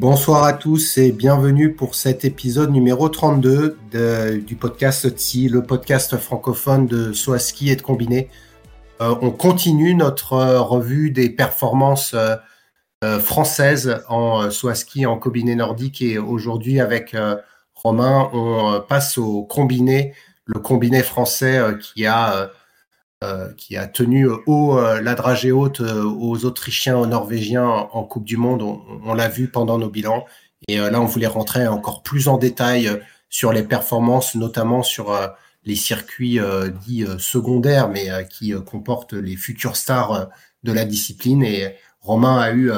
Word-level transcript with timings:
Bonsoir 0.00 0.44
à 0.44 0.54
tous 0.54 0.96
et 0.96 1.12
bienvenue 1.12 1.74
pour 1.74 1.94
cet 1.94 2.24
épisode 2.24 2.70
numéro 2.70 3.10
32 3.10 3.76
du 4.46 4.56
podcast 4.56 5.14
TSI, 5.14 5.50
le 5.50 5.62
podcast 5.62 6.16
francophone 6.16 6.86
de 6.86 7.12
Soaski 7.12 7.68
et 7.68 7.76
de 7.76 7.82
Combiné. 7.82 8.30
Euh, 9.02 9.14
on 9.20 9.30
continue 9.30 9.94
notre 9.94 10.32
euh, 10.32 10.62
revue 10.62 11.10
des 11.10 11.28
performances 11.28 12.14
euh, 12.14 13.20
françaises 13.20 14.02
en 14.08 14.50
Soaski 14.50 15.04
en 15.04 15.18
combiné 15.18 15.54
nordique 15.54 16.00
et 16.00 16.16
aujourd'hui 16.16 16.80
avec 16.80 17.14
Romain, 17.74 18.30
on 18.32 18.80
passe 18.80 19.18
au 19.18 19.42
combiné, 19.42 20.14
le 20.46 20.60
combiné 20.60 21.02
français 21.02 21.60
qui 21.78 22.06
a 22.06 22.50
euh, 23.22 23.52
qui 23.58 23.76
a 23.76 23.86
tenu 23.86 24.26
haut 24.46 24.78
euh, 24.78 25.02
la 25.02 25.14
dragée 25.14 25.52
haute 25.52 25.82
euh, 25.82 26.04
aux 26.04 26.46
Autrichiens, 26.46 26.96
aux 26.96 27.04
Norvégiens 27.04 27.68
en 27.68 28.02
Coupe 28.02 28.24
du 28.24 28.38
Monde. 28.38 28.62
On, 28.62 29.12
l'a 29.12 29.28
vu 29.28 29.48
pendant 29.48 29.76
nos 29.76 29.90
bilans. 29.90 30.24
Et 30.68 30.78
là, 30.78 30.98
on 31.02 31.04
voulait 31.04 31.26
rentrer 31.26 31.68
encore 31.68 32.02
plus 32.02 32.28
en 32.28 32.38
détail 32.38 32.88
sur 33.28 33.52
les 33.52 33.62
performances, 33.62 34.36
notamment 34.36 34.82
sur 34.82 35.14
les 35.64 35.76
circuits 35.76 36.38
dits 36.86 37.06
secondaires, 37.18 37.88
mais 37.88 38.08
qui 38.30 38.54
comportent 38.64 39.14
les 39.14 39.36
futures 39.36 39.76
stars 39.76 40.28
de 40.62 40.72
la 40.72 40.86
discipline. 40.86 41.42
Et 41.42 41.76
Romain 42.00 42.38
a 42.38 42.52
eu 42.52 42.70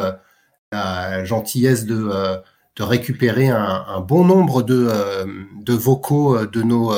la 0.73 1.25
gentillesse 1.25 1.87
de, 1.87 2.41
récupérer 2.81 3.49
un, 3.49 4.01
bon 4.01 4.25
nombre 4.25 4.63
de 4.63 5.73
vocaux 5.73 6.47
de 6.47 6.63
nos 6.63 6.93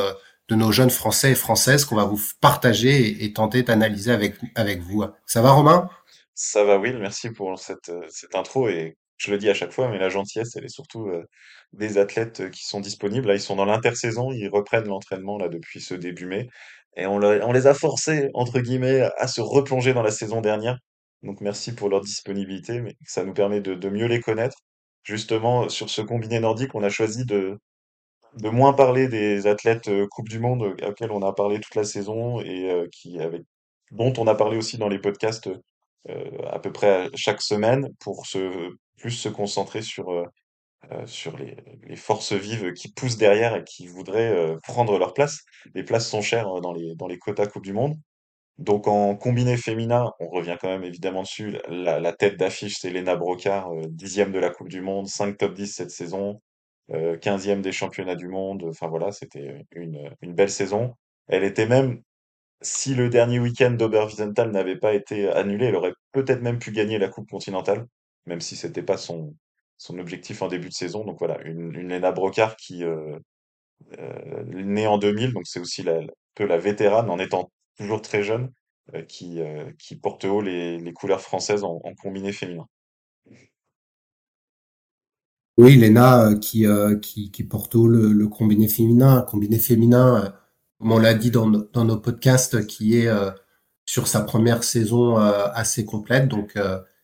de 0.48 0.54
nos 0.54 0.72
jeunes 0.72 0.90
Français 0.90 1.32
et 1.32 1.34
Françaises 1.34 1.84
qu'on 1.84 1.96
va 1.96 2.04
vous 2.04 2.20
partager 2.40 3.24
et, 3.24 3.32
tenter 3.32 3.62
d'analyser 3.62 4.12
avec, 4.12 4.36
avec 4.54 4.80
vous. 4.80 5.04
Ça 5.26 5.42
va, 5.42 5.52
Romain? 5.52 5.88
Ça 6.34 6.64
va, 6.64 6.78
Will. 6.78 6.98
Merci 6.98 7.30
pour 7.30 7.58
cette, 7.58 7.88
euh, 7.88 8.02
cette 8.10 8.34
intro. 8.34 8.68
Et 8.68 8.96
je 9.16 9.30
le 9.30 9.38
dis 9.38 9.48
à 9.48 9.54
chaque 9.54 9.72
fois, 9.72 9.88
mais 9.88 9.98
la 9.98 10.08
gentillesse, 10.08 10.56
elle 10.56 10.64
est 10.64 10.68
surtout 10.68 11.06
euh, 11.06 11.24
des 11.72 11.98
athlètes 11.98 12.40
euh, 12.40 12.50
qui 12.50 12.64
sont 12.64 12.80
disponibles. 12.80 13.28
Là, 13.28 13.34
ils 13.34 13.40
sont 13.40 13.56
dans 13.56 13.64
l'intersaison. 13.64 14.32
Ils 14.32 14.48
reprennent 14.48 14.88
l'entraînement 14.88 15.38
là 15.38 15.48
depuis 15.48 15.80
ce 15.80 15.94
début 15.94 16.26
mai. 16.26 16.48
Et 16.96 17.06
on, 17.06 17.18
les 17.18 17.66
a 17.66 17.74
forcés, 17.74 18.30
entre 18.34 18.60
guillemets, 18.60 19.08
à 19.18 19.26
se 19.26 19.40
replonger 19.40 19.94
dans 19.94 20.02
la 20.02 20.12
saison 20.12 20.40
dernière. 20.40 20.78
Donc 21.24 21.40
merci 21.40 21.74
pour 21.74 21.88
leur 21.88 22.00
disponibilité, 22.00 22.80
mais 22.80 22.94
ça 23.04 23.24
nous 23.24 23.34
permet 23.34 23.60
de, 23.60 23.74
de 23.74 23.88
mieux 23.88 24.06
les 24.06 24.20
connaître. 24.20 24.58
Justement, 25.02 25.68
sur 25.68 25.90
ce 25.90 26.02
combiné 26.02 26.38
nordique, 26.38 26.74
on 26.74 26.84
a 26.84 26.88
choisi 26.90 27.24
de, 27.24 27.58
de 28.36 28.48
moins 28.48 28.72
parler 28.72 29.08
des 29.08 29.46
athlètes 29.46 29.88
euh, 29.88 30.06
Coupe 30.10 30.28
du 30.28 30.38
Monde 30.38 30.62
euh, 30.62 30.88
auxquels 30.88 31.12
on 31.12 31.22
a 31.22 31.32
parlé 31.32 31.60
toute 31.60 31.74
la 31.74 31.84
saison 31.84 32.40
et 32.40 32.70
euh, 32.70 32.86
qui 32.92 33.20
avec 33.20 33.42
dont 33.90 34.12
on 34.18 34.26
a 34.26 34.34
parlé 34.34 34.56
aussi 34.56 34.78
dans 34.78 34.88
les 34.88 34.98
podcasts 34.98 35.50
à 36.50 36.58
peu 36.58 36.72
près 36.72 37.08
chaque 37.14 37.40
semaine 37.40 37.88
pour 38.00 38.26
se 38.26 38.70
plus 38.98 39.10
se 39.10 39.28
concentrer 39.28 39.82
sur 39.82 40.26
sur 41.06 41.36
les, 41.38 41.96
forces 41.96 42.32
vives 42.32 42.72
qui 42.72 42.92
poussent 42.92 43.16
derrière 43.16 43.54
et 43.56 43.64
qui 43.64 43.86
voudraient 43.86 44.56
prendre 44.62 44.98
leur 44.98 45.14
place. 45.14 45.40
Les 45.74 45.84
places 45.84 46.08
sont 46.08 46.22
chères 46.22 46.60
dans 46.60 46.72
les 46.72 46.94
dans 46.96 47.06
les 47.06 47.18
quotas 47.18 47.46
Coupe 47.46 47.64
du 47.64 47.72
Monde. 47.72 47.96
Donc 48.58 48.88
en 48.88 49.16
combiné 49.16 49.56
féminin, 49.56 50.10
on 50.18 50.28
revient 50.28 50.56
quand 50.60 50.68
même 50.68 50.84
évidemment 50.84 51.22
dessus. 51.22 51.56
La, 51.68 52.00
la 52.00 52.12
tête 52.12 52.36
d'affiche, 52.36 52.78
c'est 52.80 52.90
Lena 52.90 53.16
Brocard, 53.16 53.70
dixième 53.88 54.32
de 54.32 54.38
la 54.40 54.50
Coupe 54.50 54.68
du 54.68 54.80
Monde, 54.80 55.06
5 55.06 55.38
top 55.38 55.54
10 55.54 55.68
cette 55.68 55.90
saison, 55.90 56.40
15e 56.90 57.58
euh, 57.58 57.62
des 57.62 57.72
championnats 57.72 58.16
du 58.16 58.28
monde. 58.28 58.64
Enfin 58.68 58.88
voilà, 58.88 59.12
c'était 59.12 59.64
une, 59.72 60.10
une 60.22 60.34
belle 60.34 60.50
saison. 60.50 60.94
Elle 61.28 61.44
était 61.44 61.66
même, 61.66 62.02
si 62.62 62.94
le 62.94 63.08
dernier 63.08 63.40
week-end 63.40 63.72
d'Oberwiesenthal 63.72 64.50
n'avait 64.50 64.78
pas 64.78 64.94
été 64.94 65.28
annulé, 65.30 65.66
elle 65.66 65.76
aurait 65.76 65.94
peut-être 66.12 66.42
même 66.42 66.58
pu 66.58 66.72
gagner 66.72 66.98
la 66.98 67.08
Coupe 67.08 67.30
continentale, 67.30 67.86
même 68.26 68.40
si 68.40 68.56
c'était 68.56 68.82
pas 68.82 68.96
son, 68.96 69.34
son 69.78 69.98
objectif 69.98 70.42
en 70.42 70.48
début 70.48 70.68
de 70.68 70.74
saison. 70.74 71.04
Donc 71.04 71.18
voilà, 71.18 71.40
une, 71.44 71.74
une 71.74 71.88
Lena 71.88 72.12
Brocard 72.12 72.56
qui 72.56 72.84
euh, 72.84 73.18
euh, 73.98 74.44
née 74.44 74.86
en 74.86 74.98
2000, 74.98 75.32
donc 75.32 75.46
c'est 75.46 75.60
aussi 75.60 75.82
la, 75.82 76.00
peu 76.34 76.46
la 76.46 76.58
vétérane 76.58 77.10
en 77.10 77.18
étant 77.18 77.50
toujours 77.76 78.02
très 78.02 78.22
jeune, 78.22 78.52
euh, 78.94 79.02
qui, 79.02 79.40
qui 79.78 79.96
porte 79.96 80.24
haut 80.24 80.40
les, 80.42 80.78
les 80.78 80.92
couleurs 80.92 81.20
françaises 81.20 81.64
en, 81.64 81.80
en 81.84 81.94
combiné 81.94 82.32
féminin. 82.32 82.66
Oui, 85.56 85.76
Léna 85.76 86.30
euh, 86.30 86.38
qui, 86.38 86.66
euh, 86.66 86.96
qui, 86.98 87.30
qui 87.30 87.44
porte 87.44 87.74
le, 87.76 88.26
combiné 88.28 88.66
féminin, 88.68 89.22
combiné 89.22 89.58
féminin, 89.60 90.24
euh, 90.24 90.30
comme 90.78 90.92
on 90.92 90.98
l'a 90.98 91.14
dit 91.14 91.30
dans, 91.30 91.46
nos 91.46 91.96
podcasts, 91.98 92.66
qui 92.66 92.96
est 92.98 93.08
sur 93.86 94.08
sa 94.08 94.22
première 94.22 94.64
saison 94.64 95.16
assez 95.16 95.84
complète. 95.84 96.28
Donc, 96.28 96.58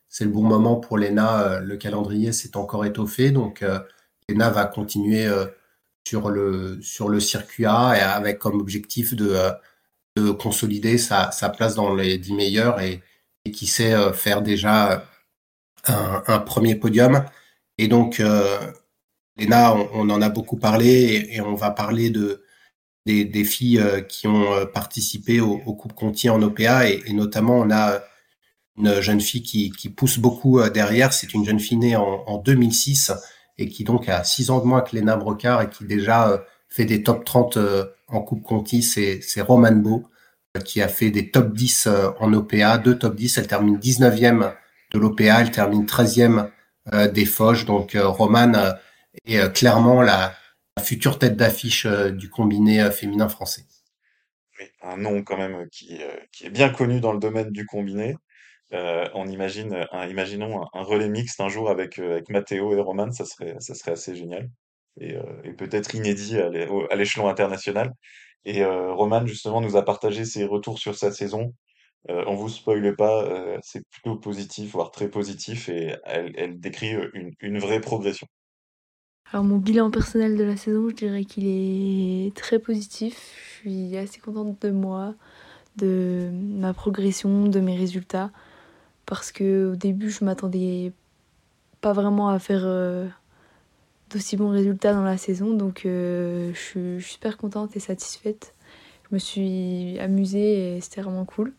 c'est 0.09 0.25
le 0.25 0.31
bon 0.31 0.43
moment 0.43 0.75
pour 0.75 0.97
Léna. 0.97 1.59
Le 1.61 1.77
calendrier 1.77 2.31
s'est 2.33 2.57
encore 2.57 2.85
étoffé. 2.85 3.31
Donc, 3.31 3.63
Léna 4.29 4.49
va 4.49 4.65
continuer 4.65 5.27
sur, 6.05 6.29
le, 6.29 6.79
sur 6.81 7.09
le 7.09 7.19
circuit 7.19 7.65
A 7.65 7.95
et 7.97 8.01
avec 8.01 8.39
comme 8.39 8.59
objectif 8.59 9.15
de, 9.15 9.35
de 10.17 10.31
consolider 10.31 10.97
sa, 10.97 11.31
sa 11.31 11.49
place 11.49 11.75
dans 11.75 11.95
les 11.95 12.17
dix 12.17 12.33
meilleurs 12.33 12.81
et, 12.81 13.01
qui 13.51 13.67
sait 13.67 13.95
faire 14.13 14.41
déjà 14.43 15.05
un 15.85 16.39
premier 16.39 16.75
podium. 16.75 17.23
Et 17.77 17.87
donc, 17.87 18.19
euh, 18.19 18.59
Léna, 19.37 19.75
on, 19.93 20.09
en 20.09 20.21
a 20.21 20.29
beaucoup 20.29 20.57
parlé 20.57 21.29
et, 21.31 21.41
on 21.41 21.55
va 21.55 21.71
parler 21.71 22.09
de, 22.09 22.43
des, 23.05 23.43
filles 23.43 23.79
euh, 23.79 24.01
qui 24.01 24.27
ont 24.27 24.53
euh, 24.53 24.65
participé 24.65 25.41
au, 25.41 25.61
au 25.65 25.73
Coupe 25.73 25.93
Conti 25.93 26.29
en 26.29 26.41
OPA 26.41 26.89
et, 26.89 27.13
notamment 27.13 27.57
on 27.59 27.71
a 27.71 28.01
une 28.77 29.01
jeune 29.01 29.21
fille 29.21 29.43
qui, 29.43 29.89
pousse 29.89 30.19
beaucoup 30.19 30.61
derrière. 30.69 31.13
C'est 31.13 31.33
une 31.33 31.45
jeune 31.45 31.59
fille 31.59 31.77
née 31.77 31.95
en, 31.95 32.37
2006 32.37 33.11
et 33.57 33.67
qui 33.67 33.83
donc 33.83 34.09
a 34.09 34.23
6 34.23 34.49
ans 34.49 34.59
de 34.59 34.65
moins 34.65 34.81
que 34.81 34.95
Léna 34.95 35.17
Brocard 35.17 35.61
et 35.61 35.69
qui 35.69 35.85
déjà 35.85 36.43
fait 36.69 36.85
des 36.85 37.03
top 37.03 37.25
30 37.25 37.57
en 38.07 38.21
Coupe 38.21 38.43
Conti. 38.43 38.81
C'est 38.81 39.41
Roman 39.41 39.73
Beau 39.73 40.07
qui 40.65 40.81
a 40.81 40.87
fait 40.87 41.11
des 41.11 41.29
top 41.29 41.53
10 41.53 41.89
en 42.19 42.33
OPA, 42.33 42.77
deux 42.77 42.97
top 42.97 43.15
10. 43.15 43.37
Elle 43.37 43.47
termine 43.47 43.77
19e 43.77 44.53
de 44.91 44.99
l'OPA, 44.99 45.41
elle 45.41 45.51
termine 45.51 45.85
13e 45.85 46.39
euh, 46.39 46.43
des 46.85 47.25
Foches. 47.25 47.65
Donc 47.65 47.95
euh, 47.95 48.07
Roman 48.07 48.53
euh, 48.53 48.73
est 49.25 49.53
clairement 49.53 50.01
la, 50.01 50.33
future 50.81 51.19
tête 51.19 51.35
d'affiche 51.35 51.85
du 51.85 52.29
combiné 52.29 52.89
féminin 52.89 53.29
français. 53.29 53.63
un 54.81 54.97
nom 54.97 55.21
quand 55.21 55.37
même 55.37 55.67
qui, 55.69 55.99
est 56.41 56.49
bien 56.49 56.69
connu 56.69 57.01
dans 57.01 57.11
le 57.11 57.19
domaine 57.19 57.51
du 57.51 57.67
combiné. 57.67 58.15
on 58.71 59.27
imagine, 59.27 59.85
un, 59.91 60.07
imaginons 60.07 60.65
un, 60.73 60.81
relais 60.81 61.09
mixte 61.09 61.39
un 61.39 61.49
jour 61.49 61.69
avec, 61.69 61.99
avec 61.99 62.29
Matteo 62.29 62.73
et 62.73 62.79
Roman, 62.79 63.11
ça 63.11 63.25
serait, 63.25 63.57
ça 63.59 63.75
serait 63.75 63.91
assez 63.91 64.15
génial. 64.15 64.49
Et 64.99 65.13
peut-être 65.55 65.93
inédit 65.93 66.39
à 66.39 66.95
l'échelon 66.95 67.27
international. 67.27 67.91
Et 68.45 68.65
Roman, 68.65 69.27
justement, 69.27 69.61
nous 69.61 69.75
a 69.75 69.85
partagé 69.85 70.25
ses 70.25 70.45
retours 70.45 70.79
sur 70.79 70.95
sa 70.95 71.11
saison. 71.11 71.53
Euh, 72.09 72.23
on 72.27 72.33
vous 72.33 72.49
spoile 72.49 72.95
pas, 72.95 73.23
euh, 73.23 73.57
c'est 73.61 73.87
plutôt 73.87 74.15
positif, 74.15 74.71
voire 74.71 74.91
très 74.91 75.07
positif, 75.07 75.69
et 75.69 75.95
elle, 76.05 76.59
décrit 76.59 76.95
une, 77.41 77.59
vraie 77.59 77.79
progression. 77.79 78.27
Alors 79.31 79.45
mon 79.45 79.57
bilan 79.57 79.91
personnel 79.91 80.35
de 80.35 80.43
la 80.43 80.57
saison, 80.57 80.89
je 80.89 80.95
dirais 80.95 81.25
qu'il 81.25 81.47
est 81.47 82.35
très 82.35 82.59
positif. 82.59 83.33
Je 83.63 83.69
suis 83.69 83.97
assez 83.97 84.19
contente 84.19 84.61
de 84.61 84.71
moi, 84.71 85.13
de 85.77 86.29
ma 86.33 86.73
progression, 86.73 87.45
de 87.47 87.59
mes 87.59 87.77
résultats, 87.77 88.31
parce 89.05 89.31
que 89.31 89.71
au 89.73 89.75
début 89.75 90.09
je 90.09 90.25
m'attendais 90.25 90.91
pas 91.81 91.93
vraiment 91.93 92.29
à 92.29 92.39
faire 92.39 92.63
d'aussi 94.09 94.35
bons 94.35 94.49
résultats 94.49 94.93
dans 94.93 95.03
la 95.03 95.17
saison, 95.17 95.53
donc 95.53 95.81
je 95.85 96.51
suis 96.53 97.01
super 97.01 97.37
contente 97.37 97.75
et 97.77 97.79
satisfaite. 97.79 98.53
Je 99.09 99.15
me 99.15 99.19
suis 99.19 99.97
amusée 99.99 100.75
et 100.75 100.81
c'était 100.81 101.01
vraiment 101.01 101.25
cool 101.25 101.53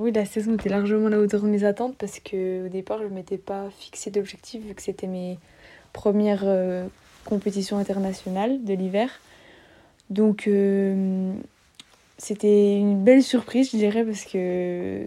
oui, 0.00 0.12
la 0.12 0.24
saison 0.24 0.54
était 0.54 0.68
largement 0.68 1.06
à 1.06 1.10
la 1.10 1.18
hauteur 1.18 1.42
de 1.42 1.48
mes 1.48 1.64
attentes 1.64 1.96
parce 1.96 2.20
qu'au 2.20 2.68
départ, 2.68 2.98
je 2.98 3.04
ne 3.04 3.10
m'étais 3.10 3.38
pas 3.38 3.70
fixé 3.70 4.10
d'objectif 4.10 4.64
vu 4.64 4.74
que 4.74 4.82
c'était 4.82 5.06
mes 5.06 5.38
premières 5.92 6.42
euh, 6.44 6.86
compétitions 7.24 7.78
internationales 7.78 8.64
de 8.64 8.74
l'hiver. 8.74 9.20
Donc, 10.10 10.46
euh, 10.46 11.32
c'était 12.18 12.76
une 12.76 13.02
belle 13.02 13.22
surprise, 13.22 13.70
je 13.72 13.76
dirais, 13.76 14.04
parce 14.04 14.24
que 14.24 15.06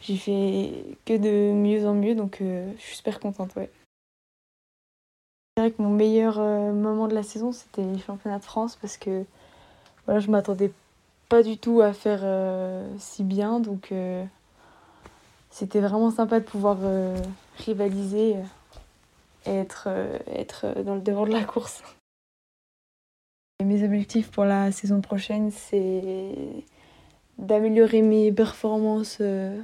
j'y 0.00 0.18
fais 0.18 0.70
que 1.04 1.16
de 1.16 1.52
mieux 1.52 1.86
en 1.86 1.94
mieux, 1.94 2.14
donc 2.14 2.38
je 2.40 2.80
suis 2.80 2.96
super 2.96 3.20
contente, 3.20 3.54
ouais. 3.56 3.70
C'est 5.56 5.62
vrai 5.62 5.70
que 5.72 5.82
mon 5.82 5.90
meilleur 5.90 6.38
moment 6.38 7.08
de 7.08 7.14
la 7.14 7.22
saison, 7.22 7.52
c'était 7.52 7.82
les 7.82 7.98
championnats 7.98 8.38
de 8.38 8.44
France 8.44 8.76
parce 8.80 8.96
que 8.96 9.24
voilà, 10.06 10.20
je 10.20 10.30
m'attendais 10.30 10.68
pas 10.68 10.87
du 11.44 11.58
tout 11.58 11.80
à 11.80 11.92
faire 11.92 12.24
si 12.98 13.22
bien, 13.22 13.60
donc 13.60 13.92
c'était 15.50 15.80
vraiment 15.80 16.10
sympa 16.10 16.40
de 16.40 16.44
pouvoir 16.44 16.78
rivaliser 17.58 18.36
et 19.46 19.50
être, 19.50 19.88
être 20.26 20.82
dans 20.82 20.94
le 20.94 21.00
devant 21.00 21.26
de 21.26 21.32
la 21.32 21.44
course. 21.44 21.82
Mes 23.64 23.84
objectifs 23.84 24.30
pour 24.30 24.44
la 24.44 24.70
saison 24.70 25.00
prochaine, 25.00 25.50
c'est 25.50 26.32
d'améliorer 27.38 28.02
mes 28.02 28.32
performances 28.32 29.18
euh, 29.20 29.60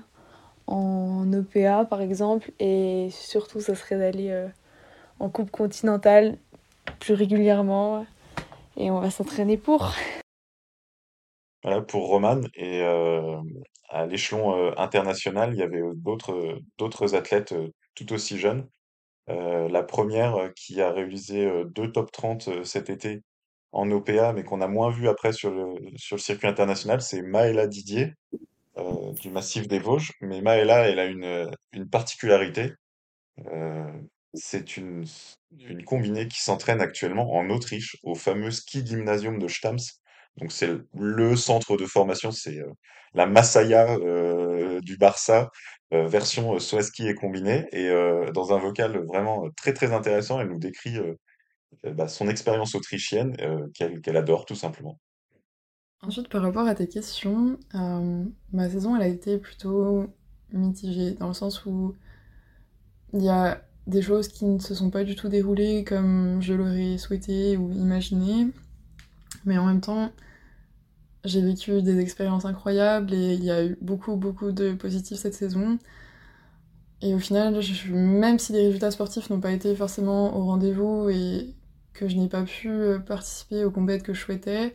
en 0.66 1.32
OPA 1.32 1.84
par 1.84 2.00
exemple 2.00 2.50
et 2.58 3.08
surtout 3.10 3.60
ça 3.60 3.74
serait 3.74 3.98
d'aller 3.98 4.30
euh, 4.30 4.48
en 5.20 5.28
coupe 5.28 5.50
continentale 5.50 6.38
plus 7.00 7.14
régulièrement 7.14 8.06
et 8.76 8.90
on 8.90 9.00
va 9.00 9.10
s'entraîner 9.10 9.56
pour. 9.56 9.92
Pour 11.88 12.08
Roman 12.08 12.40
et 12.54 12.82
euh, 12.82 13.40
à 13.88 14.06
l'échelon 14.06 14.72
international 14.76 15.54
il 15.54 15.58
y 15.58 15.62
avait 15.62 15.82
d'autres 15.94 16.58
d'autres 16.78 17.14
athlètes 17.14 17.54
tout 17.94 18.12
aussi 18.12 18.38
jeunes. 18.38 18.68
la 19.28 19.82
première 19.82 20.52
qui 20.54 20.80
a 20.82 20.92
réalisé 20.92 21.50
deux 21.74 21.90
top 21.92 22.12
30 22.12 22.64
cet 22.64 22.90
été 22.90 23.22
en 23.74 23.90
OPA, 23.90 24.32
mais 24.32 24.44
qu'on 24.44 24.60
a 24.60 24.68
moins 24.68 24.90
vu 24.90 25.08
après 25.08 25.32
sur 25.32 25.50
le, 25.50 25.74
sur 25.96 26.16
le 26.16 26.20
circuit 26.20 26.46
international, 26.46 27.02
c'est 27.02 27.22
Maëla 27.22 27.66
Didier, 27.66 28.14
euh, 28.78 29.12
du 29.14 29.30
massif 29.30 29.68
des 29.68 29.80
Vosges. 29.80 30.12
Mais 30.20 30.40
Maëla, 30.40 30.88
elle 30.88 30.98
a 31.00 31.06
une, 31.06 31.50
une 31.72 31.88
particularité. 31.88 32.72
Euh, 33.46 33.92
c'est 34.34 34.76
une, 34.76 35.04
une 35.60 35.84
combinée 35.84 36.28
qui 36.28 36.40
s'entraîne 36.42 36.80
actuellement 36.80 37.32
en 37.34 37.50
Autriche, 37.50 37.96
au 38.02 38.14
fameux 38.14 38.50
ski 38.50 38.84
gymnasium 38.86 39.38
de 39.38 39.48
Stams. 39.48 39.78
Donc 40.38 40.50
c'est 40.50 40.70
le 40.94 41.36
centre 41.36 41.76
de 41.76 41.86
formation, 41.86 42.30
c'est 42.32 42.58
euh, 42.58 42.70
la 43.14 43.26
Masaya 43.26 43.96
euh, 43.98 44.80
du 44.80 44.96
Barça, 44.96 45.50
euh, 45.92 46.06
version 46.06 46.58
ski 46.58 47.08
et 47.08 47.14
combiné. 47.14 47.66
Et 47.72 47.88
dans 48.32 48.52
un 48.52 48.58
vocal 48.58 48.98
vraiment 49.06 49.48
très 49.56 49.72
très 49.72 49.92
intéressant, 49.92 50.40
elle 50.40 50.48
nous 50.48 50.58
décrit 50.58 50.98
bah, 51.84 52.08
son 52.08 52.28
expérience 52.28 52.74
autrichienne 52.74 53.36
qu'elle 53.74 54.16
adore 54.16 54.44
tout 54.46 54.56
simplement. 54.56 54.98
Ensuite, 56.02 56.28
par 56.28 56.42
rapport 56.42 56.66
à 56.66 56.74
tes 56.74 56.88
questions, 56.88 57.58
ma 58.52 58.68
saison 58.68 58.96
elle 58.96 59.02
a 59.02 59.08
été 59.08 59.38
plutôt 59.38 60.06
mitigée 60.52 61.12
dans 61.12 61.28
le 61.28 61.34
sens 61.34 61.64
où 61.64 61.94
il 63.12 63.22
y 63.22 63.28
a 63.28 63.62
des 63.86 64.02
choses 64.02 64.28
qui 64.28 64.44
ne 64.46 64.58
se 64.58 64.74
sont 64.74 64.90
pas 64.90 65.04
du 65.04 65.14
tout 65.14 65.28
déroulées 65.28 65.84
comme 65.84 66.40
je 66.40 66.54
l'aurais 66.54 66.98
souhaité 66.98 67.56
ou 67.56 67.70
imaginé, 67.72 68.48
mais 69.44 69.58
en 69.58 69.66
même 69.66 69.80
temps, 69.80 70.10
j'ai 71.24 71.40
vécu 71.42 71.82
des 71.82 72.00
expériences 72.00 72.44
incroyables 72.44 73.12
et 73.14 73.34
il 73.34 73.44
y 73.44 73.50
a 73.50 73.64
eu 73.64 73.76
beaucoup 73.80 74.16
beaucoup 74.16 74.52
de 74.52 74.74
positifs 74.74 75.18
cette 75.18 75.34
saison. 75.34 75.78
Et 77.02 77.14
au 77.14 77.18
final, 77.18 77.60
même 77.90 78.38
si 78.38 78.52
les 78.52 78.66
résultats 78.66 78.90
sportifs 78.90 79.30
n'ont 79.30 79.40
pas 79.40 79.52
été 79.52 79.74
forcément 79.76 80.36
au 80.36 80.44
rendez-vous 80.44 81.10
et 81.10 81.54
que 81.92 82.08
je 82.08 82.16
n'ai 82.16 82.28
pas 82.28 82.42
pu 82.42 82.68
euh, 82.70 82.98
participer 82.98 83.64
aux 83.64 83.70
compètes 83.70 84.02
que 84.02 84.14
je 84.14 84.20
souhaitais. 84.20 84.74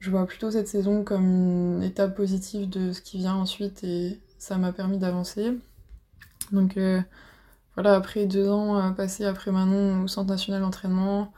Je 0.00 0.10
vois 0.10 0.26
plutôt 0.26 0.50
cette 0.50 0.68
saison 0.68 1.04
comme 1.04 1.78
une 1.78 1.82
étape 1.82 2.16
positive 2.16 2.68
de 2.68 2.92
ce 2.92 3.02
qui 3.02 3.18
vient 3.18 3.34
ensuite 3.34 3.84
et 3.84 4.20
ça 4.38 4.58
m'a 4.58 4.72
permis 4.72 4.98
d'avancer. 4.98 5.52
Donc 6.52 6.76
euh, 6.76 7.00
voilà, 7.74 7.94
après 7.94 8.26
deux 8.26 8.48
ans 8.50 8.92
passés 8.94 9.24
après 9.24 9.50
Manon 9.52 10.04
au 10.04 10.08
Centre 10.08 10.30
national 10.30 10.62
d'entraînement, 10.62 11.32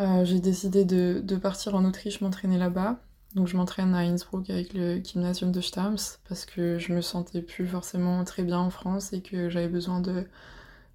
euh, 0.00 0.24
j'ai 0.24 0.40
décidé 0.40 0.84
de, 0.84 1.36
partir 1.36 1.74
en 1.74 1.84
Autriche 1.84 2.20
m'entraîner 2.20 2.58
là-bas. 2.58 2.98
Donc 3.34 3.46
je 3.46 3.56
m'entraîne 3.56 3.94
à 3.94 3.98
Innsbruck 3.98 4.50
avec 4.50 4.74
le 4.74 5.02
gymnasium 5.02 5.52
de 5.52 5.60
Stams 5.60 5.96
parce 6.28 6.46
que 6.46 6.78
je 6.78 6.92
me 6.92 7.00
sentais 7.00 7.42
plus 7.42 7.66
forcément 7.66 8.24
très 8.24 8.42
bien 8.42 8.58
en 8.58 8.70
France 8.70 9.12
et 9.12 9.22
que 9.22 9.48
j'avais 9.48 9.68
besoin 9.68 10.00
de 10.00 10.26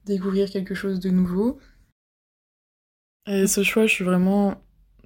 découvrir 0.06 0.50
quelque 0.50 0.76
chose 0.76 1.00
de 1.00 1.10
nouveau. 1.10 1.60
Et 3.28 3.48
ce 3.48 3.64
choix, 3.64 3.88
je 3.88 3.94
suis 3.94 4.04
vraiment 4.04 4.56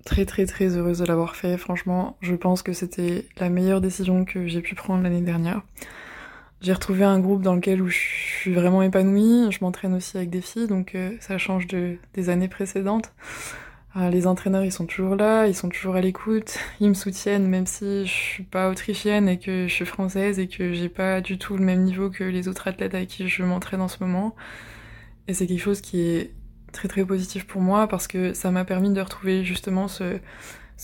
très 0.05 0.25
très 0.25 0.45
très 0.45 0.75
heureuse 0.75 0.99
de 0.99 1.05
l'avoir 1.05 1.35
fait. 1.35 1.57
Franchement, 1.57 2.17
je 2.21 2.35
pense 2.35 2.63
que 2.63 2.73
c'était 2.73 3.25
la 3.37 3.49
meilleure 3.49 3.79
décision 3.79 4.25
que 4.25 4.47
j'ai 4.47 4.61
pu 4.61 4.75
prendre 4.75 5.03
l'année 5.03 5.21
dernière. 5.21 5.61
J'ai 6.61 6.73
retrouvé 6.73 7.05
un 7.05 7.19
groupe 7.19 7.41
dans 7.41 7.55
lequel 7.55 7.81
où 7.81 7.87
je 7.87 7.97
suis 7.97 8.53
vraiment 8.53 8.81
épanouie. 8.81 9.49
Je 9.51 9.59
m'entraîne 9.61 9.93
aussi 9.93 10.17
avec 10.17 10.29
des 10.29 10.41
filles, 10.41 10.67
donc 10.67 10.93
euh, 10.93 11.15
ça 11.21 11.37
change 11.37 11.67
de, 11.67 11.97
des 12.15 12.29
années 12.29 12.49
précédentes. 12.49 13.13
Euh, 13.99 14.09
les 14.09 14.27
entraîneurs, 14.27 14.63
ils 14.63 14.71
sont 14.71 14.85
toujours 14.85 15.15
là, 15.15 15.47
ils 15.47 15.55
sont 15.55 15.69
toujours 15.69 15.95
à 15.95 16.01
l'écoute, 16.01 16.57
ils 16.79 16.89
me 16.89 16.93
soutiennent 16.93 17.47
même 17.47 17.65
si 17.65 18.05
je 18.05 18.11
suis 18.11 18.43
pas 18.43 18.69
autrichienne 18.69 19.27
et 19.27 19.39
que 19.39 19.67
je 19.67 19.73
suis 19.73 19.85
française 19.85 20.39
et 20.39 20.47
que 20.47 20.73
j'ai 20.73 20.89
pas 20.89 21.21
du 21.21 21.37
tout 21.37 21.57
le 21.57 21.63
même 21.63 21.83
niveau 21.83 22.09
que 22.09 22.23
les 22.23 22.47
autres 22.47 22.67
athlètes 22.67 22.93
avec 22.93 23.09
qui 23.09 23.27
je 23.27 23.43
m'entraîne 23.43 23.81
en 23.81 23.87
ce 23.87 23.97
moment. 24.01 24.35
Et 25.27 25.33
c'est 25.33 25.47
quelque 25.47 25.61
chose 25.61 25.81
qui 25.81 26.01
est 26.01 26.31
très 26.71 26.87
très 26.87 27.05
positif 27.05 27.45
pour 27.45 27.61
moi 27.61 27.87
parce 27.87 28.07
que 28.07 28.33
ça 28.33 28.51
m'a 28.51 28.65
permis 28.65 28.91
de 28.93 29.01
retrouver 29.01 29.43
justement 29.43 29.87
ce, 29.87 30.19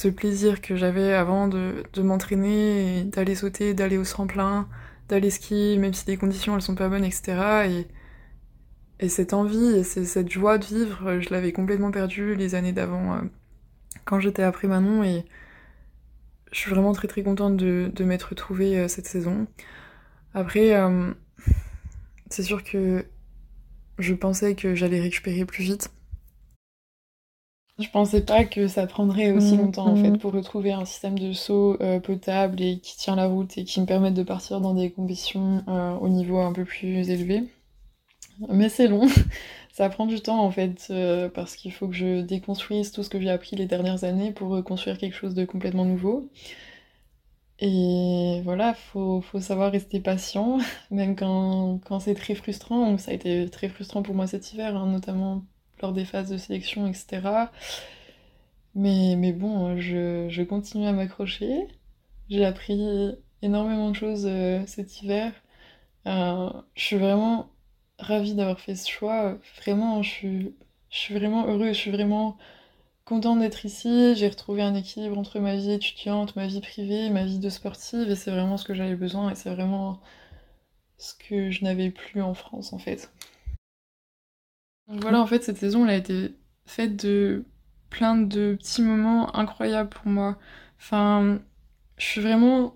plaisir 0.09 0.61
que 0.61 0.75
j'avais 0.75 1.13
avant 1.13 1.47
de, 1.47 1.83
m'entraîner, 1.97 3.03
d'aller 3.05 3.35
sauter, 3.35 3.73
d'aller 3.73 3.97
au 3.97 4.03
tremplin, 4.03 4.67
d'aller 5.09 5.29
skier, 5.29 5.77
même 5.77 5.93
si 5.93 6.05
les 6.07 6.17
conditions 6.17 6.55
elles 6.55 6.61
sont 6.61 6.75
pas 6.75 6.89
bonnes, 6.89 7.05
etc. 7.05 7.67
Et, 7.69 7.87
et 8.99 9.09
cette 9.09 9.33
envie 9.33 9.75
et 9.75 9.83
cette 9.83 10.31
joie 10.31 10.57
de 10.57 10.65
vivre, 10.65 11.19
je 11.19 11.29
l'avais 11.29 11.51
complètement 11.51 11.91
perdue 11.91 12.35
les 12.35 12.55
années 12.55 12.71
d'avant 12.71 13.15
euh, 13.15 13.21
quand 14.05 14.19
j'étais 14.19 14.43
après 14.43 14.67
Manon 14.67 15.03
et 15.03 15.25
je 16.51 16.59
suis 16.59 16.71
vraiment 16.71 16.93
très 16.93 17.07
très 17.07 17.23
contente 17.23 17.57
de, 17.57 17.91
de 17.93 18.03
m'être 18.03 18.29
retrouvée 18.29 18.79
euh, 18.79 18.87
cette 18.87 19.07
saison. 19.07 19.47
Après, 20.33 20.73
euh, 20.75 21.11
c'est 22.29 22.43
sûr 22.43 22.63
que 22.63 23.05
je 23.99 24.13
pensais 24.13 24.55
que 24.55 24.75
j'allais 24.75 25.01
récupérer 25.01 25.45
plus 25.45 25.63
vite. 25.63 25.89
Je 27.77 27.89
pensais 27.89 28.21
pas 28.21 28.45
que 28.45 28.67
ça 28.69 28.87
prendrait 28.87 29.31
aussi 29.31 29.55
mmh, 29.55 29.61
longtemps 29.61 29.87
en 29.87 29.95
fait 29.97 30.11
mmh. 30.11 30.17
pour 30.19 30.31
retrouver 30.31 30.71
un 30.71 30.85
système 30.85 31.19
de 31.19 31.33
saut 31.33 31.75
euh, 31.81 31.99
potable 31.99 32.61
et 32.61 32.79
qui 32.79 32.95
tient 32.95 33.17
la 33.17 33.27
route 33.27 33.57
et 33.57 33.65
qui 33.65 33.81
me 33.81 33.85
permette 33.85 34.13
de 34.13 34.23
partir 34.23 34.61
dans 34.61 34.73
des 34.73 34.91
compétitions 34.91 35.61
euh, 35.67 35.93
au 35.95 36.07
niveau 36.07 36.39
un 36.39 36.53
peu 36.53 36.63
plus 36.63 37.09
élevé. 37.09 37.43
Mais 38.49 38.69
c'est 38.69 38.87
long, 38.87 39.07
ça 39.73 39.89
prend 39.89 40.05
du 40.05 40.21
temps 40.21 40.41
en 40.43 40.51
fait 40.51 40.87
euh, 40.89 41.29
parce 41.29 41.55
qu'il 41.55 41.71
faut 41.73 41.87
que 41.87 41.93
je 41.95 42.21
déconstruise 42.21 42.91
tout 42.91 43.03
ce 43.03 43.09
que 43.09 43.19
j'ai 43.19 43.29
appris 43.29 43.55
les 43.55 43.65
dernières 43.65 44.03
années 44.03 44.31
pour 44.31 44.63
construire 44.63 44.97
quelque 44.97 45.15
chose 45.15 45.35
de 45.35 45.45
complètement 45.45 45.85
nouveau. 45.85 46.29
Et 47.59 48.41
voilà, 48.43 48.73
faut, 48.73 49.21
faut 49.21 49.39
savoir 49.39 49.71
rester 49.71 49.99
patient, 50.01 50.57
même 50.91 51.15
quand, 51.15 51.79
quand 51.85 51.99
c'est 51.99 52.15
très 52.15 52.35
frustrant. 52.35 52.97
ça 52.97 53.11
a 53.11 53.13
été 53.13 53.49
très 53.49 53.69
frustrant 53.69 54.03
pour 54.03 54.15
moi 54.15 54.27
cet 54.27 54.53
hiver, 54.53 54.75
hein, 54.75 54.87
notamment 54.87 55.43
lors 55.81 55.93
des 55.93 56.05
phases 56.05 56.29
de 56.29 56.37
sélection, 56.37 56.87
etc. 56.87 57.49
Mais, 58.75 59.15
mais 59.17 59.31
bon, 59.33 59.77
je, 59.79 60.27
je 60.29 60.43
continue 60.43 60.85
à 60.87 60.91
m'accrocher. 60.91 61.67
J'ai 62.29 62.45
appris 62.45 63.15
énormément 63.41 63.91
de 63.91 63.95
choses 63.95 64.25
euh, 64.27 64.63
cet 64.67 65.01
hiver. 65.01 65.31
Euh, 66.07 66.49
je 66.75 66.83
suis 66.83 66.97
vraiment 66.97 67.49
ravie 67.99 68.33
d'avoir 68.35 68.59
fait 68.59 68.75
ce 68.75 68.89
choix. 68.89 69.37
Vraiment, 69.57 70.01
je 70.03 70.09
suis, 70.09 70.55
je 70.89 70.97
suis 70.97 71.13
vraiment 71.13 71.47
heureuse, 71.47 71.75
je 71.75 71.79
suis 71.79 71.91
vraiment 71.91 72.37
contente 73.05 73.39
d'être 73.39 73.65
ici. 73.65 74.15
J'ai 74.15 74.27
retrouvé 74.27 74.61
un 74.61 74.75
équilibre 74.75 75.17
entre 75.17 75.39
ma 75.39 75.55
vie 75.55 75.71
étudiante, 75.71 76.35
ma 76.35 76.47
vie 76.47 76.61
privée, 76.61 77.09
ma 77.09 77.25
vie 77.25 77.39
de 77.39 77.49
sportive, 77.49 78.09
et 78.09 78.15
c'est 78.15 78.31
vraiment 78.31 78.57
ce 78.57 78.65
que 78.65 78.73
j'avais 78.73 78.95
besoin, 78.95 79.31
et 79.31 79.35
c'est 79.35 79.53
vraiment 79.53 80.01
ce 80.97 81.13
que 81.13 81.51
je 81.51 81.63
n'avais 81.63 81.91
plus 81.91 82.21
en 82.21 82.33
France 82.33 82.73
en 82.73 82.79
fait. 82.79 83.11
Donc 84.87 85.01
voilà, 85.01 85.19
en 85.21 85.27
fait, 85.27 85.43
cette 85.43 85.57
saison, 85.57 85.83
elle 85.85 85.91
a 85.91 85.95
été 85.95 86.35
faite 86.65 86.95
de 87.03 87.45
plein 87.89 88.15
de 88.15 88.55
petits 88.59 88.81
moments 88.81 89.35
incroyables 89.35 89.89
pour 89.89 90.07
moi. 90.07 90.37
Enfin, 90.77 91.39
je 91.97 92.05
suis 92.05 92.21
vraiment 92.21 92.75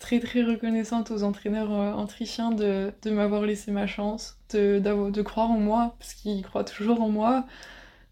très 0.00 0.20
très 0.20 0.42
reconnaissante 0.42 1.10
aux 1.10 1.22
entraîneurs 1.22 1.72
euh, 1.72 2.52
de, 2.54 2.92
de 3.02 3.10
m'avoir 3.10 3.42
laissé 3.42 3.70
ma 3.72 3.86
chance, 3.86 4.38
de, 4.50 5.22
croire 5.22 5.50
en 5.50 5.58
moi, 5.58 5.96
parce 5.98 6.14
qu'ils 6.14 6.42
croient 6.42 6.64
toujours 6.64 7.00
en 7.02 7.08
moi 7.08 7.46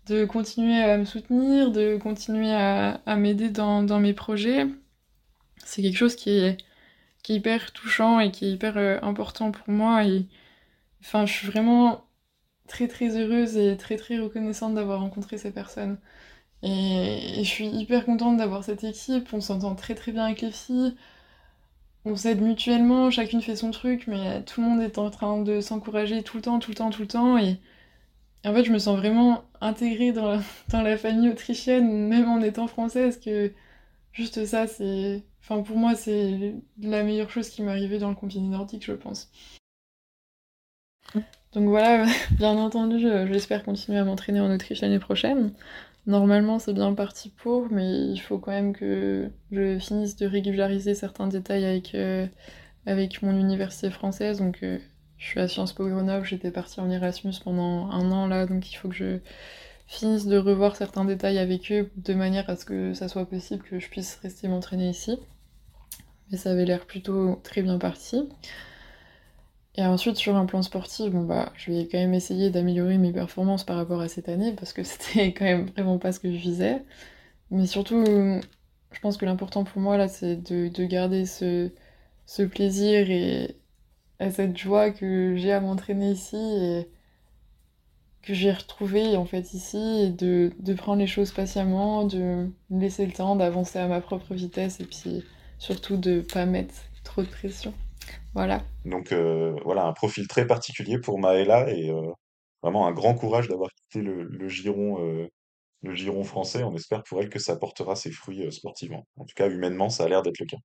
de 0.06 0.24
continuer 0.24 0.82
à 0.82 0.98
me 0.98 1.04
soutenir, 1.04 1.72
de 1.72 1.96
continuer 1.96 2.52
à, 2.52 3.16
m'aider 3.16 3.50
dans, 3.50 4.00
mes 4.00 4.14
projets. 4.14 4.66
C'est 5.64 5.82
quelque 5.82 5.96
chose 5.96 6.16
qui 6.16 6.30
est, 6.30 6.58
hyper 7.28 7.72
touchant 7.72 8.20
et 8.20 8.30
qui 8.30 8.46
est 8.46 8.52
hyper 8.52 8.76
euh, 8.76 8.98
important 9.02 9.50
pour 9.50 9.68
moi. 9.68 10.02
Enfin, 11.00 11.26
je 11.26 11.32
suis 11.32 11.48
vraiment 11.48 12.04
très 12.68 12.88
très 12.88 13.16
heureuse 13.16 13.56
et 13.56 13.76
très 13.76 13.96
très 13.96 14.18
reconnaissante 14.18 14.74
d'avoir 14.74 15.00
rencontré 15.00 15.38
ces 15.38 15.50
personnes. 15.50 15.98
Et, 16.62 17.42
je 17.42 17.48
suis 17.48 17.68
hyper 17.68 18.04
contente 18.04 18.36
d'avoir 18.38 18.64
cette 18.64 18.84
équipe. 18.84 19.32
On 19.32 19.40
s'entend 19.40 19.74
très 19.74 19.94
très 19.94 20.12
bien 20.12 20.24
avec 20.26 20.40
les 20.42 20.50
filles. 20.52 20.94
On 22.06 22.14
s'aide 22.14 22.40
mutuellement, 22.40 23.10
chacune 23.10 23.42
fait 23.42 23.56
son 23.56 23.72
truc, 23.72 24.06
mais 24.06 24.42
tout 24.44 24.60
le 24.60 24.68
monde 24.68 24.80
est 24.80 24.96
en 24.96 25.10
train 25.10 25.42
de 25.42 25.60
s'encourager 25.60 26.22
tout 26.22 26.36
le 26.36 26.42
temps, 26.42 26.60
tout 26.60 26.70
le 26.70 26.76
temps, 26.76 26.90
tout 26.90 27.02
le 27.02 27.08
temps. 27.08 27.36
Et, 27.36 27.58
en 28.44 28.54
fait, 28.54 28.64
je 28.64 28.72
me 28.72 28.78
sens 28.78 28.96
vraiment 28.96 29.44
intégrée 29.60 30.12
dans 30.12 30.40
la, 30.72 30.96
famille 30.96 31.28
autrichienne, 31.28 32.08
même 32.08 32.28
en 32.28 32.40
étant 32.40 32.68
française, 32.68 33.20
que 33.20 33.52
juste 34.12 34.44
ça, 34.46 34.68
c'est. 34.68 35.24
Enfin, 35.42 35.62
pour 35.62 35.76
moi, 35.76 35.96
c'est 35.96 36.54
la 36.80 37.02
meilleure 37.02 37.30
chose 37.30 37.48
qui 37.48 37.62
m'est 37.62 37.70
arrivée 37.72 37.98
dans 37.98 38.10
le 38.10 38.16
combiné 38.16 38.48
nordique, 38.48 38.84
je 38.84 38.92
pense. 38.92 39.30
Donc 41.52 41.68
voilà, 41.68 42.06
bien 42.32 42.56
entendu, 42.56 43.00
j'espère 43.00 43.64
continuer 43.64 43.98
à 43.98 44.04
m'entraîner 44.04 44.40
en 44.40 44.52
Autriche 44.52 44.80
l'année 44.80 44.98
prochaine. 45.00 45.52
Normalement, 46.06 46.58
c'est 46.60 46.72
bien 46.72 46.94
parti 46.94 47.30
pour, 47.30 47.70
mais 47.70 48.06
il 48.12 48.18
faut 48.18 48.38
quand 48.38 48.52
même 48.52 48.72
que 48.72 49.30
je 49.50 49.78
finisse 49.78 50.14
de 50.16 50.26
régulariser 50.26 50.94
certains 50.94 51.26
détails 51.26 51.64
avec, 51.64 51.94
euh, 51.94 52.26
avec 52.86 53.22
mon 53.22 53.36
université 53.36 53.90
française. 53.90 54.38
Donc, 54.38 54.62
euh, 54.62 54.78
je 55.18 55.26
suis 55.26 55.40
à 55.40 55.48
Sciences 55.48 55.72
Po 55.72 55.88
Grenoble, 55.88 56.24
j'étais 56.24 56.52
partie 56.52 56.80
en 56.80 56.90
Erasmus 56.90 57.34
pendant 57.42 57.90
un 57.90 58.12
an 58.12 58.28
là, 58.28 58.46
donc 58.46 58.70
il 58.70 58.76
faut 58.76 58.88
que 58.88 58.94
je 58.94 59.18
finisse 59.88 60.26
de 60.26 60.36
revoir 60.38 60.76
certains 60.76 61.04
détails 61.04 61.38
avec 61.38 61.72
eux 61.72 61.90
de 61.96 62.14
manière 62.14 62.48
à 62.50 62.56
ce 62.56 62.64
que 62.64 62.94
ça 62.94 63.08
soit 63.08 63.26
possible 63.26 63.62
que 63.64 63.78
je 63.80 63.88
puisse 63.88 64.16
rester 64.22 64.46
m'entraîner 64.48 64.88
ici. 64.90 65.18
Mais 66.30 66.38
ça 66.38 66.50
avait 66.50 66.64
l'air 66.64 66.86
plutôt 66.86 67.40
très 67.42 67.62
bien 67.62 67.78
parti. 67.78 68.28
Et 69.76 69.84
ensuite, 69.84 70.16
sur 70.16 70.36
un 70.36 70.46
plan 70.46 70.62
sportif, 70.62 71.10
bon 71.12 71.22
bah, 71.24 71.52
je 71.54 71.70
vais 71.70 71.86
quand 71.86 71.98
même 71.98 72.14
essayer 72.14 72.50
d'améliorer 72.50 72.96
mes 72.98 73.12
performances 73.12 73.64
par 73.64 73.76
rapport 73.76 74.00
à 74.00 74.08
cette 74.08 74.28
année, 74.28 74.52
parce 74.52 74.72
que 74.72 74.82
c'était 74.84 75.32
quand 75.32 75.44
même 75.44 75.66
vraiment 75.70 75.98
pas 75.98 76.12
ce 76.12 76.20
que 76.20 76.30
je 76.32 76.38
visais. 76.38 76.82
Mais 77.50 77.66
surtout, 77.66 78.04
je 78.04 79.00
pense 79.00 79.16
que 79.18 79.26
l'important 79.26 79.64
pour 79.64 79.80
moi, 79.80 79.96
là, 79.98 80.08
c'est 80.08 80.36
de, 80.36 80.84
garder 80.86 81.26
ce, 81.26 81.70
plaisir 82.50 83.10
et, 83.10 83.56
cette 84.30 84.56
joie 84.56 84.90
que 84.90 85.36
j'ai 85.36 85.52
à 85.52 85.60
m'entraîner 85.60 86.10
ici 86.12 86.36
et 86.36 86.88
que 88.22 88.34
j'ai 88.34 88.52
retrouvé 88.52 89.16
en 89.16 89.26
fait 89.26 89.54
ici, 89.54 89.76
et 89.76 90.10
de, 90.10 90.52
de 90.58 90.74
prendre 90.74 90.98
les 90.98 91.06
choses 91.06 91.32
patiemment, 91.32 92.04
de 92.04 92.50
me 92.70 92.80
laisser 92.80 93.06
le 93.06 93.12
temps 93.12 93.36
d'avancer 93.36 93.78
à 93.78 93.86
ma 93.88 94.00
propre 94.00 94.34
vitesse, 94.34 94.80
et 94.80 94.84
puis 94.84 95.22
surtout 95.58 95.96
de 95.96 96.20
pas 96.22 96.46
mettre 96.46 96.74
trop 97.04 97.22
de 97.22 97.28
pression. 97.28 97.74
Voilà. 98.36 98.62
Donc 98.84 99.12
euh, 99.12 99.58
voilà, 99.64 99.86
un 99.86 99.94
profil 99.94 100.28
très 100.28 100.46
particulier 100.46 100.98
pour 100.98 101.18
Maëla 101.18 101.70
et 101.70 101.88
euh, 101.90 102.12
vraiment 102.62 102.86
un 102.86 102.92
grand 102.92 103.14
courage 103.14 103.48
d'avoir 103.48 103.70
quitté 103.72 104.02
le, 104.02 104.48
giron, 104.48 105.02
euh, 105.02 105.26
le 105.82 105.94
giron 105.94 106.22
français. 106.22 106.62
On 106.62 106.74
espère 106.74 107.02
pour 107.02 107.18
elle 107.22 107.30
que 107.30 107.38
ça 107.38 107.56
portera 107.56 107.96
ses 107.96 108.10
fruits 108.10 108.52
sportivement. 108.52 109.06
En 109.16 109.24
tout 109.24 109.32
cas, 109.34 109.48
humainement, 109.48 109.88
ça 109.88 110.04
a 110.04 110.08
l'air 110.08 110.20
d'être 110.20 110.38
le 110.38 110.46
cas. 110.46 110.58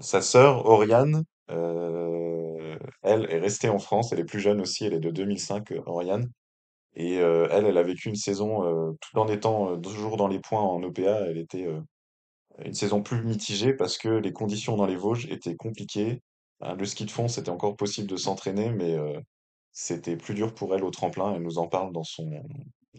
sa 0.00 0.20
sœur, 0.20 0.66
Oriane, 0.66 1.24
elle 1.48 3.24
est 3.30 3.38
restée 3.38 3.70
en 3.70 3.78
France. 3.78 4.12
Elle 4.12 4.20
est 4.20 4.24
plus 4.24 4.40
jeune 4.40 4.60
aussi. 4.60 4.84
Elle 4.84 4.94
est 4.94 5.00
de 5.00 5.10
2005, 5.10 5.72
Oriane. 5.86 6.30
Et 6.94 7.14
elle, 7.14 7.64
elle 7.66 7.78
a 7.78 7.82
vécu 7.82 8.08
une 8.10 8.16
saison 8.16 8.94
tout 9.00 9.18
en 9.18 9.28
étant 9.28 9.80
toujours 9.80 10.18
dans 10.18 10.28
les 10.28 10.40
points 10.40 10.60
en 10.60 10.82
OPA. 10.82 11.22
Elle 11.30 11.38
était 11.38 11.66
une 12.64 12.74
saison 12.74 13.02
plus 13.02 13.22
mitigée 13.22 13.72
parce 13.72 13.98
que 13.98 14.08
les 14.08 14.32
conditions 14.32 14.76
dans 14.76 14.86
les 14.86 14.96
Vosges 14.96 15.26
étaient 15.30 15.56
compliquées. 15.56 16.22
Hein, 16.60 16.74
le 16.74 16.84
ski 16.84 17.04
de 17.04 17.10
fond, 17.10 17.28
c'était 17.28 17.50
encore 17.50 17.76
possible 17.76 18.08
de 18.08 18.16
s'entraîner, 18.16 18.70
mais 18.70 18.94
euh, 18.94 19.20
c'était 19.72 20.16
plus 20.16 20.34
dur 20.34 20.54
pour 20.54 20.74
elle 20.74 20.84
au 20.84 20.90
tremplin. 20.90 21.34
Elle 21.34 21.42
nous 21.42 21.58
en 21.58 21.68
parle 21.68 21.92
dans, 21.92 22.04
son, 22.04 22.42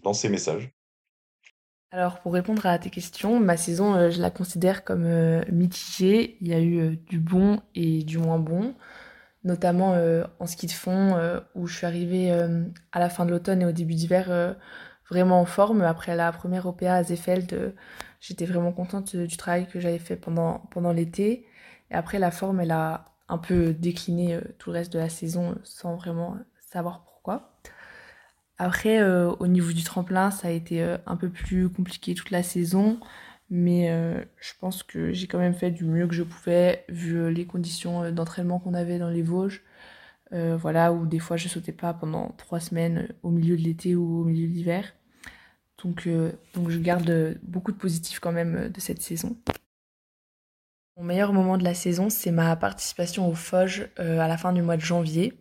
dans 0.04 0.14
ses 0.14 0.30
messages. 0.30 0.72
Alors, 1.92 2.20
pour 2.20 2.34
répondre 2.34 2.66
à 2.66 2.78
tes 2.78 2.92
questions, 2.92 3.40
ma 3.40 3.58
saison, 3.58 3.96
euh, 3.96 4.12
je 4.12 4.22
la 4.22 4.30
considère 4.30 4.84
comme 4.84 5.06
euh, 5.06 5.44
mitigée. 5.52 6.38
Il 6.40 6.48
y 6.48 6.54
a 6.54 6.62
eu 6.62 6.98
du 6.98 7.20
bon 7.20 7.60
et 7.76 8.04
du 8.04 8.18
moins 8.18 8.40
bon, 8.40 8.76
notamment 9.44 9.96
en 10.40 10.46
ski 10.46 10.68
de 10.68 10.72
fond, 10.72 11.18
où 11.56 11.66
je 11.66 11.76
suis 11.78 11.86
arrivée 11.86 12.32
à 12.92 13.00
la 13.00 13.10
fin 13.10 13.26
de 13.26 13.32
l'automne 13.32 13.62
et 13.62 13.66
au 13.66 13.72
début 13.72 13.96
d'hiver 13.96 14.56
vraiment 15.10 15.40
en 15.40 15.46
forme. 15.46 15.82
Après 15.82 16.16
la 16.16 16.32
première 16.34 16.66
OPA 16.66 16.94
à 16.94 17.04
Zefeld, 17.04 17.74
J'étais 18.20 18.46
vraiment 18.46 18.72
contente 18.72 19.16
du 19.16 19.38
travail 19.38 19.68
que 19.68 19.80
j'avais 19.80 20.00
fait 20.00 20.16
pendant, 20.16 20.92
l'été. 20.94 21.46
Et 21.92 21.96
après, 21.96 22.20
la 22.20 22.32
forme, 22.32 22.60
elle 22.60 22.72
a 22.72 23.06
un 23.30 23.38
peu 23.38 23.74
décliné 23.74 24.36
euh, 24.36 24.42
tout 24.58 24.72
le 24.72 24.80
reste 24.80 24.92
de 24.94 25.00
la 25.00 25.10
saison 25.10 25.52
euh, 25.52 25.56
sans 25.64 25.96
vraiment 25.96 26.38
savoir 26.60 27.04
pourquoi. 27.06 27.54
Après, 28.58 29.00
euh, 29.00 29.32
au 29.40 29.48
niveau 29.48 29.72
du 29.72 29.84
tremplin, 29.84 30.32
ça 30.32 30.50
a 30.50 30.52
été 30.52 30.84
un 31.06 31.16
peu 31.16 31.30
plus 31.30 31.70
compliqué 31.70 32.14
toute 32.14 32.32
la 32.32 32.44
saison. 32.44 33.00
Mais 33.52 33.90
je 34.40 34.52
pense 34.60 34.84
que 34.84 35.12
j'ai 35.12 35.26
quand 35.26 35.40
même 35.40 35.56
fait 35.56 35.72
du 35.72 35.84
mieux 35.84 36.08
que 36.08 36.14
je 36.14 36.22
pouvais, 36.22 36.86
vu 36.88 37.34
les 37.34 37.48
conditions 37.48 38.12
d'entraînement 38.12 38.60
qu'on 38.60 38.76
avait 38.76 39.00
dans 39.00 39.10
les 39.10 39.24
Vosges. 39.24 39.64
voilà, 40.32 40.94
où 40.94 41.08
des 41.08 41.18
fois 41.18 41.36
je 41.36 41.48
sautais 41.48 41.72
pas 41.72 41.94
pendant 41.96 42.30
trois 42.38 42.60
semaines 42.60 43.08
au 43.24 43.32
milieu 43.32 43.58
de 43.58 43.62
l'été 43.64 43.96
ou 43.96 44.22
au 44.22 44.24
milieu 44.26 44.48
de 44.48 44.54
l'hiver. 44.54 44.94
Donc, 45.84 46.08
euh, 46.08 46.32
donc 46.54 46.70
je 46.70 46.80
garde 46.80 47.38
beaucoup 47.44 47.72
de 47.72 47.78
positifs 47.78 48.20
quand 48.20 48.32
même 48.32 48.56
euh, 48.56 48.70
de 48.70 48.80
cette 48.80 49.02
saison. 49.02 49.38
Mon 50.98 51.04
meilleur 51.04 51.32
moment 51.32 51.58
de 51.58 51.64
la 51.64 51.74
saison, 51.74 52.10
c'est 52.10 52.32
ma 52.32 52.56
participation 52.56 53.30
au 53.30 53.34
FOGE 53.34 53.88
euh, 54.00 54.20
à 54.20 54.28
la 54.28 54.38
fin 54.38 54.52
du 54.52 54.62
mois 54.62 54.76
de 54.76 54.82
janvier. 54.82 55.34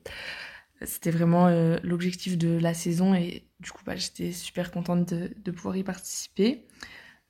C'était 0.83 1.11
vraiment 1.11 1.49
l'objectif 1.83 2.39
de 2.39 2.57
la 2.57 2.73
saison 2.73 3.13
et 3.13 3.43
du 3.59 3.73
coup 3.73 3.83
bah, 3.85 3.97
j'étais 3.97 4.31
super 4.31 4.71
contente 4.71 5.13
de, 5.13 5.51
pouvoir 5.51 5.77
y 5.77 5.83
participer 5.83 6.69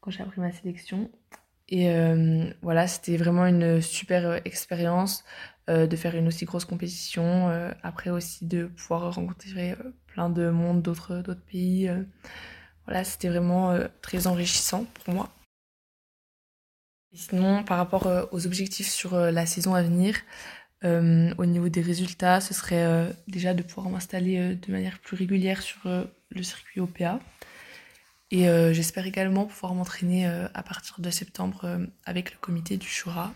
quand 0.03 0.11
j'ai 0.11 0.23
appris 0.23 0.43
ma 0.43 0.53
sélection. 0.53 1.11
Et 1.71 1.89
voilà, 2.61 2.87
c'était 2.87 3.17
vraiment 3.17 3.47
une 3.47 3.81
super 3.81 4.47
expérience 4.47 5.25
de 5.67 5.97
faire 5.97 6.15
une 6.15 6.29
aussi 6.29 6.45
grosse 6.45 6.67
compétition. 6.67 7.49
après 7.83 8.11
aussi 8.11 8.45
de 8.45 8.67
pouvoir 8.67 9.15
rencontrer 9.15 9.77
plein 10.09 10.29
de 10.29 10.51
monde 10.51 10.83
d'autres 10.83 11.23
pays. 11.51 11.91
Voilà, 12.89 13.05
c'était 13.05 13.29
vraiment 13.29 13.73
euh, 13.73 13.87
très 14.01 14.27
enrichissant 14.27 14.87
pour 15.05 15.13
moi. 15.13 15.29
Sinon, 17.13 17.63
par 17.63 17.77
rapport 17.77 18.07
euh, 18.07 18.25
aux 18.33 18.47
objectifs 18.47 18.89
sur 18.89 19.13
euh, 19.13 19.31
la 19.31 19.45
saison 19.45 19.75
à 19.75 19.83
venir, 19.83 20.17
au 20.85 21.45
niveau 21.45 21.69
des 21.69 21.81
résultats, 21.83 22.41
ce 22.41 22.55
serait 22.55 23.13
déjà 23.27 23.53
de 23.53 23.65
pouvoir 23.65 23.91
m'installer 23.91 24.55
de 24.55 24.71
manière 24.71 25.01
plus 25.01 25.17
régulière 25.17 25.61
sur 25.61 25.81
le 25.85 26.43
circuit 26.45 26.81
OPA. 26.81 27.19
Et 28.31 28.45
j'espère 28.73 29.05
également 29.05 29.47
pouvoir 29.47 29.75
m'entraîner 29.75 30.27
à 30.27 30.63
partir 30.63 31.01
de 31.01 31.11
septembre 31.11 31.81
avec 32.05 32.31
le 32.31 32.39
comité 32.39 32.77
du 32.77 32.87
Shura 32.87 33.35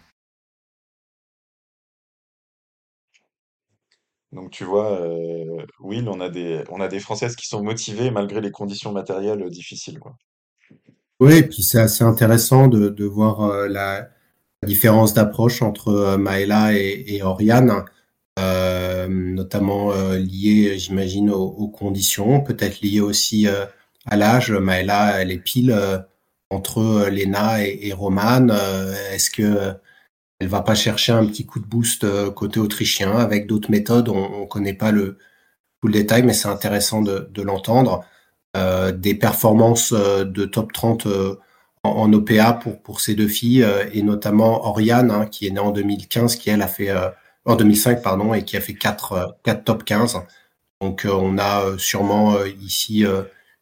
Donc 4.32 4.50
tu 4.50 4.64
vois, 4.64 4.92
euh, 5.00 5.64
Will, 5.80 6.08
on 6.08 6.20
a 6.20 6.28
des, 6.28 6.64
on 6.70 6.80
a 6.80 6.88
des 6.88 7.00
Françaises 7.00 7.36
qui 7.36 7.46
sont 7.46 7.62
motivées 7.62 8.10
malgré 8.10 8.40
les 8.40 8.50
conditions 8.50 8.92
matérielles 8.92 9.48
difficiles, 9.50 9.98
quoi. 9.98 10.16
Oui, 11.20 11.34
et 11.34 11.42
puis 11.42 11.62
c'est 11.62 11.78
assez 11.78 12.02
intéressant 12.02 12.66
de, 12.66 12.88
de 12.88 13.04
voir 13.04 13.68
la, 13.68 14.08
différence 14.64 15.12
d'approche 15.12 15.60
entre 15.60 16.16
Maëla 16.16 16.72
et, 16.74 17.20
Oriane, 17.22 17.84
notamment 19.08 19.92
liée, 20.14 20.78
j'imagine, 20.78 21.30
aux, 21.30 21.68
conditions, 21.68 22.40
peut-être 22.40 22.80
liée 22.80 23.00
aussi 23.00 23.48
à 24.06 24.16
l'âge. 24.16 24.52
Maëla, 24.52 25.20
elle 25.20 25.32
est 25.32 25.38
pile 25.38 25.76
entre 26.50 27.08
Lena 27.08 27.66
et, 27.66 27.88
et 27.88 27.92
Romane. 27.92 28.56
Est-ce 29.12 29.30
que 29.30 29.74
elle 30.42 30.48
va 30.48 30.62
pas 30.62 30.74
chercher 30.74 31.12
un 31.12 31.24
petit 31.24 31.46
coup 31.46 31.60
de 31.60 31.64
boost 31.64 32.02
euh, 32.02 32.32
côté 32.32 32.58
autrichien 32.58 33.16
avec 33.16 33.46
d'autres 33.46 33.70
méthodes. 33.70 34.08
On, 34.08 34.40
ne 34.40 34.46
connaît 34.46 34.74
pas 34.74 34.90
le 34.90 35.18
tout 35.80 35.86
le 35.86 35.92
détail, 35.92 36.24
mais 36.24 36.32
c'est 36.32 36.48
intéressant 36.48 37.00
de, 37.00 37.42
l'entendre. 37.42 38.04
Euh, 38.56 38.90
des 38.90 39.14
performances 39.14 39.92
euh, 39.92 40.24
de 40.24 40.44
top 40.44 40.72
30 40.72 41.06
en, 41.84 42.12
OPA 42.12 42.60
pour 42.82 43.00
ces 43.00 43.14
deux 43.14 43.28
filles 43.28 43.64
et 43.92 44.02
notamment 44.02 44.66
Oriane 44.66 45.10
hein, 45.12 45.26
qui 45.26 45.46
est 45.46 45.50
née 45.50 45.60
en 45.60 45.70
2015, 45.70 46.36
qui 46.36 46.50
elle 46.50 46.62
a 46.62 46.68
fait 46.68 46.90
en 47.44 47.56
2005 47.56 48.02
pardon 48.02 48.34
et 48.34 48.44
qui 48.44 48.56
a 48.56 48.60
fait 48.60 48.74
4 48.74 49.38
4 49.44 49.64
top 49.64 49.84
15. 49.84 50.18
Donc 50.80 51.06
on 51.10 51.38
a 51.38 51.76
sûrement 51.78 52.36
ici 52.60 53.04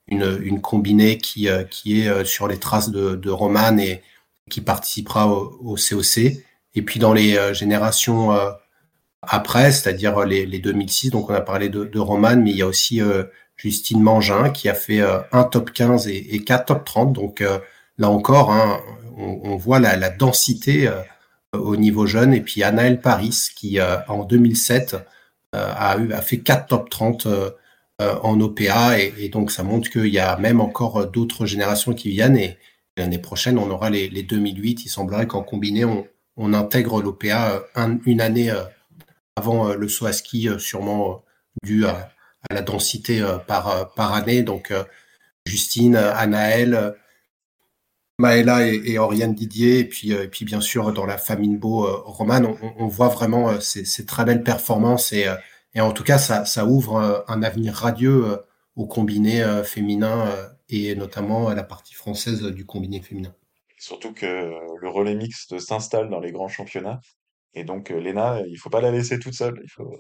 une, 0.09 0.61
combinée 0.61 1.17
qui, 1.19 1.47
est 1.47 2.25
sur 2.27 2.49
les 2.49 2.59
traces 2.59 2.91
de, 2.91 3.31
Roman 3.31 3.79
et 3.79 4.03
qui 4.51 4.61
participera 4.61 5.29
au 5.29 5.77
COC. 5.77 6.43
Et 6.75 6.83
puis 6.83 7.01
dans 7.01 7.13
les 7.13 7.37
euh, 7.37 7.55
générations 7.55 8.33
euh, 8.33 8.51
après, 9.23 9.73
c'est-à-dire 9.73 10.25
les, 10.25 10.47
les, 10.47 10.59
2006, 10.61 11.11
donc 11.11 11.31
on 11.31 11.35
a 11.35 11.41
parlé 11.41 11.69
de, 11.69 11.99
Roman, 11.99 12.37
mais 12.37 12.51
il 12.51 12.57
y 12.57 12.63
a 12.63 12.67
aussi 12.67 13.03
euh, 13.03 13.25
Justine 13.57 14.03
Mangin 14.03 14.51
qui 14.51 14.69
a 14.69 14.75
fait 14.75 15.03
un 15.33 15.45
top 15.45 15.73
15 15.73 16.09
et, 16.09 16.35
et 16.35 16.43
quatre 16.45 16.67
top 16.67 16.85
30. 16.85 17.13
Donc 17.13 17.45
là 17.99 18.09
encore, 18.09 18.53
hein, 18.53 18.81
on, 19.19 19.57
voit 19.57 19.79
la, 19.81 20.09
densité 20.09 20.91
au 21.53 21.77
niveau 21.77 22.07
jeune. 22.07 22.33
Et 22.33 22.41
puis 22.41 22.63
Anaël 22.63 23.03
Paris 23.03 23.51
qui 23.55 23.79
en 24.09 24.25
2007 24.25 24.97
a, 25.53 26.23
fait 26.23 26.39
quatre 26.39 26.69
top 26.69 26.89
30 26.89 27.29
en 27.99 28.41
OPA. 28.41 28.99
Et, 28.99 29.13
et, 29.19 29.29
donc 29.29 29.53
ça 29.53 29.63
montre 29.63 29.91
qu'il 29.91 30.07
y 30.07 30.19
a 30.19 30.39
même 30.39 30.63
encore 30.63 31.09
d'autres 31.09 31.45
générations 31.45 31.93
qui 31.93 32.09
viennent. 32.09 32.39
Et 32.39 32.57
L'année 32.97 33.19
prochaine, 33.19 33.59
on 33.59 33.71
aura 33.71 33.91
les, 33.91 34.09
les 34.09 34.23
2008. 34.23 34.85
Il 34.85 34.89
semblerait 34.89 35.27
qu'en 35.27 35.43
combiné, 35.43 35.85
on, 35.85 36.07
on 36.37 36.55
intègre 36.55 37.03
l'OPA 37.03 37.63
une 38.07 38.21
année 38.21 38.53
avant 39.37 39.75
le 39.75 39.89
saut 39.89 40.07
à 40.07 40.13
ski, 40.13 40.49
sûrement 40.59 41.25
dû 41.63 41.87
à, 41.87 42.11
la 42.51 42.63
densité 42.63 43.23
par, 43.47 44.15
année. 44.15 44.43
Donc, 44.43 44.73
Justine, 45.47 45.97
Anaël, 45.97 46.95
Maëla 48.19 48.67
et, 48.67 48.83
et, 48.87 48.99
Oriane 48.99 49.35
Didier, 49.35 49.81
et 49.81 49.85
puis, 49.85 50.45
bien 50.45 50.61
sûr 50.61 50.93
dans 50.93 51.07
la 51.07 51.19
famille 51.19 51.57
Beau 51.57 51.87
Romane, 52.05 52.47
on, 52.79 52.87
voit 52.87 53.09
vraiment 53.09 53.61
ces, 53.61 54.07
très 54.07 54.25
belles 54.25 54.43
performances 54.43 55.13
et, 55.13 55.27
et 55.75 55.81
en 55.81 55.93
tout 55.93 56.05
cas 56.05 56.19
ça, 56.19 56.45
ça 56.45 56.65
ouvre 56.65 57.25
un 57.29 57.43
avenir 57.43 57.75
radieux 57.75 58.39
au 58.77 58.87
combiné 58.87 59.45
féminin 59.65 60.27
et 60.71 60.95
notamment 60.95 61.49
à 61.49 61.55
la 61.55 61.63
partie 61.63 61.95
française 61.95 62.43
du 62.43 62.65
combiné 62.65 63.01
féminin. 63.01 63.35
Surtout 63.81 64.13
que 64.15 64.27
le 64.81 64.89
relais 64.89 65.15
mixte 65.17 65.59
s'installe 65.59 66.11
dans 66.11 66.21
les 66.21 66.33
grands 66.33 66.49
championnats 66.49 67.01
et 67.55 67.65
donc 67.65 67.91
Léna, 67.91 68.43
il 68.49 68.59
faut 68.59 68.71
pas 68.71 68.81
la 68.81 68.93
laisser 68.93 69.19
toute 69.19 69.35
seule, 69.35 69.61
il 69.65 69.71
faut 69.71 69.97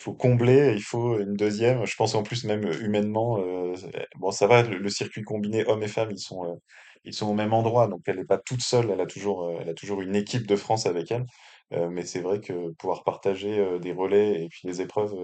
il 0.00 0.02
faut 0.02 0.14
combler, 0.14 0.72
il 0.74 0.82
faut 0.82 1.18
une 1.18 1.34
deuxième. 1.34 1.84
Je 1.84 1.94
pense 1.94 2.14
en 2.14 2.22
plus 2.22 2.44
même 2.44 2.64
humainement, 2.80 3.38
euh, 3.38 3.74
bon 4.18 4.30
ça 4.30 4.46
va, 4.46 4.62
le, 4.62 4.88
circuit 4.88 5.22
combiné 5.22 5.66
hommes 5.66 5.82
et 5.82 5.88
femmes, 5.88 6.10
ils 6.10 6.18
sont, 6.18 6.44
euh, 6.46 7.24
au 7.26 7.34
même 7.34 7.52
endroit, 7.52 7.86
donc 7.86 8.00
elle 8.06 8.16
n'est 8.16 8.24
pas 8.24 8.38
toute 8.38 8.62
seule, 8.62 8.90
elle 8.90 9.00
a 9.00 9.06
toujours, 9.06 10.00
une 10.00 10.16
équipe 10.16 10.46
de 10.46 10.56
France 10.56 10.86
avec 10.86 11.10
elle. 11.12 11.26
Euh, 11.74 11.88
mais 11.90 12.04
c'est 12.06 12.20
vrai 12.22 12.40
que 12.40 12.70
pouvoir 12.78 13.04
partager 13.04 13.78
des 13.80 13.92
relais 13.92 14.44
et 14.44 14.48
puis 14.48 14.62
des 14.64 14.80
épreuves 14.80 15.14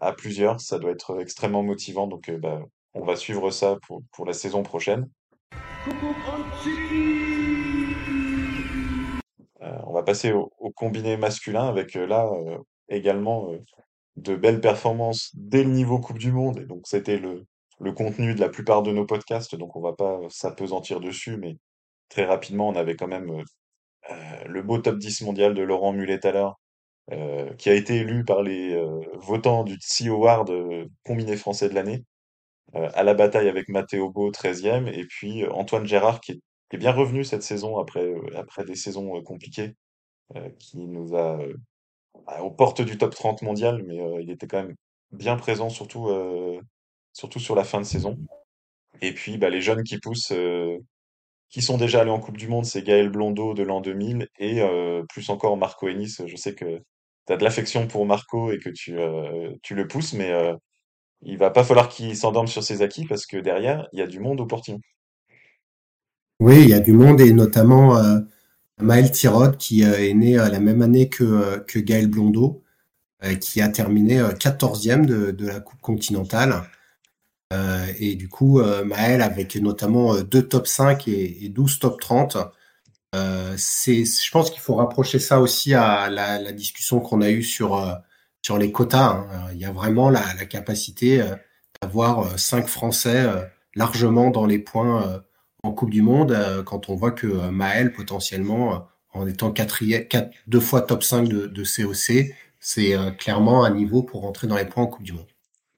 à 0.00 0.12
plusieurs, 0.12 0.60
ça 0.60 0.78
doit 0.78 0.90
être 0.90 1.20
extrêmement 1.20 1.62
motivant. 1.62 2.06
Donc 2.08 2.30
bah, 2.30 2.60
on 2.94 3.04
va 3.04 3.16
suivre 3.16 3.50
ça 3.50 3.78
pour 4.12 4.26
la 4.26 4.32
saison 4.32 4.62
prochaine. 4.62 5.08
On 9.60 9.92
va 9.92 10.02
passer 10.02 10.32
au, 10.32 10.50
combiné 10.74 11.16
masculin 11.16 11.68
avec 11.68 11.94
là 11.94 12.30
également 12.88 13.52
de 14.18 14.34
belles 14.34 14.60
performances 14.60 15.30
dès 15.34 15.64
le 15.64 15.70
niveau 15.70 15.98
Coupe 15.98 16.18
du 16.18 16.32
Monde. 16.32 16.58
Et 16.58 16.64
donc, 16.64 16.82
c'était 16.86 17.18
le, 17.18 17.46
contenu 17.92 18.34
de 18.34 18.40
la 18.40 18.48
plupart 18.48 18.82
de 18.82 18.92
nos 18.92 19.06
podcasts, 19.06 19.54
donc 19.56 19.76
on 19.76 19.80
va 19.80 19.92
pas 19.92 20.18
s'apesantir 20.28 21.00
dessus, 21.00 21.36
mais 21.36 21.56
très 22.08 22.24
rapidement, 22.24 22.68
on 22.68 22.74
avait 22.74 22.96
quand 22.96 23.06
même 23.08 23.30
euh, 24.10 24.44
le 24.46 24.62
beau 24.62 24.78
top 24.78 24.98
10 24.98 25.22
mondial 25.22 25.54
de 25.54 25.62
Laurent 25.62 25.92
Mullet 25.92 26.24
à 26.26 26.32
l'heure, 26.32 26.60
euh, 27.12 27.52
qui 27.54 27.70
a 27.70 27.74
été 27.74 27.96
élu 27.96 28.24
par 28.24 28.42
les 28.42 28.74
euh, 28.74 29.00
votants 29.14 29.64
du 29.64 29.76
TSI 29.76 30.08
Award 30.08 30.52
combiné 31.04 31.36
français 31.36 31.68
de 31.68 31.74
l'année, 31.74 32.04
à 32.74 33.02
la 33.02 33.14
bataille 33.14 33.48
avec 33.48 33.68
Matteo 33.68 34.10
Beau, 34.10 34.30
13e, 34.30 34.88
et 34.88 35.04
puis 35.06 35.46
Antoine 35.48 35.86
Gérard, 35.86 36.20
qui 36.20 36.32
est, 36.32 36.76
bien 36.76 36.92
revenu 36.92 37.24
cette 37.24 37.42
saison 37.42 37.78
après, 37.78 38.12
après 38.36 38.64
des 38.64 38.74
saisons 38.74 39.22
compliquées, 39.22 39.74
qui 40.58 40.86
nous 40.86 41.16
a 41.16 41.38
bah, 42.26 42.42
aux 42.42 42.50
portes 42.50 42.82
du 42.82 42.98
top 42.98 43.14
30 43.14 43.42
mondial, 43.42 43.82
mais 43.86 44.00
euh, 44.00 44.20
il 44.20 44.30
était 44.30 44.46
quand 44.46 44.62
même 44.62 44.74
bien 45.12 45.36
présent, 45.36 45.70
surtout, 45.70 46.08
euh, 46.08 46.60
surtout 47.12 47.38
sur 47.38 47.54
la 47.54 47.64
fin 47.64 47.80
de 47.80 47.86
saison. 47.86 48.18
Et 49.02 49.12
puis, 49.14 49.38
bah, 49.38 49.50
les 49.50 49.60
jeunes 49.60 49.82
qui 49.82 49.98
poussent, 49.98 50.32
euh, 50.32 50.78
qui 51.50 51.62
sont 51.62 51.78
déjà 51.78 52.02
allés 52.02 52.10
en 52.10 52.20
Coupe 52.20 52.36
du 52.36 52.48
Monde, 52.48 52.64
c'est 52.66 52.82
Gaël 52.82 53.10
Blondeau 53.10 53.54
de 53.54 53.62
l'an 53.62 53.80
2000 53.80 54.28
et 54.38 54.60
plus 55.08 55.30
encore 55.30 55.56
Marco 55.56 55.88
Ennis. 55.88 56.18
Je 56.26 56.36
sais 56.36 56.54
que 56.54 56.82
tu 57.26 57.32
as 57.32 57.38
de 57.38 57.44
l'affection 57.44 57.86
pour 57.88 58.04
Marco 58.06 58.52
et 58.52 58.58
que 58.58 58.68
tu, 58.68 58.98
tu 59.62 59.74
le 59.74 59.88
pousses, 59.88 60.12
mais 60.12 60.30
il 61.22 61.38
va 61.38 61.50
pas 61.50 61.64
falloir 61.64 61.88
qu'il 61.88 62.16
s'endorme 62.16 62.46
sur 62.46 62.62
ses 62.62 62.82
acquis 62.82 63.04
parce 63.06 63.26
que 63.26 63.36
derrière, 63.36 63.88
il 63.92 63.98
y 63.98 64.02
a 64.02 64.06
du 64.06 64.20
monde 64.20 64.40
au 64.40 64.46
portillon. 64.46 64.80
Oui, 66.40 66.62
il 66.62 66.68
y 66.68 66.74
a 66.74 66.80
du 66.80 66.92
monde 66.92 67.20
et 67.20 67.32
notamment 67.32 68.00
Maël 68.80 69.10
Tirod, 69.10 69.56
qui 69.56 69.84
euh, 69.84 69.98
est 69.98 70.14
né 70.14 70.36
la 70.36 70.60
même 70.60 70.82
année 70.82 71.08
que, 71.08 71.24
euh, 71.24 71.64
Gaël 71.76 72.06
Blondeau, 72.08 72.62
euh, 73.24 73.34
qui 73.34 73.60
a 73.60 73.68
terminé 73.68 74.20
14e 74.20 75.04
de, 75.04 75.46
la 75.46 75.60
Coupe 75.60 75.80
continentale. 75.80 76.62
et 77.98 78.14
du 78.14 78.28
coup, 78.28 78.60
Maël, 78.84 79.22
avec 79.22 79.56
notamment 79.56 80.20
deux 80.20 80.46
top 80.46 80.66
5 80.66 81.08
et, 81.08 81.44
et 81.44 81.48
12 81.48 81.78
top 81.80 82.00
30, 82.00 82.36
euh, 83.14 83.54
c'est, 83.56 84.04
je 84.04 84.30
pense 84.30 84.50
qu'il 84.50 84.60
faut 84.60 84.74
rapprocher 84.74 85.18
ça 85.18 85.40
aussi 85.40 85.74
à 85.74 86.10
la 86.10 86.52
discussion 86.52 87.00
qu'on 87.00 87.22
a 87.22 87.30
eue 87.30 87.42
sur, 87.42 87.74
sur 88.42 88.58
les 88.58 88.72
quotas. 88.72 89.10
Hein. 89.10 89.48
Il 89.52 89.58
y 89.58 89.64
a 89.64 89.72
vraiment 89.72 90.10
la, 90.10 90.22
la 90.34 90.46
capacité 90.46 91.22
d'avoir 91.80 92.38
cinq 92.38 92.68
Français 92.68 93.26
largement 93.74 94.30
dans 94.30 94.46
les 94.46 94.58
points 94.58 95.22
en 95.62 95.72
Coupe 95.72 95.90
du 95.90 96.02
Monde 96.02 96.32
euh, 96.32 96.62
quand 96.62 96.88
on 96.88 96.94
voit 96.94 97.12
que 97.12 97.26
euh, 97.26 97.50
Maël, 97.50 97.92
potentiellement, 97.92 98.74
euh, 98.74 98.78
en 99.12 99.26
étant 99.26 99.52
deux 100.46 100.60
fois 100.60 100.82
top 100.82 101.02
5 101.02 101.28
de, 101.28 101.64
COC, 101.64 102.34
c'est 102.60 102.94
clairement 103.18 103.64
un 103.64 103.70
niveau 103.70 104.02
pour 104.02 104.22
rentrer 104.22 104.46
dans 104.46 104.56
les 104.56 104.66
points 104.66 104.84
en 104.84 104.86
Coupe 104.86 105.02
du 105.02 105.12
Monde. 105.12 105.26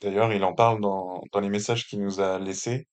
D'ailleurs, 0.02 0.32
il 0.32 0.42
en 0.44 0.52
parle 0.52 0.80
dans, 0.80 1.22
les 1.40 1.48
messages 1.48 1.86
qu'il 1.86 2.00
nous 2.00 2.20
a 2.20 2.38
laissés, 2.38 2.86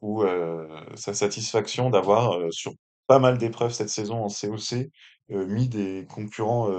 où 0.00 0.22
euh, 0.22 0.66
sa 0.94 1.12
satisfaction 1.12 1.90
d'avoir, 1.90 2.32
euh, 2.32 2.50
sur 2.50 2.72
pas 3.06 3.18
mal 3.18 3.38
d'épreuves 3.38 3.72
cette 3.72 3.90
saison 3.90 4.24
en 4.24 4.28
COC, 4.28 4.88
euh, 5.30 5.46
mis 5.46 5.68
des 5.68 6.06
concurrents 6.08 6.70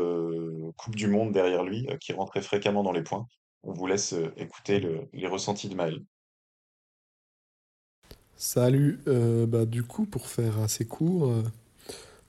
Coupe 0.77 0.95
du 0.95 1.07
Monde 1.07 1.31
derrière 1.31 1.63
lui, 1.63 1.87
qui 2.01 2.13
rentraient 2.13 2.41
fréquemment 2.41 2.83
dans 2.83 2.91
les 2.91 3.03
points. 3.03 3.27
On 3.63 3.71
vous 3.73 3.87
laisse 3.87 4.13
écouter 4.35 4.79
le, 4.79 5.07
les 5.13 5.27
ressentis 5.27 5.69
de 5.69 5.75
Maël. 5.75 6.03
Salut, 8.35 8.99
euh, 9.07 9.45
bah, 9.45 9.65
du 9.65 9.83
coup, 9.83 10.05
pour 10.05 10.27
faire 10.27 10.59
assez 10.59 10.85
court, 10.85 11.29
euh, 11.29 11.43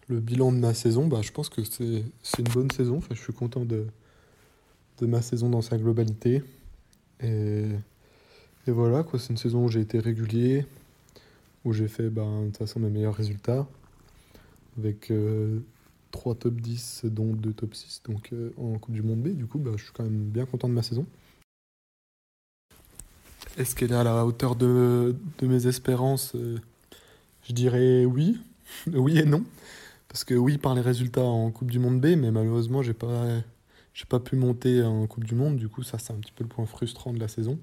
le 0.07 0.21
bilan 0.21 0.53
de 0.53 0.59
ma 0.59 0.73
saison, 0.73 1.09
bah, 1.09 1.23
je 1.23 1.33
pense 1.33 1.49
que 1.49 1.65
c'est 1.65 2.39
une 2.39 2.53
bonne 2.53 2.71
saison. 2.71 2.99
Enfin, 2.99 3.15
je 3.15 3.21
suis 3.21 3.33
content 3.33 3.65
de, 3.65 3.87
de 4.99 5.07
ma 5.07 5.23
saison 5.23 5.49
dans 5.49 5.63
sa 5.63 5.77
globalité. 5.77 6.45
Et, 7.21 7.65
et 8.67 8.71
voilà, 8.71 9.05
c'est 9.19 9.31
une 9.31 9.37
saison 9.39 9.65
où 9.65 9.69
j'ai 9.69 9.81
été 9.81 9.99
régulier, 9.99 10.67
où 11.65 11.73
j'ai 11.73 11.89
fait 11.89 12.11
bah, 12.11 12.23
de 12.23 12.47
toute 12.47 12.59
façon 12.59 12.79
mes 12.79 12.91
meilleurs 12.91 13.17
résultats, 13.17 13.67
avec 14.79 15.11
euh, 15.11 15.59
3 16.15 16.37
top 16.37 16.55
10, 16.61 17.07
dont 17.07 17.33
2 17.35 17.53
top 17.53 17.75
6 17.75 18.03
donc, 18.09 18.33
euh, 18.33 18.53
en 18.57 18.79
Coupe 18.79 18.95
du 18.95 19.03
Monde 19.03 19.21
B. 19.21 19.31
Du 19.31 19.47
coup, 19.47 19.59
bah, 19.59 19.73
je 19.77 19.83
suis 19.83 19.93
quand 19.93 20.05
même 20.05 20.31
bien 20.31 20.47
content 20.47 20.69
de 20.69 20.73
ma 20.73 20.85
saison. 20.85 21.05
Est-ce 23.59 23.75
qu'elle 23.75 23.91
est 23.91 23.97
à 23.97 24.05
la 24.05 24.25
hauteur 24.25 24.55
de, 24.55 25.17
de 25.39 25.47
mes 25.49 25.67
espérances? 25.67 26.37
Euh, 26.37 26.57
Je 27.49 27.53
dirais 27.53 28.05
oui. 28.05 28.41
oui 28.93 29.19
et 29.19 29.25
non. 29.25 29.43
Parce 30.07 30.23
que 30.23 30.35
oui, 30.35 30.57
par 30.57 30.77
les 30.77 30.83
résultats 30.83 31.25
en 31.25 31.51
Coupe 31.51 31.73
du 31.73 31.81
Monde 31.81 32.01
B, 32.01 32.17
mais 32.17 32.31
malheureusement, 32.31 32.81
j'ai 32.81 32.95
pas, 32.95 33.27
j'ai 33.93 34.05
pas 34.05 34.21
pu 34.21 34.37
monter 34.37 34.85
en 34.85 35.09
Coupe 35.09 35.25
du 35.25 35.35
Monde. 35.35 35.57
Du 35.57 35.69
coup, 35.69 35.83
ça, 35.83 35.99
c'est 35.99 36.13
un 36.13 36.17
petit 36.17 36.33
peu 36.33 36.45
le 36.45 36.49
point 36.49 36.65
frustrant 36.65 37.13
de 37.13 37.19
la 37.19 37.27
saison. 37.27 37.59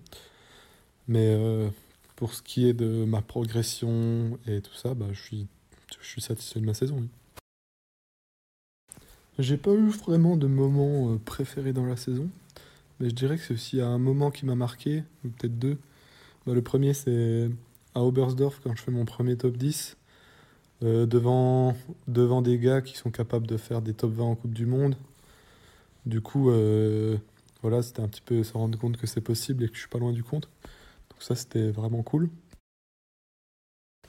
Mais 1.07 1.27
euh, 1.29 1.69
pour 2.17 2.33
ce 2.33 2.41
qui 2.41 2.67
est 2.67 2.73
de 2.73 3.05
ma 3.05 3.21
progression 3.21 4.37
et 4.45 4.59
tout 4.59 4.75
ça, 4.75 4.93
bah, 4.93 5.07
je, 5.13 5.21
suis, 5.21 5.47
je 6.01 6.05
suis 6.05 6.21
satisfait 6.21 6.59
de 6.59 6.65
ma 6.65 6.73
saison. 6.73 7.07
J'ai 9.39 9.57
pas 9.57 9.71
eu 9.71 9.89
vraiment 9.89 10.37
de 10.37 10.47
moment 10.47 11.13
euh, 11.13 11.17
préféré 11.23 11.73
dans 11.73 11.85
la 11.85 11.95
saison. 11.95 12.29
Mais 12.99 13.09
je 13.09 13.15
dirais 13.15 13.37
que 13.37 13.43
c'est 13.43 13.53
aussi 13.53 13.81
un 13.81 13.97
moment 13.97 14.29
qui 14.31 14.45
m'a 14.45 14.55
marqué, 14.55 15.03
ou 15.25 15.29
peut-être 15.29 15.57
deux. 15.57 15.77
Bah, 16.45 16.53
le 16.53 16.61
premier, 16.61 16.93
c'est 16.93 17.49
à 17.95 18.03
Oberstdorf, 18.03 18.59
quand 18.63 18.75
je 18.75 18.81
fais 18.81 18.91
mon 18.91 19.05
premier 19.05 19.37
top 19.37 19.57
10, 19.57 19.97
euh, 20.83 21.05
devant, 21.05 21.75
devant 22.07 22.41
des 22.41 22.59
gars 22.59 22.81
qui 22.81 22.97
sont 22.97 23.11
capables 23.11 23.47
de 23.47 23.57
faire 23.57 23.81
des 23.81 23.93
top 23.93 24.11
20 24.11 24.23
en 24.23 24.35
Coupe 24.35 24.53
du 24.53 24.65
Monde. 24.65 24.95
Du 26.05 26.21
coup, 26.21 26.49
euh, 26.49 27.17
voilà, 27.61 27.81
c'était 27.81 28.01
un 28.01 28.07
petit 28.07 28.21
peu 28.21 28.43
se 28.43 28.53
rendre 28.53 28.77
compte 28.77 28.97
que 28.97 29.07
c'est 29.07 29.21
possible 29.21 29.63
et 29.63 29.69
que 29.69 29.75
je 29.75 29.81
suis 29.81 29.89
pas 29.89 29.99
loin 29.99 30.13
du 30.13 30.23
compte. 30.23 30.49
Donc 31.09 31.21
ça, 31.21 31.35
c'était 31.35 31.71
vraiment 31.71 32.03
cool. 32.03 32.29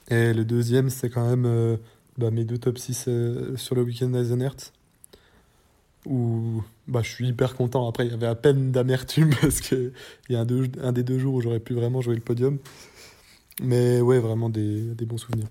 Et 0.09 0.33
le 0.33 0.45
deuxième, 0.45 0.89
c'est 0.89 1.09
quand 1.09 1.27
même 1.27 1.77
bah, 2.17 2.29
mes 2.29 2.45
deux 2.45 2.59
top 2.59 2.77
6 2.77 3.05
euh, 3.07 3.57
sur 3.57 3.75
le 3.75 3.81
week-end 3.81 4.09
d'Eisenherz 4.09 4.71
où 6.05 6.63
bah, 6.87 7.01
je 7.03 7.09
suis 7.09 7.27
hyper 7.27 7.55
content. 7.55 7.87
Après, 7.87 8.05
il 8.05 8.11
y 8.11 8.13
avait 8.13 8.27
à 8.27 8.35
peine 8.35 8.71
d'amertume 8.71 9.31
parce 9.41 9.61
qu'il 9.61 9.93
y 10.29 10.35
a 10.35 10.41
un, 10.41 10.91
des 10.91 11.03
deux 11.03 11.19
jours 11.19 11.35
où 11.35 11.41
j'aurais 11.41 11.59
pu 11.59 11.73
vraiment 11.73 12.01
jouer 12.01 12.15
le 12.15 12.21
podium. 12.21 12.57
Mais 13.61 14.01
ouais, 14.01 14.19
vraiment 14.19 14.49
des, 14.49 14.81
des 14.95 15.05
bons 15.05 15.17
souvenirs. 15.17 15.47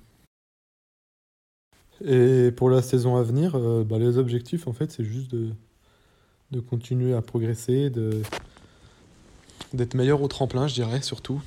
Et 2.05 2.51
pour 2.51 2.69
la 2.69 2.83
saison 2.83 3.17
à 3.17 3.23
venir, 3.23 3.55
euh, 3.55 3.85
bah, 3.85 3.99
les 3.99 4.19
objectifs, 4.19 4.67
en 4.67 4.73
fait, 4.73 4.91
c'est 4.91 5.05
juste 5.05 5.31
de, 5.31 5.51
de 6.51 6.61
continuer 6.61 7.15
à 7.15 7.23
progresser, 7.23 7.91
d'être 9.73 9.95
meilleur 9.95 10.21
au 10.21 10.29
tremplin, 10.29 10.67
je 10.67 10.75
dirais, 10.75 11.03
surtout. 11.03 11.41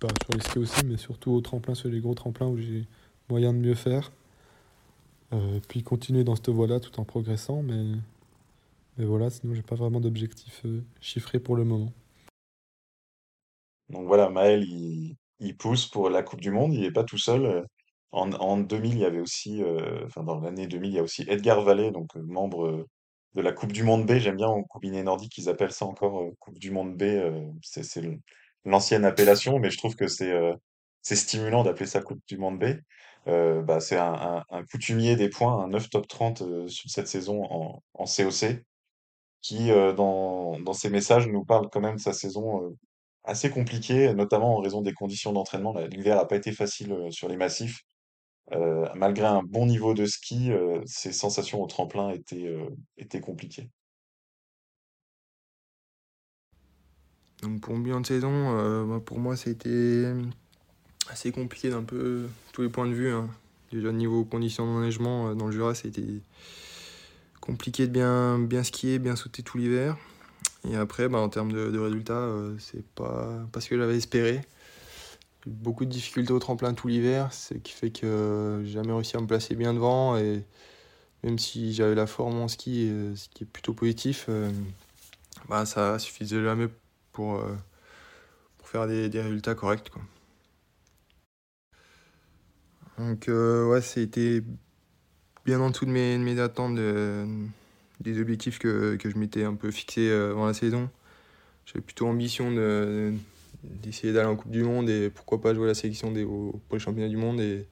Pas 0.00 0.08
sur 0.24 0.34
les 0.34 0.40
skis 0.40 0.58
aussi, 0.58 0.84
mais 0.86 0.96
surtout 0.96 1.32
au 1.32 1.40
tremplin, 1.40 1.74
sur 1.74 1.88
les 1.88 2.00
gros 2.00 2.14
tremplins 2.14 2.48
où 2.48 2.56
j'ai 2.56 2.86
moyen 3.28 3.52
de 3.52 3.58
mieux 3.58 3.74
faire. 3.74 4.10
Euh, 5.32 5.60
puis 5.68 5.82
continuer 5.82 6.24
dans 6.24 6.36
cette 6.36 6.50
voie-là 6.50 6.78
tout 6.78 7.00
en 7.00 7.04
progressant, 7.04 7.62
mais, 7.62 7.96
mais 8.98 9.04
voilà, 9.04 9.30
sinon 9.30 9.54
j'ai 9.54 9.62
pas 9.62 9.76
vraiment 9.76 10.00
d'objectif 10.00 10.60
euh, 10.66 10.82
chiffré 11.00 11.40
pour 11.40 11.56
le 11.56 11.64
moment. 11.64 11.92
Donc 13.88 14.06
voilà, 14.06 14.28
Maël, 14.28 14.64
il, 14.64 15.16
pousse 15.56 15.86
pour 15.86 16.08
la 16.10 16.22
Coupe 16.22 16.40
du 16.40 16.50
Monde, 16.50 16.74
il 16.74 16.84
est 16.84 16.92
pas 16.92 17.04
tout 17.04 17.18
seul. 17.18 17.66
En, 18.10 18.30
en 18.32 18.58
2000, 18.58 18.92
il 18.92 18.98
y 18.98 19.04
avait 19.04 19.20
aussi, 19.20 19.62
euh, 19.62 20.04
enfin 20.06 20.22
dans 20.22 20.40
l'année 20.40 20.66
2000, 20.66 20.90
il 20.90 20.96
y 20.96 20.98
a 20.98 21.02
aussi 21.02 21.24
Edgar 21.28 21.62
Vallée, 21.62 21.90
donc 21.90 22.14
euh, 22.16 22.22
membre 22.22 22.86
de 23.34 23.40
la 23.40 23.52
Coupe 23.52 23.72
du 23.72 23.82
Monde 23.84 24.06
B. 24.06 24.18
J'aime 24.18 24.36
bien 24.36 24.48
en 24.48 24.62
combiné 24.62 25.02
nordique, 25.02 25.36
ils 25.38 25.48
appellent 25.48 25.72
ça 25.72 25.86
encore 25.86 26.30
Coupe 26.38 26.58
du 26.58 26.70
Monde 26.70 26.96
B. 26.96 27.04
c'est 27.62 27.84
c'est 27.84 28.02
l'ancienne 28.64 29.04
appellation, 29.04 29.58
mais 29.58 29.70
je 29.70 29.78
trouve 29.78 29.96
que 29.96 30.08
c'est 30.08 30.32
c'est 31.02 31.16
stimulant 31.16 31.64
d'appeler 31.64 31.86
ça 31.86 32.02
Coupe 32.02 32.20
du 32.28 32.38
Monde 32.38 32.58
B. 32.58 32.64
Euh, 33.28 33.62
bah, 33.62 33.80
c'est 33.80 33.96
un, 33.98 34.44
coutumier 34.70 35.16
des 35.16 35.28
points, 35.28 35.64
un 35.64 35.68
9 35.68 35.90
top 35.90 36.08
30 36.08 36.42
euh, 36.42 36.68
sur 36.68 36.90
cette 36.90 37.06
saison 37.08 37.44
en, 37.44 37.82
en 37.94 38.04
COC 38.04 38.64
qui, 39.40 39.70
euh, 39.70 39.92
dans, 39.92 40.72
ses 40.72 40.90
messages, 40.90 41.26
nous 41.28 41.44
parle 41.44 41.68
quand 41.70 41.80
même 41.80 41.96
de 41.96 42.00
sa 42.00 42.12
saison 42.12 42.76
assez 43.24 43.50
compliquée, 43.50 44.12
notamment 44.14 44.56
en 44.56 44.60
raison 44.60 44.82
des 44.82 44.92
conditions 44.92 45.32
d'entraînement. 45.32 45.74
L'hiver 45.90 46.16
n'a 46.16 46.24
pas 46.24 46.36
été 46.36 46.52
facile 46.52 46.96
sur 47.10 47.28
les 47.28 47.36
massifs. 47.36 47.82
Malgré 48.94 49.26
un 49.26 49.42
bon 49.42 49.66
niveau 49.66 49.94
de 49.94 50.06
ski, 50.06 50.50
ses 50.86 51.12
sensations 51.12 51.62
au 51.62 51.66
tremplin 51.66 52.10
étaient, 52.10 53.20
compliquées. 53.20 53.70
Donc 57.42 57.60
pour 57.60 57.74
le 57.74 57.80
bilan 57.80 58.00
de 58.00 58.06
saison, 58.06 58.86
bah, 58.86 59.00
pour 59.04 59.18
moi 59.18 59.34
été 59.34 60.12
assez 61.10 61.32
compliqué 61.32 61.70
d'un 61.70 61.82
peu 61.82 62.26
tous 62.52 62.62
les 62.62 62.68
points 62.68 62.86
de 62.86 62.94
vue. 62.94 63.10
hein. 63.10 63.28
Déjà 63.72 63.90
niveau 63.92 64.24
conditions 64.24 64.66
d'enneigement 64.66 65.28
euh, 65.28 65.34
dans 65.34 65.46
le 65.46 65.52
Jura, 65.52 65.72
été 65.72 66.04
compliqué 67.40 67.86
de 67.86 67.92
bien, 67.92 68.38
bien 68.38 68.62
skier, 68.62 68.98
bien 68.98 69.16
sauter 69.16 69.42
tout 69.42 69.58
l'hiver. 69.58 69.96
Et 70.68 70.76
après, 70.76 71.08
bah, 71.08 71.18
en 71.18 71.28
termes 71.28 71.52
de, 71.52 71.78
résultats, 71.78 72.12
euh, 72.12 72.54
c'est 72.58 72.84
pas, 72.94 73.46
ce 73.58 73.68
que 73.68 73.78
j'avais 73.78 73.96
espéré. 73.96 74.42
Beaucoup 75.46 75.84
de 75.84 75.90
difficultés 75.90 76.32
au 76.32 76.38
tremplin 76.38 76.72
tout 76.72 76.86
l'hiver, 76.86 77.32
ce 77.32 77.54
qui 77.54 77.72
fait 77.72 77.90
que 77.90 78.62
j'ai 78.64 78.72
jamais 78.72 78.92
réussi 78.92 79.16
à 79.16 79.20
me 79.20 79.26
placer 79.26 79.56
bien 79.56 79.74
devant. 79.74 80.16
Et 80.16 80.44
même 81.24 81.38
si 81.38 81.72
j'avais 81.72 81.94
la 81.94 82.06
forme 82.06 82.40
en 82.40 82.48
ski, 82.48 82.88
euh, 82.90 83.16
ce 83.16 83.28
qui 83.28 83.44
est 83.44 83.46
plutôt 83.46 83.74
positif, 83.74 84.26
euh, 84.28 84.50
bah, 85.48 85.66
ça 85.66 85.98
suffisait 85.98 86.42
jamais 86.42 86.68
pour, 87.12 87.36
euh, 87.36 87.56
pour 88.58 88.68
faire 88.68 88.86
des, 88.86 89.08
des 89.08 89.20
résultats 89.20 89.54
corrects. 89.54 89.90
Donc, 92.98 93.28
euh, 93.28 93.66
ouais, 93.68 93.80
c'était 93.80 94.42
bien 95.44 95.60
en 95.60 95.70
dessous 95.70 95.86
de 95.86 95.90
mes, 95.90 96.18
mes 96.18 96.38
attentes, 96.40 96.76
de- 96.76 97.26
des 98.00 98.20
objectifs 98.20 98.58
que, 98.58 98.96
que 98.96 99.10
je 99.10 99.16
m'étais 99.16 99.44
un 99.44 99.54
peu 99.54 99.70
fixé 99.70 100.10
euh, 100.10 100.32
avant 100.32 100.46
la 100.46 100.54
saison. 100.54 100.90
J'avais 101.66 101.80
plutôt 101.80 102.06
ambition 102.06 102.52
de, 102.52 103.12
d'essayer 103.62 104.12
d'aller 104.12 104.28
en 104.28 104.36
Coupe 104.36 104.50
du 104.50 104.62
Monde 104.62 104.88
et 104.90 105.10
pourquoi 105.10 105.40
pas 105.40 105.54
jouer 105.54 105.66
la 105.66 105.74
sélection 105.74 106.12
des, 106.12 106.24
pour 106.24 106.60
les 106.72 106.78
championnats 106.78 107.08
du 107.08 107.16
monde. 107.16 107.40
Et, 107.40 107.66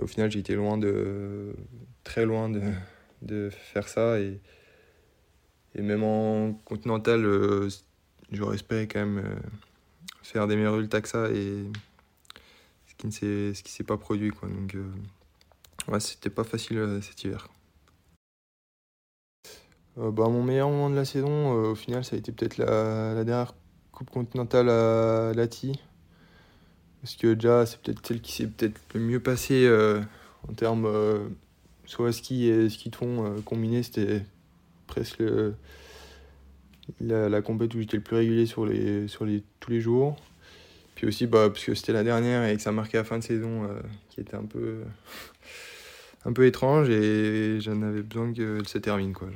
au 0.00 0.06
final, 0.06 0.30
j'ai 0.30 0.38
été 0.38 0.54
loin 0.54 0.78
de, 0.78 1.54
très 2.04 2.24
loin 2.24 2.48
de, 2.48 2.60
de 3.22 3.50
faire 3.50 3.88
ça. 3.88 4.20
Et, 4.20 4.40
et 5.74 5.82
même 5.82 6.04
en 6.04 6.52
continental, 6.64 7.24
euh, 7.24 7.68
j'aurais 8.30 8.54
espéré 8.54 8.86
quand 8.86 9.00
même 9.00 9.22
faire 10.22 10.46
des 10.46 10.56
meilleurs 10.56 10.74
résultats 10.74 11.00
que 11.00 11.08
ça. 11.08 11.28
Qui 12.98 13.06
ne 13.06 13.12
s'est, 13.12 13.52
ce 13.54 13.82
pas 13.82 13.96
produit. 13.96 14.30
Quoi. 14.30 14.48
Donc, 14.48 14.74
euh, 14.74 14.92
ouais, 15.88 16.00
c'était 16.00 16.30
pas 16.30 16.44
facile 16.44 16.78
euh, 16.78 17.00
cet 17.00 17.24
hiver. 17.24 17.48
Euh, 19.98 20.10
bah, 20.10 20.28
mon 20.28 20.42
meilleur 20.42 20.68
moment 20.68 20.90
de 20.90 20.96
la 20.96 21.04
saison, 21.04 21.52
au 21.52 21.74
final, 21.74 22.04
ça 22.04 22.16
a 22.16 22.18
été 22.18 22.32
peut-être 22.32 22.58
la, 22.58 23.24
dernière 23.24 23.54
Coupe 23.92 24.10
continentale 24.10 24.68
à 24.68 25.32
Lati. 25.34 25.80
Parce 27.00 27.16
que 27.16 27.34
déjà, 27.34 27.64
c'est 27.66 27.80
peut-être 27.80 28.06
celle 28.06 28.20
qui 28.20 28.32
s'est 28.32 28.46
peut-être 28.46 28.80
le 28.94 29.00
mieux 29.00 29.20
passée 29.20 29.68
en 30.48 30.52
termes 30.52 30.88
soit 31.84 32.12
ski 32.12 32.46
et 32.46 32.68
ski 32.68 32.90
de 32.90 32.96
fond 32.96 33.42
combiné. 33.44 33.82
C'était 33.82 34.24
presque 34.86 35.22
la, 37.00 37.28
la 37.28 37.42
compète 37.42 37.74
où 37.74 37.80
j'étais 37.80 37.96
le 37.96 38.02
plus 38.02 38.16
régulier 38.16 38.46
sur, 38.46 38.66
les, 38.66 39.08
sur 39.08 39.24
les, 39.24 39.42
tous 39.60 39.70
les 39.70 39.80
jours. 39.80 40.16
Puis 40.98 41.06
aussi, 41.06 41.28
bah, 41.28 41.48
parce 41.48 41.64
que 41.64 41.76
c'était 41.76 41.92
la 41.92 42.02
dernière 42.02 42.44
et 42.44 42.56
que 42.56 42.60
ça 42.60 42.72
marquait 42.72 42.98
la 42.98 43.04
fin 43.04 43.18
de 43.18 43.22
saison 43.22 43.62
euh, 43.62 43.80
qui 44.08 44.20
était 44.20 44.34
un 44.34 44.44
peu, 44.44 44.80
un 46.24 46.32
peu 46.32 46.44
étrange 46.44 46.90
et 46.90 47.60
j'en 47.60 47.80
avais 47.82 48.02
besoin 48.02 48.32
que 48.32 48.66
se 48.66 48.78
termine. 48.78 49.12
Quoi. 49.12 49.28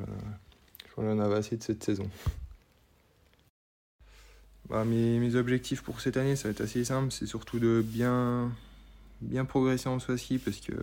J'en 0.96 1.04
j'en 1.04 1.20
avais 1.20 1.36
assez 1.36 1.56
de 1.56 1.62
cette 1.62 1.84
saison. 1.84 2.10
Bah, 4.68 4.84
mes, 4.84 5.20
mes 5.20 5.36
objectifs 5.36 5.82
pour 5.82 6.00
cette 6.00 6.16
année, 6.16 6.34
ça 6.34 6.48
va 6.48 6.50
être 6.50 6.62
assez 6.62 6.84
simple. 6.84 7.12
C'est 7.12 7.26
surtout 7.26 7.60
de 7.60 7.80
bien, 7.86 8.50
bien 9.20 9.44
progresser 9.44 9.88
en 9.88 9.98
à 9.98 10.16
ski 10.16 10.38
parce 10.38 10.56
que 10.56 10.74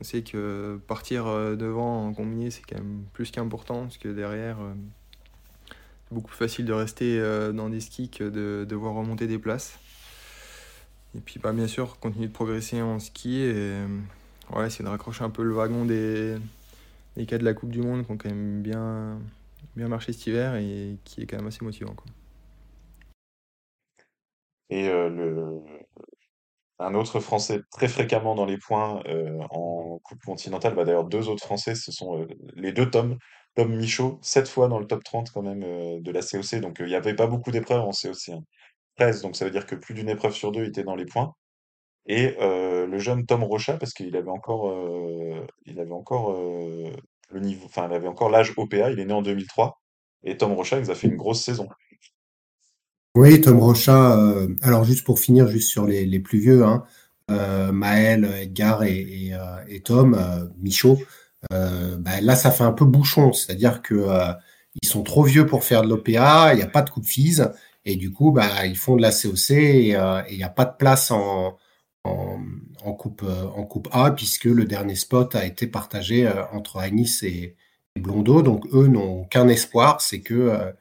on 0.00 0.04
sait 0.04 0.22
que 0.22 0.80
partir 0.86 1.26
euh, 1.26 1.56
devant 1.56 2.06
en 2.06 2.14
combiné, 2.14 2.50
c'est 2.50 2.62
quand 2.62 2.78
même 2.78 3.04
plus 3.12 3.30
qu'important 3.30 3.82
parce 3.82 3.98
que 3.98 4.08
derrière, 4.08 4.56
euh, 4.62 4.72
beaucoup 6.14 6.28
plus 6.28 6.36
facile 6.36 6.64
de 6.64 6.72
rester 6.72 7.18
euh, 7.18 7.52
dans 7.52 7.68
des 7.68 7.80
skis 7.80 8.08
que 8.08 8.24
de 8.24 8.64
devoir 8.64 8.94
remonter 8.94 9.26
des 9.26 9.38
places. 9.38 9.78
Et 11.16 11.20
puis, 11.20 11.38
bah, 11.38 11.52
bien 11.52 11.66
sûr, 11.66 11.98
continuer 12.00 12.28
de 12.28 12.32
progresser 12.32 12.80
en 12.80 12.98
ski 12.98 13.42
et 13.42 13.52
euh, 13.54 13.86
ouais, 14.54 14.66
essayer 14.66 14.84
de 14.84 14.90
raccrocher 14.90 15.24
un 15.24 15.30
peu 15.30 15.42
le 15.42 15.52
wagon 15.52 15.84
des, 15.84 16.36
des 17.16 17.26
cas 17.26 17.38
de 17.38 17.44
la 17.44 17.54
Coupe 17.54 17.70
du 17.70 17.82
Monde 17.82 18.04
qui 18.04 18.12
ont 18.12 18.16
quand 18.16 18.30
même 18.30 18.62
bien, 18.62 19.18
bien 19.76 19.88
marché 19.88 20.12
cet 20.12 20.26
hiver 20.26 20.56
et 20.56 20.96
qui 21.04 21.22
est 21.22 21.26
quand 21.26 21.36
même 21.36 21.46
assez 21.46 21.64
motivant. 21.64 21.94
Quoi. 21.94 22.06
Et 24.70 24.88
euh, 24.88 25.08
le, 25.08 25.60
un 26.78 26.94
autre 26.94 27.20
Français 27.20 27.60
très 27.70 27.88
fréquemment 27.88 28.34
dans 28.34 28.46
les 28.46 28.58
points 28.58 29.02
euh, 29.06 29.38
en 29.50 29.98
Coupe 30.02 30.22
continentale, 30.24 30.74
bah 30.74 30.84
d'ailleurs 30.84 31.04
deux 31.04 31.28
autres 31.28 31.44
Français, 31.44 31.74
ce 31.74 31.92
sont 31.92 32.20
euh, 32.20 32.26
les 32.56 32.72
deux 32.72 32.90
Tom. 32.90 33.18
Tom 33.54 33.74
Michaud, 33.76 34.18
sept 34.22 34.48
fois 34.48 34.66
dans 34.68 34.80
le 34.80 34.86
top 34.86 35.04
30 35.04 35.30
quand 35.30 35.42
même 35.42 35.62
euh, 35.62 36.00
de 36.00 36.10
la 36.10 36.20
COC, 36.20 36.56
donc 36.60 36.78
il 36.80 36.86
n'y 36.86 36.96
avait 36.96 37.14
pas 37.14 37.28
beaucoup 37.28 37.50
d'épreuves 37.52 37.82
en 37.82 37.90
COC. 37.92 38.30
hein. 38.30 38.42
13, 38.96 39.22
donc 39.22 39.36
ça 39.36 39.44
veut 39.44 39.50
dire 39.50 39.66
que 39.66 39.76
plus 39.76 39.94
d'une 39.94 40.08
épreuve 40.08 40.34
sur 40.34 40.52
deux 40.52 40.64
était 40.64 40.84
dans 40.84 40.96
les 40.96 41.06
points. 41.06 41.34
Et 42.06 42.36
le 42.38 42.98
jeune 42.98 43.26
Tom 43.26 43.42
Rochat, 43.44 43.78
parce 43.78 43.92
qu'il 43.94 44.16
avait 44.16 44.30
encore, 44.30 44.70
le 47.30 47.40
niveau, 47.40 47.66
enfin, 47.66 47.88
il 47.90 47.94
avait 47.94 48.08
encore 48.08 48.30
l'âge 48.30 48.52
OPA, 48.56 48.90
il 48.90 49.00
est 49.00 49.04
né 49.04 49.12
en 49.12 49.22
2003. 49.22 49.80
Et 50.24 50.36
Tom 50.36 50.52
Rochat, 50.52 50.78
il 50.78 50.82
nous 50.84 50.90
a 50.90 50.94
fait 50.94 51.08
une 51.08 51.16
grosse 51.16 51.42
saison. 51.42 51.68
Oui, 53.16 53.40
Tom 53.40 53.60
Rochat. 53.60 54.18
euh, 54.18 54.48
alors 54.62 54.84
juste 54.84 55.04
pour 55.04 55.20
finir, 55.20 55.46
juste 55.46 55.70
sur 55.70 55.86
les, 55.86 56.18
plus 56.18 56.40
vieux, 56.40 56.64
hein, 56.64 56.84
euh, 57.30 57.70
Maël, 57.70 58.24
Edgar 58.24 58.82
et, 58.82 58.98
et, 58.98 59.34
euh, 59.34 59.38
et 59.68 59.80
Tom, 59.82 60.18
Michaud. 60.58 60.98
bah, 61.50 62.20
là, 62.20 62.34
ça 62.36 62.50
fait 62.50 62.64
un 62.64 62.72
peu 62.72 62.84
bouchon, 62.84 63.32
c'est-à-dire 63.32 63.82
que 63.82 64.06
ils 64.82 64.88
sont 64.88 65.04
trop 65.04 65.22
vieux 65.22 65.46
pour 65.46 65.62
faire 65.64 65.82
de 65.82 65.88
l'OPA, 65.88 66.54
il 66.54 66.56
n'y 66.56 66.62
a 66.62 66.66
pas 66.66 66.82
de 66.82 66.90
coup 66.90 67.00
de 67.00 67.06
et 67.84 67.96
du 67.96 68.12
coup, 68.12 68.32
bah, 68.32 68.66
ils 68.66 68.76
font 68.76 68.96
de 68.96 69.02
la 69.02 69.12
COC 69.12 69.50
et 69.50 69.88
il 70.30 70.36
n'y 70.36 70.42
a 70.42 70.48
pas 70.48 70.64
de 70.64 70.76
place 70.76 71.10
en, 71.12 71.56
coupe 72.98 73.88
A 73.92 74.10
puisque 74.10 74.44
le 74.46 74.64
dernier 74.64 74.96
spot 74.96 75.36
a 75.36 75.46
été 75.46 75.66
partagé 75.68 76.28
entre 76.52 76.78
Anis 76.78 77.22
et, 77.22 77.56
et 77.96 78.00
Blondeau, 78.00 78.42
donc 78.42 78.66
eux 78.72 78.88
n'ont 78.88 79.24
qu'un 79.24 79.48
espoir, 79.48 80.00
c'est 80.00 80.20
que 80.20 80.74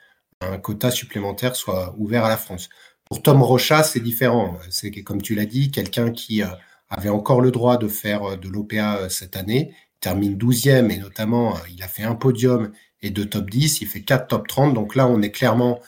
un 0.51 0.58
quota 0.58 0.91
supplémentaire 0.91 1.56
soit 1.56 1.95
ouvert 1.97 2.25
à 2.25 2.29
la 2.29 2.38
France. 2.38 2.69
Pour 3.06 3.21
Tom 3.21 3.41
Rochat, 3.43 3.84
c'est 3.84 3.99
différent. 3.99 4.58
C'est 4.69 4.91
comme 5.03 5.21
tu 5.21 5.36
l'as 5.36 5.45
dit, 5.45 5.71
quelqu'un 5.71 6.12
qui 6.12 6.41
euh, 6.41 6.47
avait 6.89 7.10
encore 7.10 7.41
le 7.41 7.51
droit 7.51 7.77
de 7.77 7.88
faire 7.88 8.23
euh, 8.23 8.36
de 8.38 8.47
l'OPA 8.47 8.97
euh, 8.97 9.10
cette 9.10 9.36
année, 9.36 9.75
termine 9.99 10.38
12e 10.38 10.89
et 10.89 10.97
notamment, 10.97 11.56
il 11.71 11.84
a 11.84 11.88
fait 11.88 12.03
un 12.03 12.15
podium 12.15 12.71
et 13.01 13.10
deux 13.10 13.25
top 13.25 13.49
10, 13.49 13.82
il 13.82 13.88
fait 13.88 14.01
quatre 14.01 14.27
top 14.27 14.47
30. 14.47 14.73
Donc 14.73 14.95
là, 14.95 15.08
on 15.08 15.21
est 15.21 15.32
clairement 15.32 15.79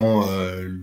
dans 0.00 0.26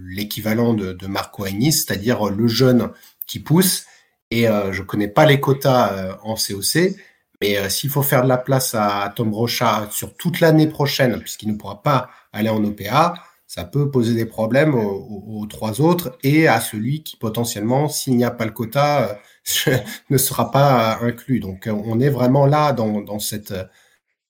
l'équivalent 0.08 0.74
de, 0.74 1.08
Marco 1.08 1.44
Anis, 1.44 1.86
c'est-à-dire 1.86 2.26
le 2.30 2.48
jeune 2.48 2.90
qui 3.26 3.40
pousse. 3.40 3.86
Et 4.32 4.48
euh, 4.48 4.72
je 4.72 4.82
connais 4.82 5.08
pas 5.08 5.26
les 5.26 5.40
quotas 5.40 6.18
en 6.24 6.36
COC, 6.36 6.96
mais 7.42 7.58
euh, 7.58 7.70
s'il 7.70 7.90
faut 7.90 8.04
faire 8.04 8.24
de 8.24 8.30
la 8.30 8.38
place 8.38 8.76
à, 8.76 9.12
Tom 9.16 9.34
Rochat 9.34 9.88
sur 9.92 10.16
toute 10.16 10.40
l'année 10.40 10.68
prochaine, 10.68 11.20
puisqu'il 11.20 11.50
ne 11.50 11.58
pourra 11.58 11.82
pas 11.82 12.10
aller 12.32 12.50
en 12.50 12.64
OPA, 12.64 13.16
ça 13.48 13.66
peut 13.66 13.92
poser 13.92 14.16
des 14.16 14.26
problèmes 14.26 14.74
aux, 14.74 15.46
trois 15.48 15.80
autres 15.80 16.18
et 16.24 16.48
à 16.48 16.60
celui 16.60 17.04
qui 17.04 17.18
potentiellement, 17.18 17.88
s'il 17.88 18.18
n'y 18.18 18.24
a 18.24 18.32
pas 18.32 18.46
le 18.46 18.52
quota, 18.52 19.20
euh, 19.68 19.78
ne 20.10 20.18
sera 20.18 20.50
pas 20.52 20.98
euh, 21.04 21.08
inclus. 21.08 21.40
Donc 21.40 21.70
on 21.72 22.00
est 22.00 22.10
vraiment 22.10 22.46
là 22.46 22.74
dans, 22.74 23.20
cette... 23.20 23.54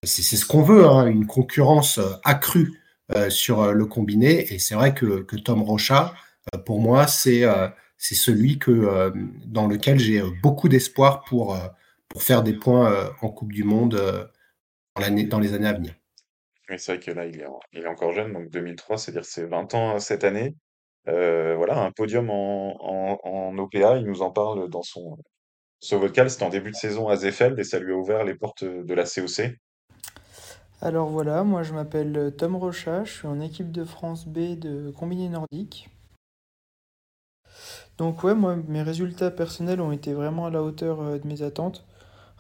C'est 0.04 0.36
ce 0.36 0.46
qu'on 0.46 0.64
veut, 0.64 0.86
hein, 0.86 1.08
une 1.08 1.26
concurrence 1.26 2.00
accrue 2.26 2.82
sur 3.30 3.72
le 3.74 3.86
combiné. 3.86 4.54
Et 4.54 4.60
c'est 4.60 4.76
vrai 4.76 4.94
que, 4.94 5.22
que 5.22 5.38
Tom 5.38 5.62
Rochat, 5.62 6.14
euh, 6.54 6.58
pour 6.58 6.82
moi, 6.82 7.08
c'est 7.08 7.46
c'est 7.98 8.16
celui 8.16 8.60
que, 8.60 9.14
dans 9.46 9.68
lequel 9.68 10.00
j'ai 10.00 10.22
beaucoup 10.42 10.68
d'espoir 10.68 11.24
pour, 11.24 11.58
pour 12.14 12.22
faire 12.22 12.44
des 12.44 12.54
points 12.54 12.94
euh, 12.94 13.10
en 13.24 13.30
Coupe 13.30 13.52
du 13.52 13.64
Monde 13.64 13.96
euh, 13.96 14.24
dans, 14.96 15.40
les 15.40 15.54
années 15.56 15.68
à 15.68 15.74
venir. 15.74 15.96
Mais 16.70 16.78
c'est 16.78 16.94
vrai 16.96 17.04
que 17.04 17.10
là, 17.12 17.26
il 17.26 17.42
est, 17.42 17.48
en- 17.48 17.60
il 17.74 17.82
est 17.82 17.88
encore 17.88 18.14
jeune, 18.14 18.32
donc 18.34 18.50
2003, 18.52 19.00
c'est-à-dire 19.00 19.26
c'est 19.26 19.46
20 19.48 19.74
ans 19.74 19.96
euh, 19.96 20.00
cette 20.00 20.24
année. 20.24 20.56
voilà, 21.08 21.84
un 21.84 21.92
podium 21.92 22.30
en, 22.30 22.78
en, 22.80 23.20
en 23.24 23.58
OPA. 23.58 23.98
Il 23.98 24.06
nous 24.06 24.22
en 24.22 24.30
parle 24.30 24.70
dans 24.70 24.84
son, 24.84 25.18
ce 25.80 25.96
vocal. 25.96 26.30
C'était 26.30 26.44
en 26.46 26.50
début 26.50 26.70
de 26.70 26.76
saison 26.76 27.08
à 27.10 27.16
Zefeld 27.16 27.58
et 27.60 27.64
ça 27.64 27.80
lui 27.80 27.94
a 27.94 27.96
ouvert 27.98 28.24
les 28.24 28.36
portes 28.36 28.64
de 28.64 28.94
la 28.94 29.06
COC. 29.06 29.58
Alors 30.84 31.10
voilà, 31.10 31.44
moi 31.44 31.64
je 31.64 31.74
m'appelle 31.74 32.32
Tom 32.38 32.56
Rochat, 32.58 33.06
je 33.06 33.12
suis 33.14 33.28
en 33.28 33.40
équipe 33.40 33.72
de 33.72 33.86
France 33.86 34.28
B 34.28 34.60
de 34.60 34.92
combiné 34.92 35.30
nordique. 35.30 35.90
Donc 37.98 38.24
ouais, 38.24 38.36
moi 38.36 38.56
mes 38.68 38.84
résultats 38.84 39.32
personnels 39.32 39.82
ont 39.82 39.92
été 39.92 40.14
vraiment 40.14 40.46
à 40.46 40.50
la 40.52 40.62
hauteur 40.62 41.20
de 41.20 41.28
mes 41.28 41.42
attentes, 41.42 41.84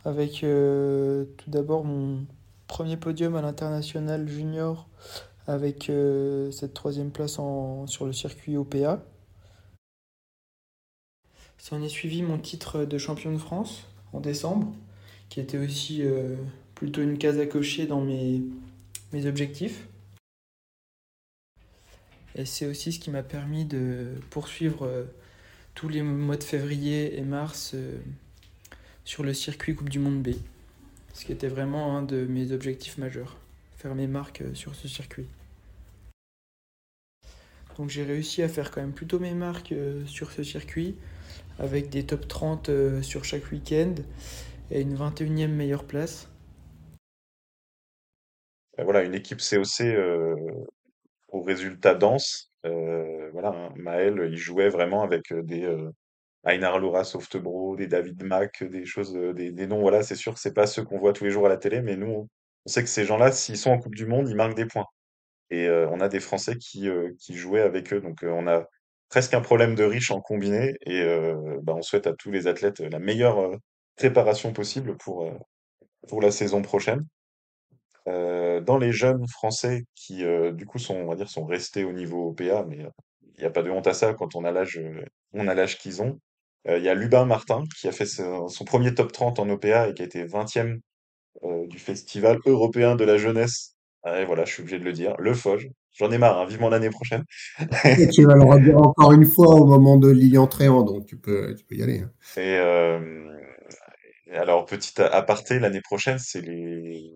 avec 0.06 0.44
euh, 0.44 1.26
tout 1.38 1.50
d'abord 1.50 1.84
mon 1.86 2.26
premier 2.68 2.98
podium 2.98 3.36
à 3.36 3.42
l'international 3.42 4.28
junior 4.28 4.88
avec 5.48 5.89
euh, 5.89 6.52
cette 6.52 6.74
troisième 6.74 7.12
place 7.12 7.34
sur 7.34 8.06
le 8.06 8.13
circuit 8.13 8.58
OPA. 8.58 9.04
Ça 11.58 11.76
en 11.76 11.84
est 11.84 11.89
suivi 11.89 12.22
mon 12.24 12.38
titre 12.38 12.86
de 12.86 12.98
champion 12.98 13.32
de 13.32 13.38
France 13.38 13.86
en 14.12 14.20
décembre, 14.20 14.74
qui 15.30 15.39
était 15.39 15.58
aussi 15.58 16.04
plutôt 16.76 17.02
une 17.02 17.18
case 17.18 17.39
à 17.39 17.46
cocher 17.46 17.88
dans 17.88 18.02
mes, 18.02 18.44
objectifs. 19.26 19.88
Et 22.36 22.46
c'est 22.46 22.66
aussi 22.66 22.92
ce 22.92 23.00
qui 23.00 23.12
m'a 23.12 23.24
permis 23.24 23.63
de 23.63 24.08
poursuivre 24.30 25.06
tous 25.76 25.89
les 25.89 26.02
mois 26.02 26.38
de 26.38 26.44
février 26.44 27.18
et 27.18 27.22
mars 27.22 27.72
euh, 27.74 27.98
sur 29.06 29.24
le 29.24 29.34
circuit 29.34 29.76
Coupe 29.76 29.89
du 29.89 30.00
Monde 30.00 30.22
B. 30.22 30.30
Ce 31.13 31.26
qui 31.26 31.32
était 31.32 31.48
vraiment 31.48 31.98
un 31.98 32.02
de 32.02 32.26
mes 32.26 32.52
objectifs 32.52 32.98
majeurs, 32.98 33.38
faire 33.78 33.96
mes 33.96 34.08
marques 34.08 34.42
euh, 34.42 34.54
sur 34.54 34.76
ce 34.76 34.88
circuit. 34.88 35.28
Donc 37.78 37.89
j'ai 37.89 38.04
réussi 38.04 38.44
à 38.44 38.48
faire 38.48 38.72
quand 38.72 38.82
même 38.82 38.94
plutôt 38.94 39.20
mes 39.20 39.34
marques 39.34 39.72
euh, 39.72 40.06
sur 40.06 40.32
ce 40.32 40.44
circuit, 40.44 40.96
avec 41.60 41.89
des 41.89 42.06
top 42.06 42.28
30 42.28 42.70
sur 43.02 43.26
chaque 43.26 43.52
week-end 43.52 43.94
et 44.72 44.82
une 44.82 44.96
21e 44.96 45.48
meilleure 45.48 45.84
place. 45.84 46.30
Voilà, 48.78 49.04
une 49.04 49.13
équipe 49.13 49.39
COC 49.39 49.84
au 51.28 51.42
résultat 51.42 51.94
dense. 51.94 52.52
voilà, 52.63 53.50
hein, 53.50 53.74
Maël, 53.76 54.30
il 54.32 54.38
jouait 54.38 54.70
vraiment 54.70 55.04
avec 55.04 55.32
des, 55.32 55.68
Einar 56.45 56.79
Laura 56.79 57.03
Softbro, 57.03 57.75
des 57.75 57.88
David 57.88 58.21
Mack, 58.23 58.63
des 58.63 58.86
choses, 58.86 59.15
euh, 59.15 59.34
des, 59.34 59.51
des 59.51 59.67
noms, 59.67 59.82
voilà, 59.82 60.03
c'est 60.03 60.15
sûr 60.15 60.34
que 60.34 60.39
c'est 60.39 60.53
pas 60.53 60.67
ceux 60.67 60.84
qu'on 60.84 60.99
voit 60.99 61.13
tous 61.13 61.23
les 61.23 61.32
jours 61.32 61.45
à 61.45 61.49
la 61.49 61.58
télé, 61.58 61.82
mais 61.82 61.95
nous, 61.95 62.27
on 62.65 62.69
sait 62.69 62.84
que 62.84 62.89
ces 62.89 63.06
gens-là, 63.06 63.32
s'ils 63.32 63.58
sont 63.58 63.71
en 63.71 63.79
Coupe 63.79 63.95
du 63.95 64.06
Monde, 64.06 64.27
ils 64.29 64.36
marquent 64.36 64.56
des 64.56 64.65
points. 64.65 64.86
Et 65.49 65.67
euh, 65.67 65.88
on 65.91 66.01
a 66.01 66.10
des 66.10 66.19
Français 66.19 66.58
qui, 66.58 66.89
euh, 66.89 67.12
qui 67.19 67.36
jouaient 67.36 67.62
avec 67.62 67.93
eux, 67.93 68.01
donc 68.01 68.23
on 68.23 68.47
a 68.47 68.65
presque 69.10 69.34
un 69.34 69.41
problème 69.41 69.75
de 69.75 69.84
riche 69.84 70.12
en 70.12 70.21
combiné, 70.21 70.75
et 70.86 71.03
bah, 71.62 71.75
on 71.75 71.84
souhaite 71.84 72.08
à 72.08 72.13
tous 72.13 72.32
les 72.32 72.47
athlètes 72.47 72.79
la 72.79 72.97
meilleure 72.99 73.58
préparation 73.95 74.53
possible 74.53 74.97
pour, 74.97 75.29
pour 76.08 76.19
la 76.21 76.32
saison 76.32 76.63
prochaine. 76.63 77.06
dans 78.08 78.77
les 78.79 78.91
jeunes 78.91 79.27
Français 79.27 79.84
qui, 79.93 80.23
du 80.53 80.65
coup, 80.65 80.79
sont, 80.79 80.95
on 80.95 81.08
va 81.08 81.15
dire, 81.15 81.29
sont 81.29 81.45
restés 81.45 81.84
au 81.84 81.93
niveau 81.93 82.29
OPA, 82.29 82.65
mais 82.67 82.88
il 83.36 83.39
n'y 83.39 83.45
a 83.45 83.51
pas 83.51 83.62
de 83.62 83.69
honte 83.69 83.86
à 83.86 83.93
ça 83.93 84.15
quand 84.15 84.36
on 84.36 84.45
a 84.45 84.51
l'âge, 84.51 84.82
on 85.34 85.47
a 85.47 85.53
l'âge 85.53 85.77
qu'ils 85.77 86.01
ont. 86.01 86.19
Euh, 86.67 86.78
il 86.78 86.84
y 86.84 86.89
a 86.89 86.93
Lubin 86.93 87.26
Martin 87.26 87.63
qui 87.78 87.88
a 87.88 87.91
fait 87.91 88.06
son, 88.06 88.47
premier 88.65 88.93
top 88.93 89.12
30 89.12 89.39
en 89.39 89.49
OPA 89.49 89.89
et 89.89 89.93
qui 89.93 90.02
a 90.02 90.06
été 90.06 90.26
20e 90.26 90.80
euh, 91.43 91.67
du 91.67 91.80
Festival 91.80 92.39
européen 92.45 92.95
de 92.95 93.04
la 93.04 93.17
jeunesse. 93.17 93.76
Et 94.06 94.26
voilà, 94.26 94.43
je 94.43 94.54
suis 94.54 94.62
obligé 94.62 94.80
de 94.80 94.84
le 94.84 94.91
dire, 94.91 95.15
le 95.17 95.34
Foge. 95.34 95.69
J'en 95.93 96.12
ai 96.12 96.17
marre, 96.17 96.39
hein, 96.39 96.45
vivement 96.45 96.69
l'année 96.69 96.89
prochaine. 96.89 97.23
Et 97.86 98.10
tu 98.10 98.26
vas 98.26 98.36
le 98.36 98.43
redire 98.43 98.78
encore 98.78 99.13
une 99.13 99.26
fois 99.26 99.56
au 99.56 99.65
moment 99.65 99.97
de 99.97 100.10
Lilian 100.10 100.47
Tréant, 100.47 100.84
donc 100.84 101.06
tu 101.06 101.17
peux, 101.17 101.56
tu 101.56 101.63
peux 101.63 101.76
y 101.76 101.84
aller. 101.84 101.99
Hein. 101.99 102.12
Et, 102.36 102.58
euh, 102.58 103.30
alors, 104.32 104.65
petit 104.65 104.99
aparté, 105.02 105.60
l'année 105.60 105.82
prochaine, 105.82 106.17
c'est 106.17 106.41
les 106.41 107.13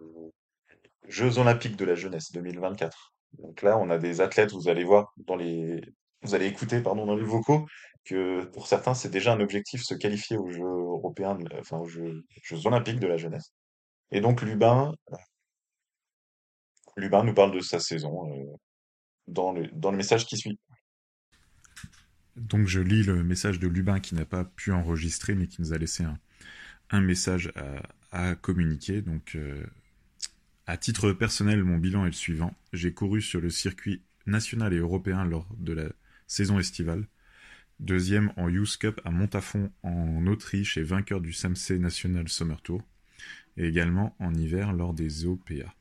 Jeux 1.08 1.40
Olympiques 1.40 1.76
de 1.76 1.86
la 1.86 1.96
jeunesse 1.96 2.32
2024. 2.32 3.14
Donc 3.40 3.62
là, 3.64 3.78
on 3.78 3.90
a 3.90 3.98
des 3.98 4.22
athlètes, 4.22 4.52
vous 4.52 4.70
allez 4.70 4.84
voir 4.84 5.14
dans 5.18 5.36
les, 5.36 5.82
vous 6.28 6.36
allez 6.36 6.48
écouter, 6.48 6.82
pardon, 6.82 7.06
dans 7.06 7.16
les 7.16 7.24
vocaux, 7.24 7.68
que 8.06 8.46
pour 8.46 8.68
certains, 8.68 8.94
c'est 8.94 9.10
déjà 9.10 9.34
un 9.34 9.40
objectif 9.40 9.82
se 9.84 9.94
qualifier 9.94 10.38
aux 10.38 10.50
Jeux 10.50 10.64
européens, 10.64 11.38
enfin 11.60 11.78
aux 11.78 11.88
Jeux, 11.88 12.24
olympiques 12.66 13.00
de 13.00 13.08
la 13.08 13.18
jeunesse. 13.18 13.54
Et 14.12 14.22
donc 14.22 14.42
Lubin, 14.42 14.94
Lubin 16.96 17.24
nous 17.24 17.34
parle 17.34 17.54
de 17.54 17.60
sa 17.60 17.80
saison 17.80 18.32
euh, 18.32 18.46
dans, 19.28 19.52
le, 19.52 19.68
dans 19.68 19.92
le 19.92 19.98
message 19.98 20.26
qui 20.26 20.38
suit. 20.38 20.60
Donc 22.36 22.68
je 22.68 22.80
lis 22.80 23.04
le 23.04 23.24
message 23.24 23.60
de 23.60 23.68
Lubin 23.68 24.00
qui 24.00 24.16
n'a 24.16 24.26
pas 24.26 24.46
pu 24.46 24.72
enregistrer 24.72 25.36
mais 25.36 25.48
qui 25.48 25.62
nous 25.62 25.74
a 25.74 25.78
laissé 25.78 26.06
un, 26.90 27.02
message 27.02 27.52
à, 28.12 28.36
communiquer. 28.36 29.02
Donc 29.02 29.36
euh, 29.36 29.66
à 30.66 30.78
titre 30.78 31.12
personnel, 31.12 31.64
mon 31.64 31.78
bilan 31.78 32.04
est 32.04 32.10
le 32.10 32.14
suivant. 32.14 32.54
J'ai 32.74 32.94
couru 32.94 33.22
sur 33.22 33.42
le 33.42 33.50
circuit 33.50 34.02
national 34.28 34.74
et 34.74 34.78
européen 34.78 35.26
lors 35.26 35.48
de 35.58 35.74
la 35.74 35.90
saison 36.28 36.60
estivale. 36.60 37.08
Deuxième 37.80 38.32
en 38.38 38.50
Youth 38.50 38.78
Cup 38.78 39.02
à 39.06 39.12
Montafon 39.12 39.72
en 39.84 40.26
Autriche 40.28 40.78
et 40.78 40.84
vainqueur 40.84 41.22
du 41.22 41.34
SAMC 41.34 41.80
National 41.80 42.28
Summer 42.28 42.62
Tour. 42.62 42.84
Et 43.56 43.68
également 43.68 44.16
en 44.20 44.34
hiver 44.34 44.74
lors 44.74 44.94
des 44.94 45.26
OPA. 45.26 45.74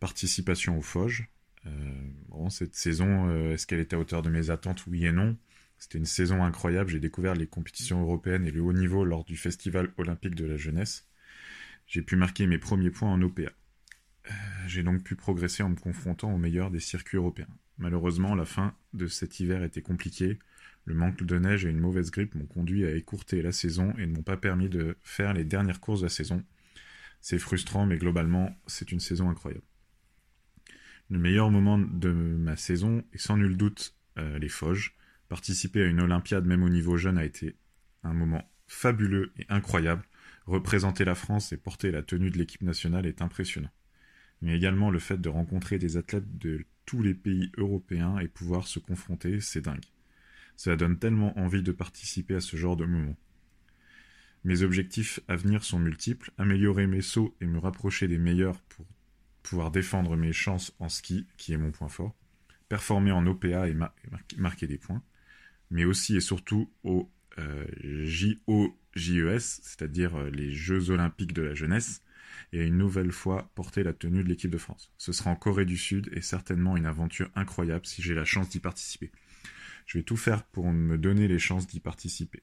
Participation 0.00 0.78
au 0.78 0.82
FOGE. 0.82 1.28
Euh, 1.66 2.50
cette 2.50 2.74
saison, 2.74 3.28
euh, 3.28 3.54
est-ce 3.54 3.66
qu'elle 3.66 3.80
était 3.80 3.96
à 3.96 3.98
hauteur 3.98 4.22
de 4.22 4.30
mes 4.30 4.50
attentes? 4.50 4.86
Oui 4.86 5.06
et 5.06 5.12
non. 5.12 5.36
C'était 5.78 5.98
une 5.98 6.06
saison 6.06 6.42
incroyable. 6.44 6.90
J'ai 6.90 7.00
découvert 7.00 7.34
les 7.34 7.46
compétitions 7.46 8.00
européennes 8.00 8.46
et 8.46 8.50
le 8.50 8.62
haut 8.62 8.72
niveau 8.72 9.04
lors 9.04 9.24
du 9.24 9.36
Festival 9.36 9.92
olympique 9.98 10.34
de 10.34 10.44
la 10.44 10.56
jeunesse. 10.56 11.06
J'ai 11.86 12.02
pu 12.02 12.16
marquer 12.16 12.46
mes 12.46 12.58
premiers 12.58 12.90
points 12.90 13.10
en 13.10 13.20
OPA. 13.20 13.42
Euh, 13.42 14.32
j'ai 14.66 14.82
donc 14.82 15.02
pu 15.02 15.16
progresser 15.16 15.62
en 15.62 15.70
me 15.70 15.76
confrontant 15.76 16.32
aux 16.32 16.38
meilleurs 16.38 16.70
des 16.70 16.80
circuits 16.80 17.16
européens. 17.16 17.48
Malheureusement, 17.78 18.34
la 18.34 18.44
fin 18.44 18.74
de 18.92 19.06
cet 19.06 19.40
hiver 19.40 19.62
était 19.62 19.82
compliquée. 19.82 20.38
Le 20.84 20.94
manque 20.94 21.22
de 21.22 21.38
neige 21.38 21.64
et 21.64 21.70
une 21.70 21.80
mauvaise 21.80 22.10
grippe 22.10 22.34
m'ont 22.34 22.46
conduit 22.46 22.84
à 22.84 22.94
écourter 22.94 23.42
la 23.42 23.52
saison 23.52 23.92
et 23.98 24.06
ne 24.06 24.14
m'ont 24.14 24.22
pas 24.22 24.36
permis 24.36 24.68
de 24.68 24.96
faire 25.02 25.32
les 25.32 25.44
dernières 25.44 25.80
courses 25.80 26.00
de 26.00 26.06
la 26.06 26.10
saison. 26.10 26.44
C'est 27.20 27.38
frustrant, 27.38 27.86
mais 27.86 27.96
globalement, 27.96 28.54
c'est 28.66 28.92
une 28.92 29.00
saison 29.00 29.30
incroyable. 29.30 29.64
Le 31.10 31.18
meilleur 31.18 31.50
moment 31.50 31.78
de 31.78 32.10
ma 32.10 32.56
saison 32.56 33.04
est 33.12 33.18
sans 33.18 33.36
nul 33.36 33.56
doute 33.56 33.96
euh, 34.18 34.38
les 34.38 34.48
Foges. 34.48 34.94
Participer 35.28 35.82
à 35.82 35.86
une 35.86 36.00
Olympiade, 36.00 36.46
même 36.46 36.62
au 36.62 36.68
niveau 36.68 36.96
jeune, 36.96 37.18
a 37.18 37.24
été 37.24 37.56
un 38.02 38.14
moment 38.14 38.48
fabuleux 38.66 39.32
et 39.38 39.46
incroyable. 39.48 40.04
Représenter 40.46 41.04
la 41.04 41.14
France 41.14 41.52
et 41.52 41.56
porter 41.56 41.90
la 41.90 42.02
tenue 42.02 42.30
de 42.30 42.38
l'équipe 42.38 42.62
nationale 42.62 43.06
est 43.06 43.22
impressionnant. 43.22 43.70
Mais 44.42 44.56
également 44.56 44.90
le 44.90 44.98
fait 44.98 45.20
de 45.20 45.28
rencontrer 45.28 45.78
des 45.78 45.96
athlètes 45.96 46.38
de 46.38 46.64
tous 46.86 47.02
les 47.02 47.14
pays 47.14 47.50
européens 47.56 48.18
et 48.18 48.28
pouvoir 48.28 48.66
se 48.66 48.78
confronter, 48.78 49.40
c'est 49.40 49.62
dingue. 49.62 49.84
Cela 50.56 50.76
donne 50.76 50.98
tellement 50.98 51.38
envie 51.38 51.62
de 51.62 51.72
participer 51.72 52.34
à 52.34 52.40
ce 52.40 52.56
genre 52.56 52.76
de 52.76 52.84
moment. 52.84 53.16
Mes 54.44 54.62
objectifs 54.62 55.20
à 55.26 55.36
venir 55.36 55.64
sont 55.64 55.78
multiples, 55.78 56.30
améliorer 56.36 56.86
mes 56.86 57.00
sauts 57.00 57.34
et 57.40 57.46
me 57.46 57.58
rapprocher 57.58 58.08
des 58.08 58.18
meilleurs 58.18 58.60
pour 58.60 58.86
pouvoir 59.42 59.70
défendre 59.70 60.16
mes 60.16 60.32
chances 60.32 60.74
en 60.78 60.88
ski, 60.88 61.26
qui 61.38 61.52
est 61.54 61.58
mon 61.58 61.70
point 61.70 61.88
fort, 61.88 62.14
performer 62.68 63.12
en 63.12 63.26
OPA 63.26 63.68
et, 63.68 63.76
marquer 64.36 64.66
des 64.66 64.78
points, 64.78 65.02
mais 65.70 65.84
aussi 65.84 66.16
et 66.16 66.20
surtout 66.20 66.70
au 66.82 67.10
euh, 67.38 67.66
JOJES, 68.04 69.38
c'est-à-dire 69.62 70.14
euh, 70.16 70.30
les 70.30 70.52
Jeux 70.52 70.90
olympiques 70.90 71.32
de 71.32 71.42
la 71.42 71.54
jeunesse, 71.54 72.02
et 72.52 72.64
une 72.64 72.78
nouvelle 72.78 73.12
fois 73.12 73.50
porter 73.54 73.82
la 73.82 73.92
tenue 73.92 74.22
de 74.22 74.28
l'équipe 74.28 74.50
de 74.50 74.58
France. 74.58 74.92
Ce 74.98 75.12
sera 75.12 75.30
en 75.30 75.36
Corée 75.36 75.64
du 75.64 75.76
Sud 75.76 76.10
et 76.12 76.20
certainement 76.20 76.76
une 76.76 76.86
aventure 76.86 77.30
incroyable 77.34 77.86
si 77.86 78.02
j'ai 78.02 78.14
la 78.14 78.24
chance 78.24 78.48
d'y 78.48 78.60
participer. 78.60 79.10
Je 79.86 79.98
vais 79.98 80.04
tout 80.04 80.16
faire 80.16 80.44
pour 80.44 80.66
me 80.66 80.96
donner 80.96 81.28
les 81.28 81.38
chances 81.38 81.66
d'y 81.66 81.80
participer. 81.80 82.42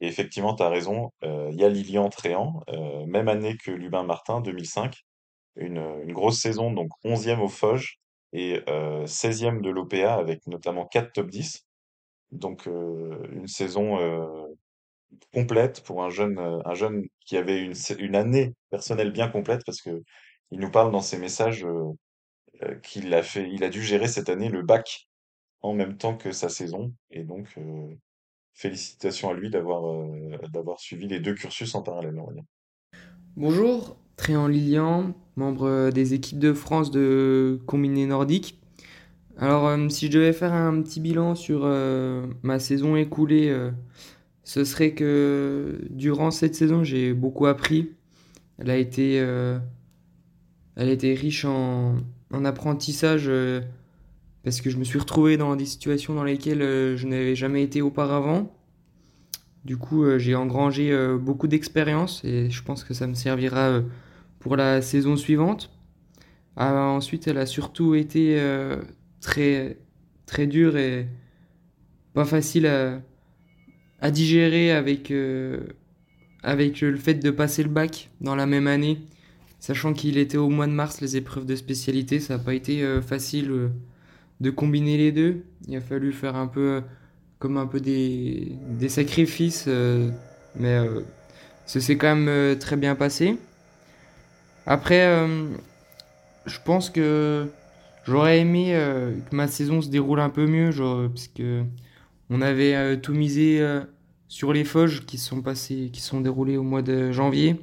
Et 0.00 0.06
effectivement, 0.06 0.54
tu 0.54 0.62
as 0.62 0.68
raison, 0.68 1.12
euh, 1.24 1.50
il 1.52 1.58
y 1.58 1.64
a 1.64 1.68
Lilian 1.68 2.08
Tréant, 2.08 2.62
euh, 2.70 3.04
même 3.06 3.28
année 3.28 3.56
que 3.56 3.70
Lubin 3.70 4.02
Martin, 4.02 4.40
2005, 4.40 4.96
une, 5.56 5.76
une 6.04 6.12
grosse 6.12 6.40
saison, 6.40 6.72
donc 6.72 6.88
11e 7.04 7.40
au 7.40 7.48
FOGE 7.48 7.98
et 8.32 8.60
16e 8.66 9.58
euh, 9.58 9.60
de 9.60 9.70
l'OPA 9.70 10.14
avec 10.14 10.46
notamment 10.46 10.86
4 10.86 11.12
top 11.12 11.28
10. 11.28 11.66
Donc 12.32 12.66
une 12.66 13.48
saison 13.48 13.98
complète 15.32 15.82
pour 15.82 16.02
un 16.02 16.10
jeune, 16.10 16.38
un 16.38 16.74
jeune 16.74 17.04
qui 17.26 17.36
avait 17.36 17.70
une, 17.98 18.14
année 18.14 18.54
personnelle 18.70 19.12
bien 19.12 19.28
complète 19.28 19.62
parce 19.64 19.80
que 19.80 20.02
il 20.50 20.60
nous 20.60 20.70
parle 20.70 20.90
dans 20.90 21.00
ses 21.00 21.18
messages 21.18 21.64
euh, 21.64 22.74
qu'il 22.82 23.12
a 23.14 23.22
fait, 23.22 23.48
il 23.50 23.62
a 23.64 23.68
dû 23.68 23.82
gérer 23.82 24.08
cette 24.08 24.28
année 24.28 24.48
le 24.48 24.62
bac 24.62 25.08
en 25.62 25.74
même 25.74 25.96
temps 25.96 26.16
que 26.16 26.32
sa 26.32 26.48
saison. 26.48 26.92
Et 27.10 27.22
donc, 27.22 27.46
euh, 27.58 27.94
félicitations 28.54 29.30
à 29.30 29.34
lui 29.34 29.50
d'avoir 29.50 29.86
euh, 29.86 30.36
d'avoir 30.52 30.80
suivi 30.80 31.06
les 31.06 31.20
deux 31.20 31.34
cursus 31.34 31.74
en 31.74 31.82
parallèle. 31.82 32.20
Bonjour, 33.36 33.96
Tréant 34.16 34.48
Lilian, 34.48 35.14
membre 35.36 35.90
des 35.90 36.14
équipes 36.14 36.40
de 36.40 36.52
France 36.52 36.90
de 36.90 37.60
combiné 37.66 38.06
nordique. 38.06 38.60
Alors, 39.40 39.66
euh, 39.68 39.88
si 39.88 40.06
je 40.06 40.12
devais 40.12 40.34
faire 40.34 40.52
un 40.52 40.82
petit 40.82 41.00
bilan 41.00 41.34
sur 41.34 41.62
euh, 41.64 42.26
ma 42.42 42.58
saison 42.58 42.94
écoulée, 42.94 43.48
euh, 43.48 43.70
ce 44.44 44.64
serait 44.64 44.92
que 44.92 45.80
durant 45.90 46.30
cette 46.30 46.54
saison, 46.54 46.82
j'ai 46.84 47.12
beaucoup 47.12 47.46
appris. 47.46 47.90
Elle 48.58 48.70
a 48.70 48.76
été, 48.76 49.24
été 50.76 51.14
riche 51.14 51.44
en, 51.44 51.96
en 52.32 52.44
apprentissage 52.44 53.30
parce 54.42 54.60
que 54.60 54.70
je 54.70 54.76
me 54.76 54.84
suis 54.84 54.98
retrouvé 54.98 55.36
dans 55.36 55.56
des 55.56 55.66
situations 55.66 56.14
dans 56.14 56.24
lesquelles 56.24 56.60
je 56.96 57.06
n'avais 57.06 57.34
jamais 57.34 57.62
été 57.62 57.80
auparavant. 57.82 58.54
Du 59.64 59.76
coup, 59.76 60.04
j'ai 60.18 60.34
engrangé 60.34 60.94
beaucoup 61.18 61.46
d'expérience 61.46 62.22
et 62.24 62.50
je 62.50 62.62
pense 62.62 62.84
que 62.84 62.94
ça 62.94 63.06
me 63.06 63.14
servira 63.14 63.80
pour 64.38 64.56
la 64.56 64.82
saison 64.82 65.16
suivante. 65.16 65.70
Ah, 66.56 66.74
ensuite, 66.88 67.28
elle 67.28 67.38
a 67.38 67.46
surtout 67.46 67.94
été 67.94 68.38
très, 69.20 69.78
très 70.26 70.46
dur 70.46 70.76
et 70.76 71.08
pas 72.14 72.24
facile 72.24 72.66
à, 72.66 73.00
à 74.00 74.10
digérer 74.10 74.72
avec, 74.72 75.10
euh, 75.10 75.60
avec 76.42 76.80
le 76.80 76.96
fait 76.96 77.14
de 77.14 77.30
passer 77.30 77.62
le 77.62 77.68
bac 77.68 78.10
dans 78.20 78.34
la 78.34 78.46
même 78.46 78.66
année. 78.66 78.98
Sachant 79.58 79.92
qu'il 79.92 80.16
était 80.16 80.38
au 80.38 80.48
mois 80.48 80.66
de 80.66 80.72
mars 80.72 81.00
les 81.02 81.16
épreuves 81.16 81.44
de 81.44 81.54
spécialité, 81.54 82.18
ça 82.18 82.38
n'a 82.38 82.42
pas 82.42 82.54
été 82.54 82.82
euh, 82.82 83.02
facile 83.02 83.50
euh, 83.50 83.68
de 84.40 84.50
combiner 84.50 84.96
les 84.96 85.12
deux. 85.12 85.44
Il 85.68 85.76
a 85.76 85.80
fallu 85.80 86.12
faire 86.12 86.36
un 86.36 86.46
peu 86.46 86.82
comme 87.38 87.56
un 87.58 87.66
peu 87.66 87.80
des, 87.80 88.52
des 88.78 88.88
sacrifices, 88.88 89.66
mais 90.56 90.78
ça 91.64 91.80
s'est 91.80 91.96
quand 91.96 92.14
même 92.14 92.58
très 92.58 92.76
bien 92.76 92.94
passé. 92.94 93.38
Après, 94.66 95.26
je 96.44 96.58
pense 96.62 96.90
que 96.90 97.46
J'aurais 98.06 98.40
aimé 98.40 98.72
que 99.30 99.36
ma 99.36 99.46
saison 99.46 99.80
se 99.80 99.88
déroule 99.88 100.20
un 100.20 100.30
peu 100.30 100.46
mieux, 100.46 100.70
genre, 100.70 101.08
parce 101.08 101.28
que 101.28 101.64
on 102.30 102.40
avait 102.40 102.74
euh, 102.74 102.96
tout 102.96 103.12
misé 103.12 103.60
euh, 103.60 103.80
sur 104.28 104.52
les 104.52 104.64
Foges 104.64 105.04
qui 105.04 105.18
sont 105.18 105.42
passés, 105.42 105.90
qui 105.92 106.00
sont 106.00 106.20
déroulés 106.20 106.56
au 106.56 106.62
mois 106.62 106.82
de 106.82 107.12
janvier. 107.12 107.56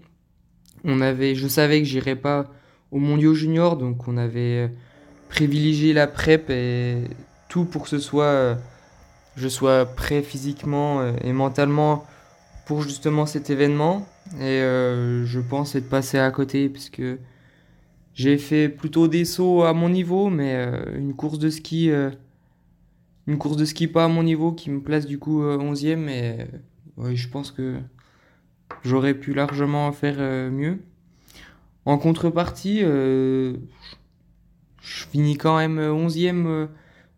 On 0.84 1.02
avait, 1.02 1.34
je 1.36 1.48
savais 1.48 1.80
que 1.80 1.88
j'irais 1.88 2.16
pas 2.16 2.52
au 2.92 3.00
mondiaux 3.00 3.34
junior, 3.34 3.78
donc 3.78 4.08
on 4.08 4.18
avait 4.18 4.72
privilégié 5.30 5.94
la 5.94 6.08
prep 6.08 6.50
et 6.50 7.04
tout 7.50 7.66
pour 7.66 7.84
que 7.84 7.90
ce 7.90 8.00
soit, 8.00 8.58
je 9.36 9.48
sois 9.48 9.86
prêt 9.86 10.22
physiquement 10.22 11.02
et 11.22 11.34
mentalement 11.34 12.06
pour 12.66 12.82
justement 12.84 13.26
cet 13.26 13.50
événement. 13.50 14.08
Et 14.40 14.62
je 14.62 15.40
pense 15.40 15.76
être 15.76 15.90
passé 15.90 16.18
à 16.18 16.32
côté 16.32 16.70
parce 16.70 16.90
que 16.90 17.18
j'ai 18.18 18.40
fait 18.40 18.68
plutôt 18.68 19.08
des 19.08 19.26
sauts 19.26 19.62
à 19.62 19.74
mon 19.74 19.90
niveau, 19.90 20.32
mais 20.32 20.56
euh, 20.56 20.98
une 20.98 21.14
course 21.14 21.38
de 21.38 21.52
ski, 21.52 21.92
euh, 21.92 22.10
une 23.28 23.38
course 23.38 23.58
de 23.58 23.66
ski 23.66 23.88
pas 23.88 24.06
à 24.06 24.08
mon 24.08 24.24
niveau 24.24 24.52
qui 24.52 24.70
me 24.70 24.82
place 24.82 25.06
du 25.06 25.20
coup 25.20 25.44
11e. 25.44 25.98
Mais 25.98 26.48
je 27.14 27.28
pense 27.28 27.52
que 27.52 27.76
j'aurais 28.84 29.14
pu 29.14 29.34
largement 29.34 29.92
faire 29.92 30.18
mieux. 30.52 30.80
En 31.86 31.98
contrepartie, 31.98 32.80
je 32.82 33.56
finis 34.82 35.38
quand 35.38 35.58
même 35.58 35.80
11e 35.80 36.68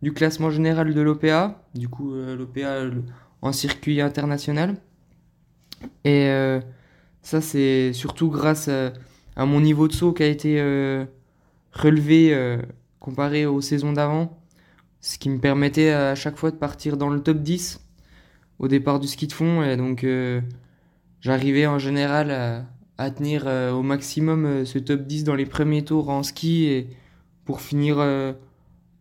du 0.02 0.12
classement 0.12 0.50
général 0.50 0.94
de 0.94 1.00
l'OPA, 1.00 1.62
du 1.74 1.88
coup 1.88 2.12
l'OPA 2.14 2.90
en 3.42 3.52
circuit 3.52 4.00
international. 4.00 4.76
Et 6.04 6.28
ça, 7.22 7.40
c'est 7.40 7.92
surtout 7.92 8.30
grâce 8.30 8.68
à 9.40 9.46
mon 9.46 9.60
niveau 9.60 9.88
de 9.88 9.92
saut 9.92 10.12
qui 10.12 10.22
a 10.22 10.26
été 10.26 10.60
euh, 10.60 11.04
relevé 11.72 12.34
euh, 12.34 12.58
comparé 12.98 13.46
aux 13.46 13.60
saisons 13.60 13.92
d'avant, 13.92 14.39
ce 15.00 15.18
qui 15.18 15.30
me 15.30 15.38
permettait 15.38 15.90
à 15.90 16.14
chaque 16.14 16.36
fois 16.36 16.50
de 16.50 16.56
partir 16.56 16.96
dans 16.96 17.08
le 17.08 17.22
top 17.22 17.38
10 17.38 17.80
au 18.58 18.68
départ 18.68 19.00
du 19.00 19.08
ski 19.08 19.26
de 19.26 19.32
fond 19.32 19.62
et 19.62 19.76
donc 19.76 20.04
euh, 20.04 20.40
j'arrivais 21.20 21.66
en 21.66 21.78
général 21.78 22.30
à, 22.98 23.10
tenir 23.10 23.46
au 23.46 23.82
maximum 23.82 24.66
ce 24.66 24.78
top 24.78 25.02
10 25.02 25.24
dans 25.24 25.34
les 25.34 25.46
premiers 25.46 25.82
tours 25.84 26.10
en 26.10 26.22
ski 26.22 26.64
et 26.64 26.88
pour 27.46 27.62
finir 27.62 27.96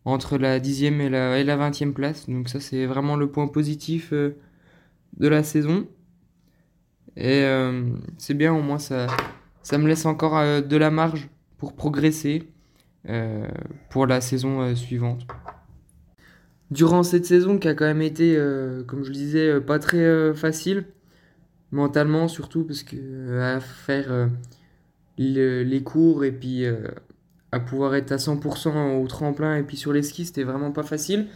entre 0.06 0.38
la 0.38 0.60
10e 0.62 1.02
et 1.02 1.10
la, 1.10 1.38
et 1.38 1.44
la 1.44 1.58
20e 1.58 1.92
place. 1.92 2.30
Donc 2.30 2.48
ça 2.48 2.62
c'est 2.62 2.86
vraiment 2.86 3.18
le 3.18 3.30
point 3.30 3.50
positif 3.50 4.14
de 4.14 5.28
la 5.28 5.44
saison. 5.44 5.86
Et 7.18 7.46
c'est 8.18 8.36
bien 8.36 8.54
au 8.54 8.62
moins 8.62 8.80
ça, 8.80 9.78
me 9.78 9.88
laisse 9.88 10.06
encore 10.06 10.38
euh, 10.38 10.62
de 10.62 10.78
la 10.78 10.92
marge 10.92 11.30
pour 11.58 11.74
progresser 11.74 12.50
euh, 13.08 13.48
pour 13.90 14.08
la 14.08 14.22
saison 14.22 14.62
euh, 14.62 14.76
suivante. 14.76 15.26
Durant 16.72 17.04
cette 17.04 17.26
saison 17.26 17.58
qui 17.58 17.68
a 17.68 17.74
quand 17.74 17.86
même 17.86 18.02
été, 18.02 18.36
comme 18.88 19.04
je 19.04 19.10
le 19.10 19.16
disais, 19.16 19.60
pas 19.62 19.80
très 19.80 20.34
facile, 20.36 20.86
mentalement 21.72 22.28
surtout, 22.28 22.64
parce 22.64 22.84
que 22.84 23.40
à 23.40 23.60
faire 23.60 24.30
les 25.18 25.82
cours 25.84 26.24
et 26.26 26.32
puis 26.32 26.66
à 27.52 27.60
pouvoir 27.60 27.96
être 27.96 28.12
à 28.12 28.18
100% 28.18 29.02
au 29.02 29.08
tremplin 29.08 29.56
et 29.56 29.64
puis 29.64 29.78
sur 29.78 29.94
les 29.94 30.04
skis, 30.04 30.26
c'était 30.26 30.44
vraiment 30.44 30.72
pas 30.72 30.84
facile. 30.84 31.28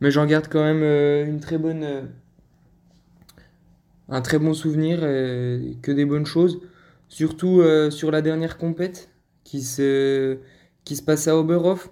Mais 0.00 0.10
j'en 0.10 0.26
garde 0.26 0.48
quand 0.48 0.64
même 0.64 0.82
une 1.28 1.38
très 1.38 1.58
bonne, 1.58 2.08
un 4.08 4.20
très 4.22 4.40
bon 4.40 4.54
souvenir, 4.54 5.00
que 5.00 5.92
des 5.92 6.04
bonnes 6.04 6.26
choses. 6.26 6.60
Surtout 7.10 7.60
euh, 7.60 7.90
sur 7.90 8.12
la 8.12 8.22
dernière 8.22 8.56
compète 8.56 9.10
qui 9.42 9.62
se, 9.62 10.38
qui 10.84 10.94
se 10.94 11.02
passe 11.02 11.26
à 11.26 11.36
Oberhof, 11.36 11.90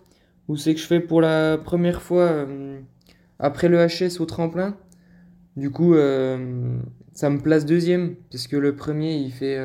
où 0.48 0.56
c'est 0.56 0.74
que 0.74 0.80
je 0.80 0.86
fais 0.86 1.00
pour 1.00 1.20
la 1.20 1.58
première 1.58 2.02
fois 2.02 2.24
euh, 2.24 2.80
après 3.38 3.68
le 3.68 3.78
HS 3.86 4.20
au 4.20 4.26
tremplin. 4.26 4.76
Du 5.56 5.70
coup, 5.70 5.94
euh, 5.94 6.78
ça 7.12 7.30
me 7.30 7.38
place 7.38 7.66
deuxième, 7.66 8.16
parce 8.30 8.46
que 8.46 8.56
le 8.56 8.76
premier, 8.76 9.16
il 9.16 9.32
fait, 9.32 9.58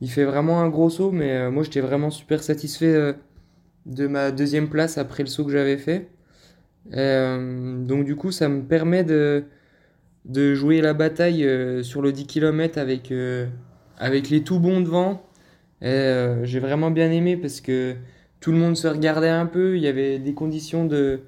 il 0.00 0.10
fait 0.10 0.24
vraiment 0.24 0.60
un 0.60 0.68
gros 0.68 0.88
saut, 0.88 1.10
mais 1.10 1.50
moi, 1.50 1.64
j'étais 1.64 1.80
vraiment 1.80 2.10
super 2.10 2.42
satisfait 2.42 3.14
de 3.86 4.06
ma 4.06 4.30
deuxième 4.30 4.68
place 4.68 4.98
après 4.98 5.24
le 5.24 5.28
saut 5.28 5.44
que 5.44 5.50
j'avais 5.50 5.78
fait. 5.78 6.10
donc, 6.92 8.04
du 8.04 8.14
coup, 8.14 8.30
ça 8.30 8.48
me 8.48 8.62
permet 8.62 9.02
de, 9.02 9.44
de 10.26 10.54
jouer 10.54 10.80
la 10.80 10.94
bataille 10.94 11.44
sur 11.82 12.00
le 12.00 12.12
10 12.12 12.26
km 12.28 12.78
avec 12.78 13.12
avec 13.98 14.30
les 14.30 14.42
tout 14.42 14.60
bons 14.60 14.80
devant. 14.80 15.22
Euh, 15.82 16.44
j'ai 16.44 16.60
vraiment 16.60 16.90
bien 16.90 17.10
aimé 17.10 17.36
parce 17.36 17.60
que 17.60 17.96
tout 18.40 18.52
le 18.52 18.58
monde 18.58 18.76
se 18.76 18.88
regardait 18.88 19.28
un 19.28 19.46
peu. 19.46 19.76
Il 19.76 19.82
y 19.82 19.88
avait 19.88 20.18
des 20.18 20.34
conditions 20.34 20.84
de 20.84 21.20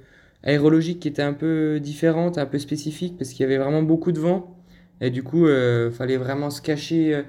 aérologiques 0.42 1.01
qui 1.01 1.09
étaient 1.09 1.23
un 1.23 1.35
peu 1.35 1.81
différentes, 1.81 2.38
un 2.38 2.46
peu 2.46 2.59
spécifiques 2.59 3.18
parce 3.18 3.31
qu'il 3.31 3.40
y 3.40 3.44
avait 3.44 3.59
vraiment 3.59 3.83
beaucoup 3.83 4.12
de 4.12 4.20
vent. 4.20 4.57
Et 5.01 5.11
du 5.11 5.23
coup, 5.23 5.46
euh, 5.46 5.90
fallait 5.90 6.16
vraiment 6.16 6.51
se 6.51 6.62
cacher, 6.62 7.14
euh, 7.14 7.23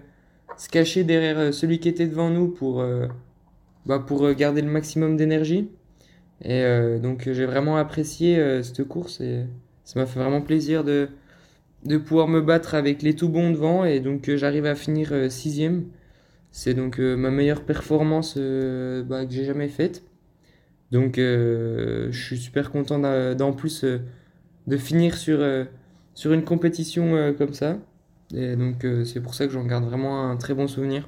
se 0.58 0.70
cacher 0.70 1.04
derrière 1.04 1.54
celui 1.54 1.80
qui 1.80 1.90
était 1.90 2.08
devant 2.08 2.30
nous 2.30 2.50
pour, 2.50 2.84
bah, 3.86 4.00
pour 4.00 4.32
garder 4.34 4.62
le 4.62 4.70
maximum 4.70 5.18
d'énergie. 5.18 5.70
Et 6.44 6.64
donc, 7.02 7.30
j'ai 7.32 7.46
vraiment 7.46 7.78
apprécié 7.78 8.62
cette 8.64 8.84
course 8.86 9.22
et 9.22 9.46
ça 9.84 10.00
m'a 10.00 10.06
fait 10.06 10.20
vraiment 10.20 10.42
plaisir 10.42 10.84
de, 10.84 11.10
de 11.86 11.98
pouvoir 11.98 12.28
me 12.28 12.42
battre 12.42 12.76
avec 12.76 13.02
les 13.02 13.16
tout 13.16 13.30
bons 13.30 13.52
devant 13.52 13.86
et 13.86 14.00
donc 14.00 14.30
euh, 14.30 14.38
j'arrive 14.38 14.66
à 14.66 14.76
finir 14.76 15.10
euh, 15.12 15.30
sixième. 15.30 15.86
C'est 16.52 16.74
donc 16.74 17.00
euh, 17.00 17.16
ma 17.16 17.32
meilleure 17.32 17.64
performance 17.64 18.38
bah, 18.38 19.26
que 19.26 19.32
j'ai 19.32 19.46
jamais 19.46 19.70
faite. 19.70 20.04
Donc 20.92 21.16
je 21.18 22.10
suis 22.12 22.38
super 22.38 22.70
content 22.72 23.00
d'en 23.34 23.54
plus 23.54 23.86
de 23.86 24.78
finir 24.78 25.16
sur, 25.16 25.40
une 26.26 26.44
compétition 26.44 27.34
comme 27.38 27.54
ça. 27.54 27.78
Et 28.34 28.58
donc 28.58 28.86
c'est 29.06 29.22
pour 29.22 29.34
ça 29.34 29.48
que 29.48 29.54
j'en 29.54 29.64
garde 29.64 29.86
vraiment 29.86 30.30
un 30.30 30.36
très 30.36 30.54
bon 30.54 30.68
souvenir. 30.68 31.08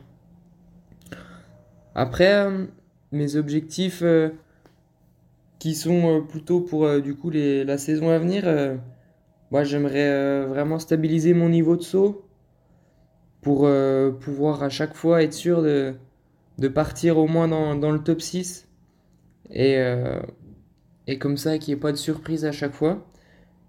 Après, 1.95 2.47
mes 3.11 3.35
objectifs 3.35 4.03
qui 5.59 5.75
sont 5.75 6.25
plutôt 6.29 6.61
pour 6.61 7.01
du 7.01 7.15
coup 7.15 7.29
la 7.29 7.77
saison 7.77 8.09
à 8.09 8.19
venir 8.19 8.45
moi, 9.53 9.63
j'aimerais 9.63 10.09
euh, 10.09 10.47
vraiment 10.49 10.79
stabiliser 10.79 11.35
mon 11.35 11.47
niveau 11.47 11.75
de 11.77 11.83
saut 11.83 12.25
pour 13.43 13.65
euh, 13.65 14.11
pouvoir 14.11 14.63
à 14.63 14.69
chaque 14.69 14.95
fois 14.95 15.21
être 15.21 15.33
sûr 15.33 15.61
de, 15.61 15.93
de 16.57 16.67
partir 16.67 17.17
au 17.17 17.27
moins 17.27 17.47
dans, 17.47 17.75
dans 17.75 17.91
le 17.91 17.99
top 17.99 18.21
6 18.21 18.67
et, 19.51 19.77
euh, 19.77 20.19
et 21.07 21.19
comme 21.19 21.37
ça 21.37 21.57
qu'il 21.57 21.73
n'y 21.73 21.77
ait 21.77 21.81
pas 21.81 21.91
de 21.91 21.97
surprise 21.97 22.45
à 22.45 22.51
chaque 22.51 22.73
fois. 22.73 23.05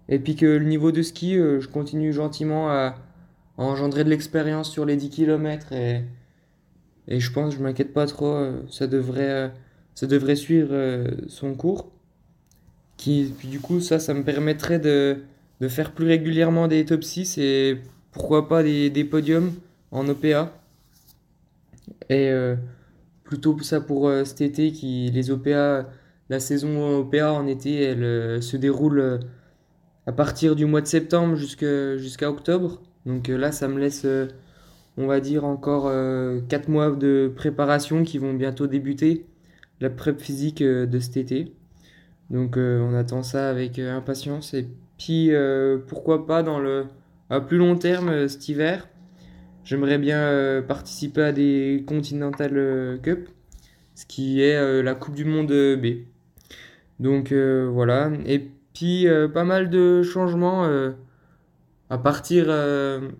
Et 0.09 0.19
puis 0.19 0.35
que 0.35 0.45
le 0.45 0.65
niveau 0.65 0.91
de 0.91 1.01
ski, 1.01 1.35
je 1.35 1.67
continue 1.67 2.13
gentiment 2.13 2.69
à, 2.69 2.95
engendrer 3.57 4.03
de 4.03 4.09
l'expérience 4.09 4.69
sur 4.69 4.85
les 4.85 4.97
10 4.97 5.09
km 5.09 5.71
et, 5.71 6.03
et 7.07 7.19
je 7.19 7.31
pense, 7.31 7.55
je 7.55 7.63
m'inquiète 7.63 7.93
pas 7.93 8.05
trop, 8.05 8.37
ça 8.69 8.85
devrait, 8.85 9.51
ça 9.93 10.07
devrait 10.07 10.35
suivre 10.35 10.75
son 11.27 11.55
cours. 11.55 11.91
Qui, 12.97 13.33
puis 13.37 13.47
du 13.47 13.59
coup, 13.59 13.79
ça, 13.79 13.99
ça 13.99 14.13
me 14.13 14.23
permettrait 14.23 14.79
de, 14.79 15.23
de 15.61 15.67
faire 15.67 15.91
plus 15.91 16.05
régulièrement 16.05 16.67
des 16.67 16.85
top 16.85 17.03
6 17.03 17.37
et 17.37 17.79
pourquoi 18.11 18.47
pas 18.47 18.63
des, 18.63 19.03
podiums 19.03 19.53
en 19.91 20.07
OPA. 20.07 20.51
Et 22.09 22.31
plutôt 23.23 23.57
ça 23.61 23.81
pour 23.81 24.11
cet 24.23 24.41
été, 24.41 24.71
qui, 24.71 25.09
les 25.11 25.31
OPA, 25.31 25.89
la 26.29 26.39
saison 26.39 26.99
OPA 26.99 27.33
en 27.33 27.47
été, 27.47 27.81
elle 27.81 28.41
se 28.41 28.57
déroule 28.57 29.19
à 30.07 30.11
partir 30.11 30.55
du 30.55 30.65
mois 30.65 30.81
de 30.81 30.87
septembre 30.87 31.35
jusqu'à 31.35 32.29
octobre. 32.29 32.81
Donc 33.05 33.27
là, 33.27 33.51
ça 33.51 33.67
me 33.67 33.79
laisse, 33.79 34.05
on 34.97 35.07
va 35.07 35.19
dire, 35.19 35.45
encore 35.45 35.91
4 36.47 36.69
mois 36.69 36.91
de 36.91 37.31
préparation 37.35 38.03
qui 38.03 38.17
vont 38.17 38.33
bientôt 38.33 38.67
débuter, 38.67 39.25
la 39.81 39.89
prep 39.89 40.19
physique 40.19 40.61
de 40.61 40.99
cet 40.99 41.17
été. 41.17 41.53
Donc 42.29 42.57
on 42.57 42.93
attend 42.95 43.23
ça 43.23 43.49
avec 43.49 43.79
impatience. 43.79 44.53
Et 44.53 44.67
puis 44.97 45.31
pourquoi 45.87 46.25
pas 46.25 46.43
dans 46.43 46.59
le 46.59 46.85
à 47.29 47.41
plus 47.41 47.57
long 47.57 47.75
terme 47.75 48.27
cet 48.27 48.47
hiver, 48.49 48.87
j'aimerais 49.65 49.97
bien 49.97 50.63
participer 50.67 51.23
à 51.23 51.31
des 51.33 51.83
Continental 51.85 52.99
Cup, 53.03 53.27
ce 53.95 54.05
qui 54.05 54.41
est 54.41 54.81
la 54.81 54.95
Coupe 54.95 55.15
du 55.15 55.25
Monde 55.25 55.51
B. 55.51 56.05
Donc 56.99 57.33
voilà. 57.33 58.11
Et 58.25 58.49
puis 58.73 59.07
pas 59.33 59.43
mal 59.43 59.69
de 59.69 60.01
changements 60.03 60.69
à 61.89 61.97
partir 61.97 62.45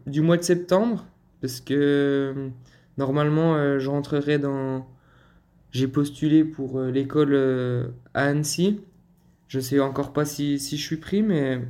du 0.07 0.21
mois 0.21 0.37
de 0.37 0.43
septembre, 0.43 1.05
parce 1.41 1.59
que 1.59 2.49
normalement 2.97 3.79
je 3.79 3.89
rentrerai 3.89 4.39
dans... 4.39 4.87
J'ai 5.71 5.89
postulé 5.89 6.45
pour 6.45 6.79
l'école 6.81 7.35
à 8.13 8.27
Annecy 8.27 8.79
je 9.47 9.59
sais 9.59 9.79
encore 9.79 10.13
pas 10.13 10.25
si, 10.25 10.59
si 10.59 10.77
je 10.77 10.83
suis 10.83 10.97
pris, 10.97 11.21
mais 11.21 11.61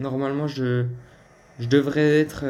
normalement, 0.00 0.46
je, 0.46 0.86
je 1.58 1.68
devrais 1.68 2.20
être 2.20 2.44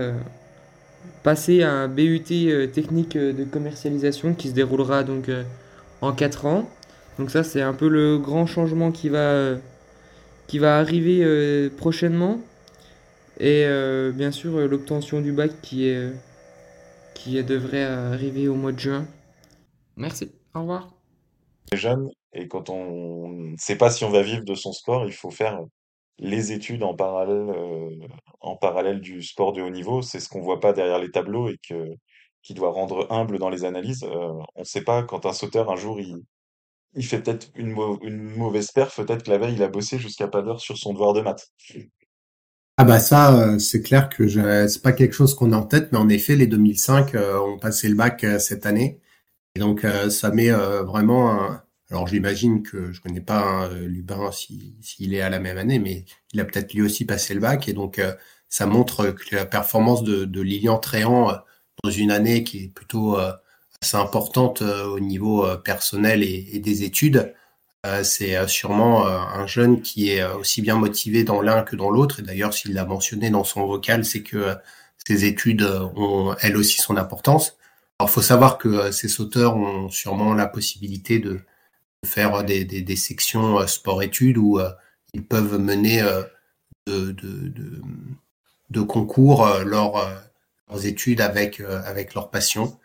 euh, 1.05 1.09
passé 1.23 1.63
à 1.63 1.71
un 1.73 1.89
BUT 1.89 2.23
euh, 2.31 2.67
technique 2.67 3.17
euh, 3.17 3.33
de 3.33 3.45
commercialisation 3.45 4.35
qui 4.35 4.49
se 4.49 4.55
déroulera 4.55 5.05
donc 5.05 5.31
en 6.01 6.13
4 6.13 6.47
ans. 6.47 6.69
Donc 7.19 7.31
ça, 7.31 7.45
c'est 7.45 7.63
un 7.63 7.75
peu 7.75 7.89
le 7.89 8.19
grand 8.19 8.47
changement 8.47 8.91
qui 8.91 9.09
va, 9.09 9.57
qui 10.47 10.59
va 10.59 10.79
arriver 10.79 11.71
prochainement. 11.77 12.41
Et 13.39 13.67
bien 14.15 14.31
sûr, 14.31 14.57
l'obtention 14.67 15.21
du 15.21 15.33
bac 15.33 15.53
qui, 15.61 15.89
est, 15.89 16.11
qui 17.15 17.43
devrait 17.45 17.85
arriver 17.85 18.49
au 18.49 18.55
mois 18.55 18.73
de 18.73 18.79
juin. 18.79 19.07
Merci, 19.97 20.33
au 20.55 20.61
revoir. 20.61 20.91
Jeune, 21.75 22.09
et 22.33 22.49
quand 22.49 22.71
on 22.71 23.29
ne 23.29 23.57
sait 23.59 23.77
pas 23.77 23.91
si 23.91 24.05
on 24.05 24.11
va 24.11 24.23
vivre 24.23 24.45
de 24.45 24.55
son 24.55 24.73
sport, 24.73 25.05
il 25.07 25.13
faut 25.13 25.31
faire 25.31 25.61
les 26.19 26.53
études 26.53 26.83
en 26.83 26.95
parallèle, 26.95 27.51
euh, 27.51 27.91
en 28.43 28.57
parallèle 28.57 29.01
du 29.01 29.23
sport 29.23 29.53
de 29.53 29.63
haut 29.63 29.71
niveau. 29.71 30.03
C'est 30.03 30.21
ce 30.21 30.29
qu'on 30.29 30.43
voit 30.43 30.61
pas 30.61 30.73
derrière 30.73 30.99
les 30.99 31.11
tableaux 31.11 31.49
et 31.49 31.59
que, 31.69 31.89
qui 32.43 32.55
doit 32.55 32.71
rendre 32.71 33.07
humble 33.11 33.39
dans 33.39 33.49
les 33.49 33.65
analyses. 33.65 34.05
Euh, 34.05 34.33
on 34.55 34.61
ne 34.61 34.65
sait 34.65 34.83
pas 34.83 35.03
quand 35.03 35.27
un 35.27 35.33
sauteur, 35.33 35.71
un 35.71 35.77
jour, 35.77 36.01
il, 36.01 37.05
fait 37.05 37.21
peut-être 37.21 37.51
une, 37.55 37.73
mauvaise 38.37 38.71
perf, 38.73 38.97
peut-être 38.97 39.25
que 39.25 39.31
la 39.31 39.39
veille, 39.39 39.55
il 39.55 39.63
a 39.63 39.69
bossé 39.69 39.99
jusqu'à 39.99 40.29
pas 40.29 40.43
d'heure 40.43 40.61
sur 40.61 40.77
son 40.77 40.93
devoir 40.93 41.13
de 41.13 41.21
maths. 41.23 41.49
Ah 42.79 42.85
bah 42.85 43.01
ça, 43.01 43.39
euh, 43.39 43.59
c'est 43.59 43.83
clair 43.83 44.09
que 44.09 44.27
je, 44.27 44.67
c'est 44.67 44.83
pas 44.83 44.93
quelque 44.93 45.15
chose 45.15 45.35
qu'on 45.35 45.53
a 45.53 45.57
en 45.57 45.67
tête, 45.67 45.93
mais 45.93 45.99
en 45.99 46.09
effet, 46.09 46.37
les 46.37 46.47
2005 46.47 47.15
ont 47.15 47.59
passé 47.59 47.89
le 47.89 47.95
bac 47.95 48.27
cette 48.39 48.67
année. 48.67 49.01
Et 49.55 49.61
donc, 49.61 49.87
ça 50.09 50.31
met 50.31 50.51
vraiment 50.51 51.31
un, 51.31 51.63
alors 51.93 52.09
j'imagine 52.09 52.63
que 52.63 52.91
je 52.91 53.03
connais 53.03 53.21
pas 53.21 53.41
hein, 53.41 53.69
Lubin 53.69 54.31
s'il 54.33 55.15
est 55.15 55.21
à 55.21 55.29
la 55.29 55.39
même 55.39 55.59
année, 55.59 55.79
mais 55.79 56.07
il 56.33 56.41
a 56.41 56.45
peut-être 56.47 56.73
lui 56.73 56.81
aussi 56.81 57.05
passé 57.05 57.35
le 57.35 57.41
bac 57.41 57.69
et 57.69 57.75
donc 57.75 57.99
euh, 57.99 58.15
ça 58.49 58.65
montre 58.65 59.11
que 59.11 59.37
la 59.37 59.45
performance 59.45 60.03
de, 60.03 60.41
Lilian 60.41 60.79
Tréant 60.79 61.31
euh, 61.31 61.35
dans 61.85 61.91
une 61.91 62.11
année 62.11 62.45
qui 62.45 62.65
est 62.65 62.69
plutôt 62.69 63.19
euh, 63.19 63.33
assez 63.83 63.99
importante 63.99 64.63
au 64.63 65.01
niveau 65.01 65.45
personnel 65.59 66.23
et, 66.23 66.61
des 66.61 66.85
études, 66.85 67.35
c'est 68.05 68.47
sûrement 68.47 69.09
un 69.09 69.47
jeune 69.49 69.83
qui 69.83 70.11
est 70.11 70.25
aussi 70.25 70.63
bien 70.63 70.77
motivé 70.77 71.25
dans 71.25 71.41
l'un 71.43 71.63
que 71.65 71.75
dans 71.75 71.91
l'autre. 71.91 72.21
Et 72.21 72.23
d'ailleurs, 72.23 72.55
s'il 72.55 72.75
l'a 72.75 72.85
mentionné 72.85 73.29
dans 73.31 73.43
son 73.43 73.67
vocal, 73.67 74.05
c'est 74.05 74.23
que 74.23 74.55
ses 75.05 75.25
études 75.25 75.63
ont 75.97 76.37
elles 76.43 76.57
aussi 76.57 76.81
son 76.81 76.97
importance. 76.97 77.57
Alors, 77.99 78.09
faut 78.09 78.23
savoir 78.23 78.57
que 78.57 78.93
ces 78.93 79.09
sauteurs 79.09 79.57
ont 79.57 79.89
sûrement 79.89 80.33
la 80.35 80.47
possibilité 80.47 81.19
de 81.19 81.41
faire 82.05 82.45
des, 82.45 82.97
sections 82.97 83.61
euh, 83.61 83.67
sport-études 83.67 84.39
où 84.39 84.59
euh, 84.59 84.71
ils 85.15 85.25
peuvent 85.25 85.59
mener 85.59 86.03
euh, 86.03 86.23
de, 86.89 88.81
concours 88.81 89.47
leurs, 89.65 90.23
leurs 90.69 90.87
études 90.87 91.21
avec, 91.21 91.61
avec 91.61 92.15
leur 92.15 92.31
passion, 92.31 92.79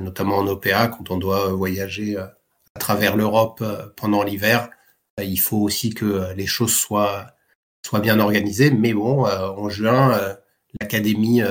notamment 0.00 0.38
en 0.38 0.46
OPA, 0.46 0.88
quand 0.88 1.10
on 1.10 1.18
doit 1.18 1.48
voyager 1.48 2.16
à 2.16 2.34
travers 2.78 3.16
l'Europe 3.16 3.62
pendant 3.96 4.22
l'hiver. 4.22 4.70
Il 5.18 5.38
faut 5.38 5.58
aussi 5.58 5.92
que 5.92 6.32
les 6.34 6.46
choses 6.46 6.74
soient, 6.74 7.34
soient 7.84 8.00
bien 8.00 8.20
organisées. 8.20 8.70
Mais 8.70 8.94
bon, 8.94 9.26
en 9.26 9.68
juin, 9.68 10.36
l'Académie 10.80 11.42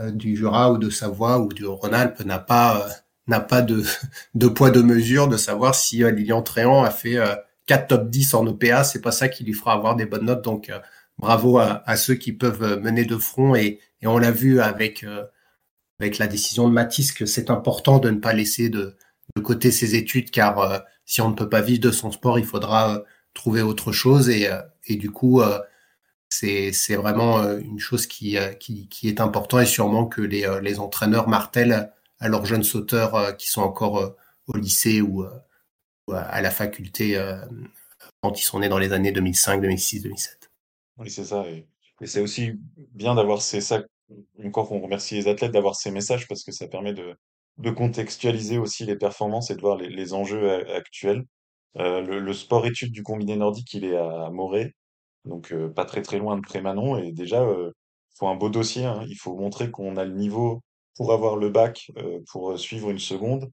du 0.00 0.36
Jura 0.36 0.70
ou 0.70 0.78
de 0.78 0.90
Savoie 0.90 1.40
ou 1.40 1.52
du 1.52 1.66
Rhône-Alpes 1.66 2.20
n'a 2.20 2.38
pas 2.38 2.86
n'a 3.26 3.40
pas 3.40 3.62
de, 3.62 3.82
de 4.34 4.48
poids 4.48 4.70
de 4.70 4.82
mesure 4.82 5.28
de 5.28 5.36
savoir 5.36 5.74
si 5.74 6.04
euh, 6.04 6.10
Lilian 6.10 6.42
Tréant 6.42 6.82
a 6.84 6.90
fait 6.90 7.16
euh, 7.16 7.34
4 7.66 7.88
top 7.88 8.10
10 8.10 8.34
en 8.34 8.46
OPA, 8.46 8.84
c'est 8.84 9.00
pas 9.00 9.12
ça 9.12 9.28
qui 9.28 9.44
lui 9.44 9.54
fera 9.54 9.72
avoir 9.72 9.96
des 9.96 10.06
bonnes 10.06 10.26
notes. 10.26 10.44
Donc 10.44 10.68
euh, 10.68 10.78
bravo 11.18 11.58
à, 11.58 11.96
ceux 11.96 12.14
qui 12.14 12.32
peuvent 12.32 12.62
euh, 12.62 12.80
mener 12.80 13.04
de 13.04 13.16
front. 13.16 13.54
Et, 13.54 13.80
et 14.02 14.06
on 14.06 14.18
l'a 14.18 14.30
vu 14.30 14.60
avec 14.60 15.06
avec 16.00 16.18
la 16.18 16.26
décision 16.26 16.68
de 16.68 16.72
Matisse 16.72 17.12
que 17.12 17.24
c'est 17.24 17.50
important 17.50 17.98
de 17.98 18.10
ne 18.10 18.18
pas 18.18 18.32
laisser 18.32 18.68
de, 18.68 18.96
de 19.36 19.40
côté 19.40 19.70
ses 19.70 19.94
études 19.94 20.30
car 20.30 20.82
si 21.06 21.20
on 21.20 21.30
ne 21.30 21.34
peut 21.34 21.48
pas 21.48 21.60
vivre 21.60 21.80
de 21.80 21.90
son 21.90 22.10
sport, 22.10 22.38
il 22.38 22.44
faudra 22.44 23.02
trouver 23.32 23.62
autre 23.62 23.92
chose. 23.92 24.28
Et, 24.28 24.50
et 24.86 24.96
du 24.96 25.10
coup 25.10 25.40
c'est 26.28 26.72
c'est 26.72 26.96
vraiment 26.96 27.42
une 27.58 27.78
chose 27.78 28.06
qui, 28.06 28.36
qui, 28.60 28.88
qui 28.88 29.08
est 29.08 29.20
important 29.20 29.60
et 29.60 29.66
sûrement 29.66 30.06
que 30.06 30.20
les, 30.20 30.46
les 30.62 30.80
entraîneurs 30.80 31.28
martèlent 31.28 31.90
à 32.24 32.28
leurs 32.28 32.46
jeunes 32.46 32.64
sauteurs 32.64 33.14
euh, 33.14 33.32
qui 33.32 33.48
sont 33.50 33.60
encore 33.60 33.98
euh, 33.98 34.16
au 34.46 34.56
lycée 34.56 35.02
ou, 35.02 35.24
euh, 35.24 35.30
à 36.08 36.40
la 36.40 36.50
faculté 36.50 37.18
quand 38.20 38.38
ils 38.38 38.42
sont 38.42 38.60
nés 38.60 38.68
dans 38.68 38.78
les 38.78 38.92
années 38.92 39.10
2005, 39.10 39.62
2006, 39.62 40.02
2007. 40.02 40.50
Oui, 40.98 41.10
c'est 41.10 41.24
ça. 41.24 41.46
Et, 41.48 41.66
c'est 42.04 42.20
aussi 42.20 42.52
bien 42.92 43.14
d'avoir 43.14 43.40
ces 43.40 43.62
ça. 43.62 43.82
Encore, 44.44 44.70
on 44.72 44.80
remercie 44.80 45.14
les 45.14 45.28
athlètes 45.28 45.52
d'avoir 45.52 45.76
ces 45.76 45.90
messages 45.90 46.28
parce 46.28 46.44
que 46.44 46.52
ça 46.52 46.68
permet 46.68 46.92
de, 46.92 47.16
contextualiser 47.70 48.58
aussi 48.58 48.84
les 48.84 48.96
performances 48.96 49.50
et 49.50 49.54
de 49.54 49.62
voir 49.62 49.78
les, 49.78 50.12
enjeux 50.12 50.50
actuels. 50.74 51.24
Le, 51.76 52.32
sport 52.34 52.66
études 52.66 52.92
du 52.92 53.02
combiné 53.02 53.36
nordique, 53.36 53.72
il 53.72 53.86
est 53.86 53.96
à 53.96 54.28
Morée, 54.30 54.74
donc 55.24 55.54
pas 55.74 55.86
très 55.86 56.02
très 56.02 56.18
loin 56.18 56.36
de 56.36 56.42
Prémanon. 56.42 56.98
Et 56.98 57.12
déjà, 57.12 57.40
il 57.40 58.18
faut 58.18 58.28
un 58.28 58.34
beau 58.34 58.50
dossier. 58.50 58.84
Hein. 58.84 59.06
Il 59.08 59.16
faut 59.16 59.34
montrer 59.38 59.70
qu'on 59.70 59.96
a 59.96 60.04
le 60.04 60.12
niveau 60.12 60.60
pour 60.96 61.12
avoir 61.12 61.36
le 61.36 61.50
bac, 61.50 61.90
euh, 61.98 62.20
pour 62.30 62.58
suivre 62.58 62.90
une 62.90 62.98
seconde, 62.98 63.50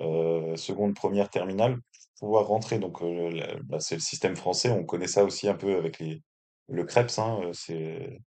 euh, 0.00 0.56
seconde, 0.56 0.94
première, 0.94 1.30
terminale, 1.30 1.78
pouvoir 2.18 2.46
rentrer. 2.46 2.78
Donc, 2.78 3.02
euh, 3.02 3.30
bah, 3.64 3.80
c'est 3.80 3.96
le 3.96 4.00
système 4.00 4.36
français. 4.36 4.70
On 4.70 4.84
connaît 4.84 5.08
ça 5.08 5.24
aussi 5.24 5.48
un 5.48 5.54
peu 5.54 5.76
avec 5.76 5.98
les, 5.98 6.22
le 6.68 6.84
CREPS. 6.84 7.18
Hein, 7.18 7.50
c'est 7.52 8.20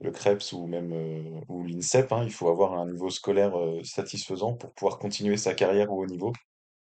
le 0.00 0.10
CREPS 0.10 0.52
ou 0.52 0.66
même 0.66 1.42
ou 1.48 1.64
l'INSEP. 1.64 2.12
Hein, 2.12 2.24
il 2.24 2.32
faut 2.32 2.48
avoir 2.48 2.74
un 2.74 2.90
niveau 2.90 3.10
scolaire 3.10 3.54
satisfaisant 3.84 4.54
pour 4.54 4.72
pouvoir 4.74 4.98
continuer 4.98 5.36
sa 5.36 5.54
carrière 5.54 5.92
au 5.92 6.02
haut 6.02 6.06
niveau. 6.06 6.32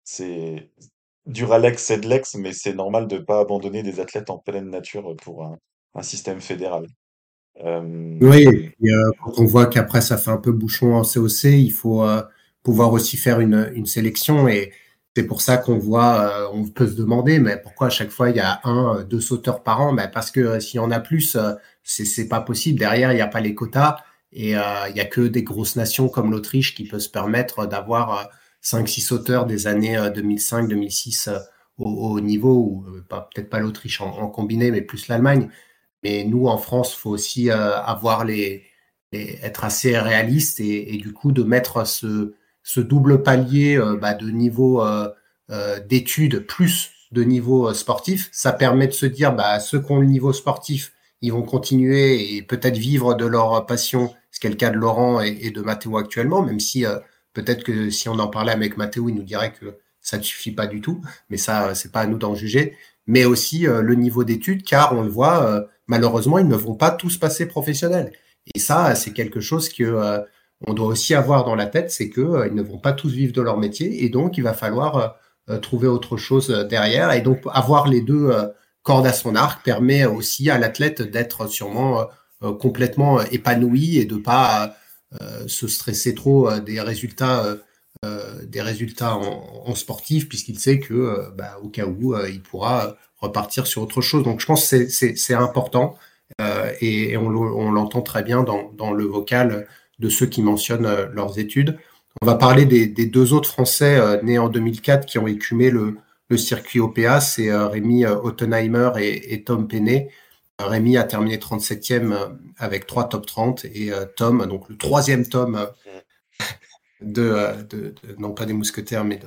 C'est 0.03 0.71
Duralex, 1.25 1.83
c'est 1.83 1.99
de 1.99 2.07
l'ex, 2.07 2.35
mais 2.35 2.53
c'est 2.53 2.73
normal 2.73 3.07
de 3.07 3.17
ne 3.17 3.23
pas 3.23 3.39
abandonner 3.39 3.83
des 3.83 3.99
athlètes 3.99 4.29
en 4.29 4.37
pleine 4.39 4.69
nature 4.69 5.15
pour 5.17 5.43
un 5.95 6.03
système 6.03 6.41
fédéral. 6.41 6.87
Euh, 7.63 8.17
oui, 8.21 8.73
euh, 8.83 9.11
quand 9.23 9.39
on 9.39 9.45
voit 9.45 9.67
qu'après 9.67 10.01
ça 10.01 10.17
fait 10.17 10.31
un 10.31 10.37
peu 10.37 10.51
bouchon 10.51 10.93
en 10.93 11.03
COC, 11.03 11.43
il 11.45 11.71
faut 11.71 12.03
euh, 12.03 12.21
pouvoir 12.63 12.91
aussi 12.91 13.17
faire 13.17 13.39
une, 13.39 13.71
une 13.73 13.85
sélection 13.85 14.47
et 14.47 14.73
c'est 15.15 15.23
pour 15.23 15.41
ça 15.41 15.57
qu'on 15.57 15.77
voit, 15.77 16.51
on 16.53 16.65
peut 16.67 16.87
se 16.87 16.95
demander, 16.95 17.39
mais 17.39 17.55
pourquoi 17.55 17.87
à 17.87 17.89
chaque 17.89 18.09
fois 18.09 18.31
il 18.31 18.35
y 18.35 18.41
a 18.41 18.59
un, 18.65 19.01
deux 19.03 19.21
sauteurs 19.21 19.63
par 19.63 19.79
an? 19.79 19.93
Ben 19.93 20.09
Parce 20.13 20.29
que 20.29 20.59
s'il 20.59 20.77
y 20.77 20.79
en 20.79 20.91
a 20.91 20.99
plus, 20.99 21.37
c'est 21.83 22.27
pas 22.27 22.41
possible. 22.41 22.79
Derrière, 22.79 23.13
il 23.13 23.15
n'y 23.15 23.21
a 23.21 23.27
pas 23.27 23.39
les 23.39 23.55
quotas 23.55 23.95
et 24.33 24.49
il 24.49 24.95
y 24.95 24.99
a 24.99 25.05
que 25.05 25.21
des 25.21 25.43
grosses 25.43 25.77
nations 25.77 26.09
comme 26.09 26.31
l'Autriche 26.31 26.75
qui 26.75 26.83
peut 26.85 26.99
se 26.99 27.07
permettre 27.07 27.65
d'avoir 27.65 28.29
cinq, 28.59 28.89
six 28.89 28.99
sauteurs 28.99 29.45
des 29.45 29.67
années 29.67 29.97
2005, 30.13 30.67
2006 30.67 31.29
au, 31.77 31.85
au 31.85 32.19
niveau, 32.19 32.53
ou 32.53 32.85
peut-être 33.07 33.49
pas 33.49 33.59
l'Autriche 33.59 34.01
en, 34.01 34.27
combiné, 34.27 34.69
mais 34.69 34.81
plus 34.81 35.07
l'Allemagne. 35.07 35.49
Mais 36.05 36.23
nous, 36.23 36.45
en 36.45 36.59
France, 36.59 36.93
faut 36.93 37.09
aussi 37.09 37.49
euh, 37.49 37.81
avoir 37.81 38.25
les, 38.25 38.63
être 39.11 39.63
assez 39.63 39.97
réaliste 39.97 40.59
et, 40.59 40.97
du 40.97 41.13
coup 41.13 41.31
de 41.31 41.41
mettre 41.41 41.87
ce, 41.87 42.79
double 42.79 43.23
palier 43.23 43.75
euh, 43.75 43.97
bah, 43.97 44.13
de 44.13 44.29
niveau 44.29 44.83
euh, 44.83 45.09
d'études 45.89 46.45
plus 46.45 46.91
de 47.11 47.23
niveau 47.23 47.73
sportif. 47.73 48.29
Ça 48.31 48.53
permet 48.53 48.85
de 48.85 48.91
se 48.91 49.07
dire, 49.07 49.33
bah, 49.33 49.59
ceux 49.59 49.81
qui 49.81 49.91
ont 49.91 49.99
le 49.99 50.05
niveau 50.05 50.31
sportif, 50.31 50.93
ils 51.21 51.33
vont 51.33 51.41
continuer 51.41 52.35
et 52.35 52.43
peut-être 52.43 52.77
vivre 52.77 53.15
de 53.15 53.25
leur 53.25 53.65
passion, 53.65 54.13
ce 54.29 54.39
qui 54.39 54.45
est 54.45 54.51
le 54.51 54.57
cas 54.57 54.69
de 54.69 54.77
Laurent 54.77 55.21
et, 55.21 55.35
et 55.41 55.49
de 55.49 55.61
Mathéo 55.61 55.97
actuellement, 55.97 56.43
même 56.43 56.59
si 56.59 56.85
peut-être 57.33 57.63
que 57.63 57.89
si 57.89 58.09
on 58.09 58.19
en 58.19 58.27
parlait 58.27 58.51
avec 58.51 58.77
Mathéo, 58.77 59.09
il 59.09 59.15
nous 59.15 59.23
dirait 59.23 59.53
que 59.53 59.79
ça 60.01 60.19
ne 60.19 60.23
suffit 60.23 60.51
pas 60.51 60.67
du 60.67 60.81
tout, 60.81 61.01
mais 61.31 61.37
ça, 61.37 61.73
c'est 61.73 61.91
pas 61.91 62.01
à 62.01 62.05
nous 62.05 62.19
d'en 62.19 62.35
juger. 62.35 62.77
Mais 63.07 63.25
aussi 63.25 63.61
le 63.61 63.95
niveau 63.95 64.23
d'études, 64.23 64.63
car 64.63 64.93
on 64.93 65.01
le 65.01 65.09
voit, 65.09 65.67
malheureusement, 65.87 66.39
ils 66.39 66.47
ne 66.47 66.55
vont 66.55 66.75
pas 66.75 66.91
tous 66.91 67.17
passer 67.17 67.45
professionnels. 67.47 68.11
Et 68.53 68.59
ça, 68.59 68.95
c'est 68.95 69.11
quelque 69.13 69.39
chose 69.39 69.69
que 69.69 70.23
on 70.65 70.73
doit 70.73 70.87
aussi 70.87 71.13
avoir 71.13 71.45
dans 71.45 71.55
la 71.55 71.65
tête, 71.67 71.91
c'est 71.91 72.09
que 72.09 72.47
ils 72.47 72.55
ne 72.55 72.61
vont 72.61 72.77
pas 72.77 72.93
tous 72.93 73.11
vivre 73.11 73.33
de 73.33 73.41
leur 73.41 73.57
métier, 73.57 74.03
et 74.03 74.09
donc 74.09 74.37
il 74.37 74.43
va 74.43 74.53
falloir 74.53 75.15
trouver 75.61 75.87
autre 75.87 76.17
chose 76.17 76.49
derrière, 76.69 77.11
et 77.11 77.21
donc 77.21 77.39
avoir 77.51 77.87
les 77.87 78.01
deux 78.01 78.31
cordes 78.83 79.07
à 79.07 79.13
son 79.13 79.35
arc 79.35 79.63
permet 79.65 80.05
aussi 80.05 80.49
à 80.49 80.57
l'athlète 80.57 81.01
d'être 81.01 81.47
sûrement 81.47 82.07
complètement 82.59 83.21
épanoui 83.21 83.97
et 83.97 84.05
de 84.05 84.15
pas 84.15 84.75
se 85.47 85.67
stresser 85.67 86.15
trop 86.15 86.59
des 86.59 86.79
résultats 86.81 87.57
des 88.43 88.61
résultats 88.61 89.17
en, 89.17 89.75
sportif 89.75 90.29
puisqu'il 90.29 90.59
sait 90.59 90.79
que 90.79 91.31
bah, 91.35 91.57
au 91.63 91.69
cas 91.69 91.85
où 91.85 92.15
il 92.27 92.41
pourra 92.41 92.95
repartir 93.25 93.67
sur 93.67 93.81
autre 93.81 94.01
chose. 94.01 94.23
Donc 94.23 94.39
je 94.39 94.45
pense 94.45 94.69
que 94.69 94.87
c'est 94.89 95.33
important 95.33 95.97
et, 96.81 97.15
on, 97.17 97.71
l'entend 97.71 98.01
très 98.01 98.23
bien 98.23 98.43
dans, 98.43 98.71
dans, 98.73 98.91
le 98.91 99.05
vocal 99.05 99.67
de 99.99 100.09
ceux 100.09 100.25
qui 100.25 100.41
mentionnent 100.41 100.89
leurs 101.13 101.39
études. 101.39 101.77
On 102.21 102.25
va 102.25 102.35
parler 102.35 102.65
des, 102.65 102.87
deux 103.05 103.33
autres 103.33 103.49
Français 103.49 103.99
nés 104.23 104.39
en 104.39 104.49
2004 104.49 105.05
qui 105.05 105.19
ont 105.19 105.27
écumé 105.27 105.69
le, 105.69 105.97
le 106.29 106.37
circuit 106.37 106.79
OPA, 106.79 107.21
c'est 107.21 107.49
euh, 107.49 107.67
Rémi 107.67 108.05
euh, 108.05 108.15
Ottenheimer 108.15 108.91
et, 108.99 109.43
Tom 109.43 109.67
Penney. 109.67 110.09
Euh, 110.61 110.65
Rémi 110.65 110.97
a 110.97 111.03
terminé 111.03 111.37
37e 111.37 112.37
avec 112.57 112.87
trois 112.87 113.07
top 113.07 113.25
30 113.25 113.65
et 113.65 113.91
Tom, 114.15 114.45
donc 114.47 114.69
le 114.69 114.77
troisième 114.77 115.27
Tom 115.27 115.67
de, 117.01 117.95
non 118.17 118.31
pas 118.31 118.45
des 118.45 118.53
mousquetaires, 118.53 119.03
mais 119.03 119.19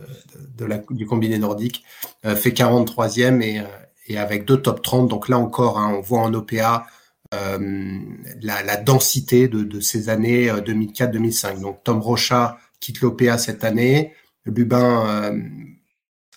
de, 0.57 0.69
du 0.91 1.07
combiné 1.07 1.39
nordique, 1.39 1.85
fait 2.25 2.51
43e 2.51 3.43
et, 3.43 3.63
et, 4.09 4.19
avec 4.19 4.45
deux 4.45 4.61
top 4.61 4.83
30. 4.83 5.09
Donc 5.09 5.29
là 5.29 5.39
encore, 5.39 5.79
hein, 5.79 5.95
on 5.97 6.01
voit 6.01 6.21
en 6.21 6.35
OPA 6.35 6.87
la, 7.31 8.77
densité 8.77 9.49
de, 9.49 9.81
ces 9.81 10.09
années 10.09 10.49
2004-2005. 10.49 11.61
Donc 11.61 11.85
Tom 11.85 12.01
Rocha 12.01 12.59
quitte 12.81 13.01
l'OPA 13.01 13.39
cette 13.39 13.65
année. 13.65 14.13
Lubin 14.47 15.35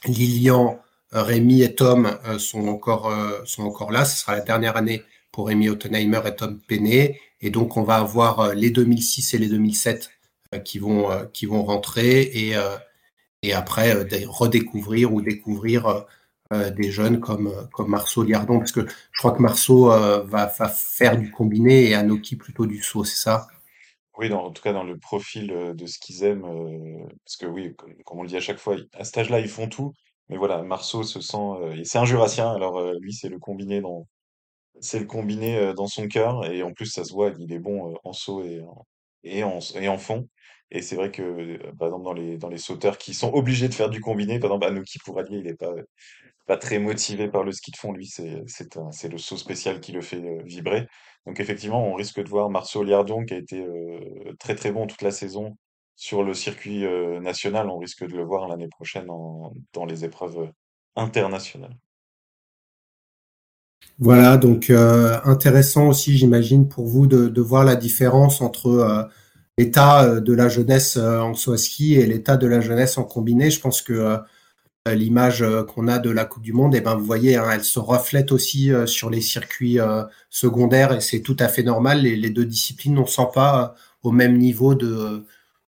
Lilian, 0.06 0.80
euh, 1.14 1.24
Rémi 1.24 1.62
et 1.62 1.76
Tom 1.76 2.18
euh, 2.26 2.40
sont 2.40 2.68
encore 2.68 3.12
euh, 3.12 3.42
sont 3.46 3.64
encore 3.64 3.92
là. 3.92 4.06
Ce 4.06 4.22
sera 4.22 4.36
la 4.36 4.42
dernière 4.42 4.78
année 4.78 5.04
pour 5.32 5.48
Rémi 5.48 5.70
Ottenheimer 5.70 6.22
et 6.26 6.36
Tom 6.36 6.60
Penney. 6.68 7.20
Et 7.42 7.50
donc 7.50 7.78
on 7.78 7.84
va 7.84 7.98
avoir 7.98 8.54
les 8.54 8.70
2006 8.70 9.34
et 9.34 9.38
les 9.38 9.48
2007 9.48 10.10
qui 10.66 10.80
vont 10.80 11.10
qui 11.34 11.46
vont 11.46 11.64
rentrer 11.64 12.22
et 12.22 12.56
et 13.42 13.54
après 13.54 13.94
redécouvrir 14.28 15.14
ou 15.14 15.22
découvrir 15.22 16.06
des 16.76 16.92
jeunes 16.92 17.20
comme 17.20 17.52
comme 17.72 17.90
Marceau 17.90 18.24
Liardon 18.24 18.60
parce 18.60 18.72
que 18.72 18.86
je 18.88 19.20
crois 19.20 19.32
que 19.32 19.42
Marceau 19.42 19.86
va, 19.86 20.48
faire 20.48 21.18
du 21.18 21.32
combiné 21.32 21.90
et 21.90 21.96
Anoki 21.96 22.36
plutôt 22.36 22.66
du 22.66 22.82
saut, 22.82 23.04
c'est 23.04 23.22
ça? 23.22 23.48
Oui, 24.18 24.32
en 24.32 24.52
tout 24.52 24.62
cas 24.62 24.74
dans 24.74 24.84
le 24.84 24.98
profil 24.98 25.48
de 25.48 25.86
ce 25.86 25.98
qu'ils 25.98 26.24
aiment, 26.24 26.46
parce 27.26 27.38
que 27.38 27.46
oui, 27.46 27.74
comme, 27.76 28.20
on 28.20 28.24
le 28.24 28.30
dit 28.30 28.38
à 28.38 28.42
chaque 28.42 28.60
fois, 28.60 28.76
à 28.94 29.04
cet 29.04 29.18
âge-là, 29.18 29.40
ils 29.40 29.50
font 29.50 29.68
tout. 29.68 29.94
Mais 30.30 30.38
voilà, 30.38 30.62
Marceau 30.62 31.04
se 31.04 31.22
sent, 31.22 31.84
c'est 31.84 31.98
un 31.98 32.06
Jurassien, 32.06 32.52
alors 32.52 32.94
lui, 33.00 33.14
c'est 33.14 33.30
le 33.30 33.40
combiné 33.40 33.82
dans, 33.82 34.08
c'est 34.80 35.00
le 35.00 35.06
combiné 35.06 35.74
dans 35.74 35.88
son 35.88 36.08
cœur, 36.08 36.46
et 36.46 36.64
en 36.64 36.74
plus, 36.74 36.88
ça 36.88 37.04
se 37.04 37.14
voit, 37.14 37.32
il 37.40 37.52
est 37.54 37.60
bon 37.60 37.96
en 38.04 38.14
saut 38.14 38.44
et 38.44 38.62
en, 38.62 38.86
et 39.24 39.44
en, 39.44 39.98
fond. 39.98 40.28
Et 40.72 40.82
c'est 40.82 40.96
vrai 40.96 41.12
que, 41.12 41.58
par 41.78 41.88
exemple, 41.90 42.06
dans 42.06 42.14
les, 42.14 42.38
dans 42.38 42.50
les 42.50 42.58
sauteurs 42.58 42.98
qui 42.98 43.14
sont 43.14 43.34
obligés 43.34 43.68
de 43.68 43.74
faire 43.74 43.90
du 43.90 44.02
combiné, 44.02 44.40
par 44.40 44.50
exemple, 44.50 44.68
Anouki 44.68 45.00
Pourralier, 45.00 45.40
il 45.40 45.48
est 45.48 45.56
pas, 45.56 45.74
pas 46.52 46.58
très 46.58 46.80
motivé 46.80 47.30
par 47.30 47.46
le 47.46 47.54
ski 47.54 47.72
de 47.72 47.78
fond, 47.78 47.94
lui, 47.94 48.08
c'est, 48.08 48.44
c'est 48.46 49.08
le 49.08 49.18
saut 49.18 49.38
spécial 49.38 49.80
qui 49.80 49.94
le 49.94 50.02
fait 50.02 50.22
vibrer. 50.44 50.86
Donc 51.26 51.40
effectivement, 51.40 51.82
on 51.88 51.94
risque 51.94 52.22
de 52.22 52.28
voir 52.28 52.50
Marceau 52.50 52.84
Liardon, 52.84 53.24
qui 53.24 53.36
a 53.36 53.38
été 53.38 53.66
très 54.38 54.56
très 54.56 54.74
bon 54.74 54.86
toute 54.86 55.02
la 55.02 55.12
saison 55.12 55.56
sur 55.96 56.24
le 56.24 56.34
circuit 56.34 56.84
national. 57.22 57.70
On 57.70 57.78
risque 57.78 58.06
de 58.06 58.18
le 58.18 58.26
voir 58.26 58.50
l'année 58.50 58.68
prochaine 58.68 59.08
dans 59.08 59.86
les 59.86 60.04
épreuves 60.04 60.52
internationales. 60.98 61.78
Voilà, 63.98 64.36
donc 64.36 64.70
intéressant 65.24 65.88
aussi, 65.88 66.18
j'imagine, 66.18 66.68
pour 66.68 66.86
vous 66.86 67.08
de, 67.08 67.42
voir 67.42 67.64
la 67.64 67.78
différence 67.78 68.42
entre 68.42 69.10
l'état 69.58 70.20
de 70.20 70.34
la 70.34 70.50
jeunesse 70.50 70.98
en 70.98 71.32
à 71.32 71.58
ski 71.58 71.94
et 71.94 72.06
l'état 72.06 72.36
de 72.36 72.48
la 72.48 72.60
jeunesse 72.60 72.98
en 72.98 73.06
combiné. 73.06 73.50
Je 73.50 73.62
pense 73.62 73.82
que 73.82 73.94
euh, 73.94 74.18
l'image 74.88 75.42
euh, 75.44 75.64
qu'on 75.64 75.88
a 75.88 76.00
de 76.00 76.10
la 76.10 76.26
Coupe 76.26 76.44
du 76.44 76.54
Monde, 76.54 76.74
et 76.74 76.80
eh 76.80 76.82
ben 76.82 76.96
vous 76.96 77.06
voyez, 77.06 77.36
hein, 77.36 77.50
elle 77.52 77.64
se 77.64 77.80
reflète 77.80 78.32
aussi 78.32 78.72
euh, 78.72 78.86
sur 78.88 79.10
les 79.10 79.22
circuits 79.22 79.80
secondaires 80.30 80.94
et 80.94 81.02
c'est 81.02 81.22
tout 81.22 81.38
à 81.40 81.48
fait 81.48 81.64
normal. 81.64 82.02
Les, 82.02 82.30
deux 82.30 82.46
disciplines 82.46 82.96
ne 82.96 83.06
sont 83.06 83.28
pas 83.28 83.76
au 84.04 84.12
même 84.12 84.38
niveau 84.38 84.74
de, 84.76 85.26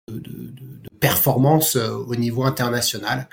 de, 0.08 0.88
performance 1.00 1.76
au 1.76 2.14
niveau 2.14 2.44
international. 2.44 3.28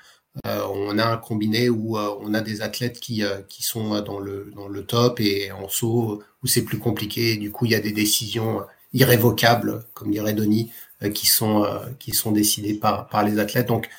on 0.45 0.97
a 0.97 1.05
un 1.05 1.17
combiné 1.17 1.69
où 1.69 1.97
on 1.97 2.34
a 2.34 2.41
des 2.41 2.61
athlètes 2.61 2.99
qui, 2.99 3.23
qui 3.49 3.63
sont 3.63 4.01
dans 4.01 4.19
le, 4.19 4.51
dans 4.55 4.67
le 4.67 4.84
top 4.84 5.19
et 5.19 5.51
en 5.51 5.67
saut 5.67 6.23
où 6.43 6.47
c'est 6.47 6.63
plus 6.63 6.80
compliqué. 6.80 7.38
du 7.38 7.51
coup, 7.51 7.65
il 7.65 7.71
y 7.71 7.75
a 7.75 7.80
des 7.80 7.91
décisions 7.91 8.61
irrévocables, 8.93 9.86
comme 9.93 10.11
dirait 10.11 10.34
Denis, 10.34 10.71
qui 11.13 11.28
sont 11.28 11.65
qui 11.99 12.11
sont 12.13 12.32
décidées 12.32 12.75
par 12.75 13.07
par 13.09 13.23
les 13.23 13.39
athlètes. 13.39 13.67
Donc 13.67 13.89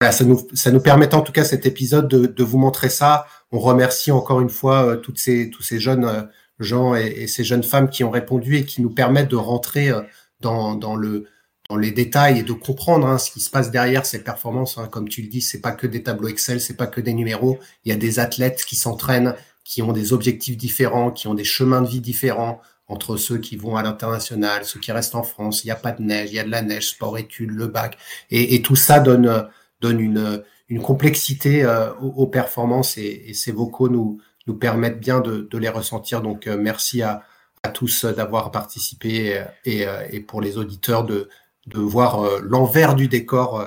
ça 0.00 0.24
nous, 0.24 0.46
ça 0.54 0.70
nous 0.70 0.80
permet 0.80 1.12
en 1.14 1.22
tout 1.22 1.32
cas 1.32 1.44
cet 1.44 1.66
épisode 1.66 2.08
de, 2.08 2.26
de 2.26 2.44
vous 2.44 2.58
montrer 2.58 2.88
ça. 2.88 3.26
On 3.50 3.58
remercie 3.58 4.12
encore 4.12 4.40
une 4.40 4.50
fois 4.50 4.84
euh, 4.84 4.96
toutes 4.96 5.18
ces, 5.18 5.50
tous 5.50 5.62
ces 5.62 5.80
jeunes 5.80 6.04
euh, 6.04 6.22
gens 6.60 6.94
et, 6.94 7.26
ces 7.26 7.42
jeunes 7.44 7.64
femmes 7.64 7.88
qui 7.88 8.04
ont 8.04 8.10
répondu 8.10 8.56
et 8.56 8.64
qui 8.64 8.80
nous 8.80 8.90
permettent 8.90 9.30
de 9.30 9.36
rentrer 9.36 9.90
euh, 9.90 10.02
dans, 10.40 10.76
dans, 10.76 10.94
le, 10.94 11.26
dans 11.68 11.76
les 11.76 11.90
détails 11.90 12.38
et 12.38 12.42
de 12.44 12.52
comprendre 12.52 13.08
hein, 13.08 13.18
ce 13.18 13.32
qui 13.32 13.40
se 13.40 13.50
passe 13.50 13.72
derrière 13.72 14.06
ces 14.06 14.22
performances. 14.22 14.78
Hein. 14.78 14.88
Comme 14.90 15.08
tu 15.08 15.20
le 15.20 15.28
dis, 15.28 15.40
c'est 15.40 15.60
pas 15.60 15.72
que 15.72 15.88
des 15.88 16.04
tableaux 16.04 16.28
Excel, 16.28 16.60
c'est 16.60 16.76
pas 16.76 16.86
que 16.86 17.00
des 17.00 17.12
numéros. 17.12 17.58
Il 17.84 17.88
y 17.88 17.92
a 17.92 17.96
des 17.96 18.20
athlètes 18.20 18.64
qui 18.64 18.76
s'entraînent, 18.76 19.34
qui 19.64 19.82
ont 19.82 19.92
des 19.92 20.12
objectifs 20.12 20.56
différents, 20.56 21.10
qui 21.10 21.26
ont 21.26 21.34
des 21.34 21.44
chemins 21.44 21.82
de 21.82 21.88
vie 21.88 22.00
différents 22.00 22.60
entre 22.86 23.16
ceux 23.16 23.38
qui 23.38 23.56
vont 23.56 23.76
à 23.76 23.82
l'international, 23.82 24.64
ceux 24.64 24.78
qui 24.78 24.92
restent 24.92 25.16
en 25.16 25.24
France. 25.24 25.64
Il 25.64 25.66
n'y 25.66 25.72
a 25.72 25.76
pas 25.76 25.92
de 25.92 26.02
neige, 26.02 26.30
il 26.30 26.36
y 26.36 26.38
a 26.38 26.44
de 26.44 26.50
la 26.50 26.62
neige, 26.62 26.90
sport 26.90 27.18
études, 27.18 27.50
le 27.50 27.66
bac, 27.66 27.98
et, 28.30 28.54
et 28.54 28.62
tout 28.62 28.76
ça 28.76 29.00
donne 29.00 29.48
donne 29.80 30.00
une, 30.00 30.44
une 30.68 30.82
complexité 30.82 31.62
euh, 31.64 31.92
aux, 31.94 32.26
performances 32.26 32.98
et, 32.98 33.24
et, 33.26 33.34
ces 33.34 33.52
vocaux 33.52 33.88
nous, 33.88 34.20
nous 34.46 34.54
permettent 34.54 35.00
bien 35.00 35.20
de, 35.20 35.48
de 35.50 35.58
les 35.58 35.68
ressentir. 35.68 36.22
Donc 36.22 36.46
euh, 36.46 36.56
merci 36.58 37.02
à, 37.02 37.22
à 37.62 37.68
tous 37.68 38.04
d'avoir 38.04 38.50
participé 38.50 39.44
et, 39.64 39.86
euh, 39.86 40.06
et, 40.10 40.20
pour 40.20 40.40
les 40.40 40.58
auditeurs 40.58 41.04
de, 41.04 41.28
de 41.66 41.80
voir 41.80 42.40
l'envers 42.40 42.94
du 42.94 43.08
décor 43.08 43.64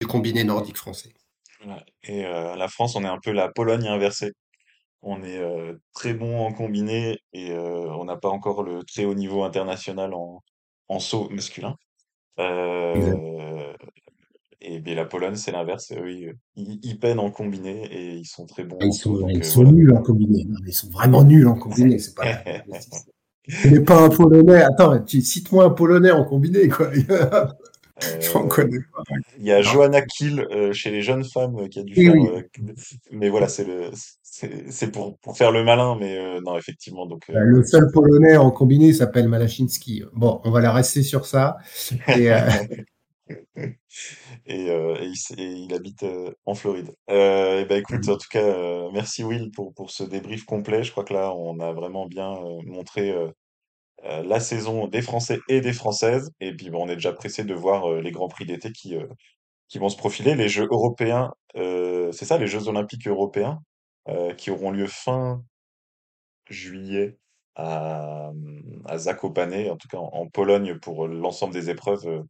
du 0.00 0.06
combiné 0.06 0.44
nordique 0.44 0.76
français. 0.76 1.12
Et 2.02 2.22
la 2.22 2.68
France, 2.68 2.94
on 2.94 3.04
est 3.04 3.08
un 3.08 3.18
peu 3.22 3.32
la 3.32 3.48
Pologne 3.48 3.86
inversée. 3.86 4.32
On 5.00 5.22
est 5.22 5.42
très 5.94 6.14
bon 6.14 6.46
en 6.46 6.52
combiné 6.52 7.18
et 7.32 7.54
on 7.54 8.04
n'a 8.04 8.16
pas 8.16 8.28
encore 8.28 8.62
le 8.62 8.82
très 8.84 9.04
haut 9.04 9.14
niveau 9.14 9.44
international 9.44 10.14
en, 10.14 10.42
en 10.88 10.98
saut 10.98 11.28
masculin. 11.30 11.76
Euh, 12.40 13.14
et 14.64 14.80
bien, 14.80 14.94
la 14.94 15.04
Pologne, 15.04 15.36
c'est 15.36 15.52
l'inverse. 15.52 15.92
Eux, 15.92 16.10
ils, 16.10 16.34
ils, 16.82 16.98
peinent 16.98 17.18
en 17.18 17.30
combiné 17.30 17.84
et 17.90 18.14
ils 18.16 18.26
sont 18.26 18.46
très 18.46 18.64
bons. 18.64 18.78
ils 18.80 18.92
sont, 18.92 19.12
donc, 19.12 19.30
ils 19.32 19.40
euh, 19.40 19.42
sont 19.42 19.64
nuls 19.64 19.92
en 19.92 20.02
combiné. 20.02 20.46
Ils 20.66 20.72
sont 20.72 20.88
vraiment 20.90 21.22
nuls 21.22 21.46
en 21.46 21.54
combiné. 21.54 21.98
C'est 21.98 22.14
pas. 22.14 22.24
n'est 23.64 23.80
pas 23.80 24.02
un 24.02 24.08
Polonais. 24.08 24.62
Attends, 24.62 25.04
cite-moi 25.06 25.64
un 25.64 25.70
Polonais 25.70 26.10
en 26.10 26.24
combiné, 26.24 26.68
quoi. 26.68 26.90
J'en 28.20 28.48
connais 28.48 28.80
pas. 28.80 29.02
Il 29.38 29.44
y 29.44 29.52
a 29.52 29.62
Johanna 29.62 30.02
Kiel 30.02 30.40
euh, 30.50 30.72
chez 30.72 30.90
les 30.90 31.02
jeunes 31.02 31.24
femmes 31.24 31.68
qui 31.68 31.78
a 31.78 31.82
dû 31.82 31.94
faire. 31.94 32.14
Euh, 32.14 32.42
mais 33.12 33.28
voilà, 33.28 33.48
c'est 33.48 33.64
le, 33.64 33.90
c'est 34.22 34.90
pour, 34.90 35.16
pour 35.18 35.36
faire 35.36 35.52
le 35.52 35.62
malin, 35.62 35.96
mais 36.00 36.40
non, 36.40 36.56
effectivement. 36.56 37.06
Donc, 37.06 37.22
Le 37.28 37.62
seul 37.64 37.90
Polonais 37.92 38.36
en 38.36 38.50
combiné 38.50 38.92
s'appelle 38.92 39.28
Malachinski. 39.28 40.02
Bon, 40.12 40.40
on 40.44 40.50
va 40.50 40.60
la 40.60 40.72
rester 40.72 41.02
sur 41.02 41.26
ça. 41.26 41.58
Et, 42.08 42.30
et, 44.46 44.70
euh, 44.70 44.96
et, 45.00 45.06
il, 45.06 45.40
et, 45.40 45.52
il, 45.52 45.74
habite 45.74 46.02
euh, 46.02 46.32
en 46.46 46.54
Floride. 46.54 46.94
Euh, 47.10 47.60
et 47.60 47.64
ben 47.64 47.78
écoute, 47.78 48.08
en 48.08 48.16
tout 48.16 48.28
cas, 48.30 48.42
euh, 48.42 48.90
merci 48.92 49.24
Will 49.24 49.50
pour, 49.50 49.72
pour 49.74 49.90
ce 49.90 50.04
débrief 50.04 50.44
complet. 50.44 50.82
Je 50.82 50.92
crois 50.92 51.04
que 51.04 51.14
là, 51.14 51.32
on 51.34 51.58
a 51.60 51.72
vraiment 51.72 52.06
bien 52.06 52.34
montré 52.64 53.14
la 54.02 54.40
saison 54.40 54.86
des 54.88 55.02
Français 55.02 55.38
et 55.48 55.60
des 55.60 55.72
Françaises. 55.72 56.30
Et 56.40 56.54
puis, 56.54 56.70
bon, 56.70 56.84
on 56.84 56.88
est 56.88 56.96
déjà 56.96 57.12
pressé 57.12 57.44
de 57.44 57.54
voir 57.54 57.90
les 57.94 58.10
grands 58.10 58.28
prix 58.28 58.44
d'été 58.44 58.70
qui, 58.72 58.96
qui 59.68 59.78
vont 59.78 59.88
se 59.88 59.96
profiler. 59.96 60.34
Les 60.34 60.48
Jeux 60.48 60.68
européens, 60.70 61.32
c'est 61.54 62.24
ça, 62.24 62.38
les 62.38 62.46
Jeux 62.46 62.68
olympiques 62.68 63.08
européens 63.08 63.60
qui 64.36 64.50
auront 64.50 64.70
lieu 64.70 64.86
fin 64.86 65.42
juillet 66.50 67.16
à, 67.56 68.30
à 68.86 68.98
Zakopane, 68.98 69.70
en 69.70 69.76
tout 69.76 69.88
cas 69.88 69.98
en, 69.98 70.10
en 70.12 70.28
Pologne 70.28 70.78
pour 70.78 71.06
l'ensemble 71.06 71.54
des 71.54 71.70
épreuves 71.70 72.24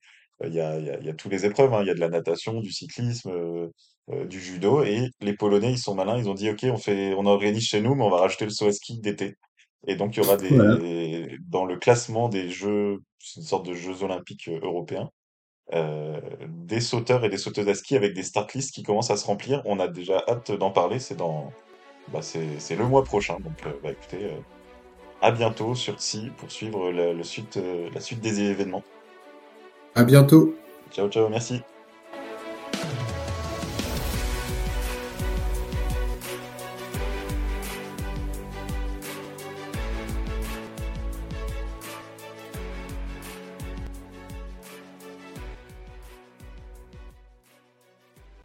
il 0.46 0.54
y 0.54 0.60
a, 0.60 0.78
il 0.78 0.86
y 0.86 0.90
a, 0.90 0.98
il 0.98 1.06
y 1.06 1.10
a 1.10 1.14
toutes 1.14 1.32
les 1.32 1.44
épreuves, 1.46 1.72
hein. 1.74 1.80
Il 1.82 1.86
y 1.86 1.90
a 1.90 1.94
de 1.94 2.00
la 2.00 2.08
natation, 2.08 2.60
du 2.60 2.70
cyclisme, 2.72 3.30
euh, 3.30 4.24
du 4.26 4.40
judo. 4.40 4.82
Et 4.82 5.10
les 5.20 5.34
Polonais, 5.34 5.72
ils 5.72 5.78
sont 5.78 5.94
malins, 5.94 6.18
ils 6.18 6.28
ont 6.28 6.34
dit, 6.34 6.50
OK, 6.50 6.64
on 6.64 6.76
fait, 6.76 7.14
on 7.14 7.26
organise 7.26 7.64
chez 7.64 7.80
nous, 7.80 7.94
mais 7.94 8.04
on 8.04 8.10
va 8.10 8.18
rajouter 8.18 8.44
le 8.44 8.50
saut 8.50 8.66
à 8.66 8.72
ski 8.72 9.00
d'été. 9.00 9.36
Et 9.86 9.96
donc, 9.96 10.16
il 10.16 10.22
y 10.22 10.26
aura 10.26 10.36
Voilà. 10.36 10.76
des, 10.76 11.38
dans 11.48 11.64
le 11.64 11.76
classement 11.76 12.28
des 12.28 12.48
Jeux, 12.50 12.98
c'est 13.18 13.40
une 13.40 13.46
sorte 13.46 13.66
de 13.66 13.74
Jeux 13.74 14.02
olympiques 14.02 14.48
euh, 14.48 14.58
européens, 14.62 15.10
euh, 15.72 16.20
des 16.48 16.80
sauteurs 16.80 17.24
et 17.24 17.28
des 17.28 17.38
sauteuses 17.38 17.68
à 17.68 17.74
ski 17.74 17.96
avec 17.96 18.14
des 18.14 18.22
start 18.22 18.52
lists 18.54 18.74
qui 18.74 18.82
commencent 18.82 19.10
à 19.10 19.16
se 19.16 19.26
remplir. 19.26 19.62
On 19.64 19.78
a 19.80 19.88
déjà 19.88 20.22
hâte 20.28 20.52
d'en 20.52 20.70
parler. 20.70 20.98
C'est 20.98 21.16
dans, 21.16 21.52
bah, 22.12 22.22
c'est, 22.22 22.58
c'est 22.58 22.76
le 22.76 22.86
mois 22.86 23.04
prochain. 23.04 23.38
Donc, 23.40 23.58
euh, 23.66 23.72
bah, 23.82 23.92
écoutez, 23.92 24.24
euh, 24.24 24.38
à 25.20 25.30
bientôt 25.30 25.74
sur 25.74 25.98
Tsi 25.98 26.30
pour 26.36 26.50
suivre 26.50 26.90
la, 26.92 27.12
le 27.14 27.22
suite, 27.22 27.56
euh, 27.56 27.88
la 27.94 28.00
suite 28.00 28.20
des 28.20 28.40
événements. 28.42 28.84
À 29.94 30.04
bientôt. 30.04 30.54
Ciao, 30.90 31.08
ciao, 31.08 31.28
merci. 31.28 31.62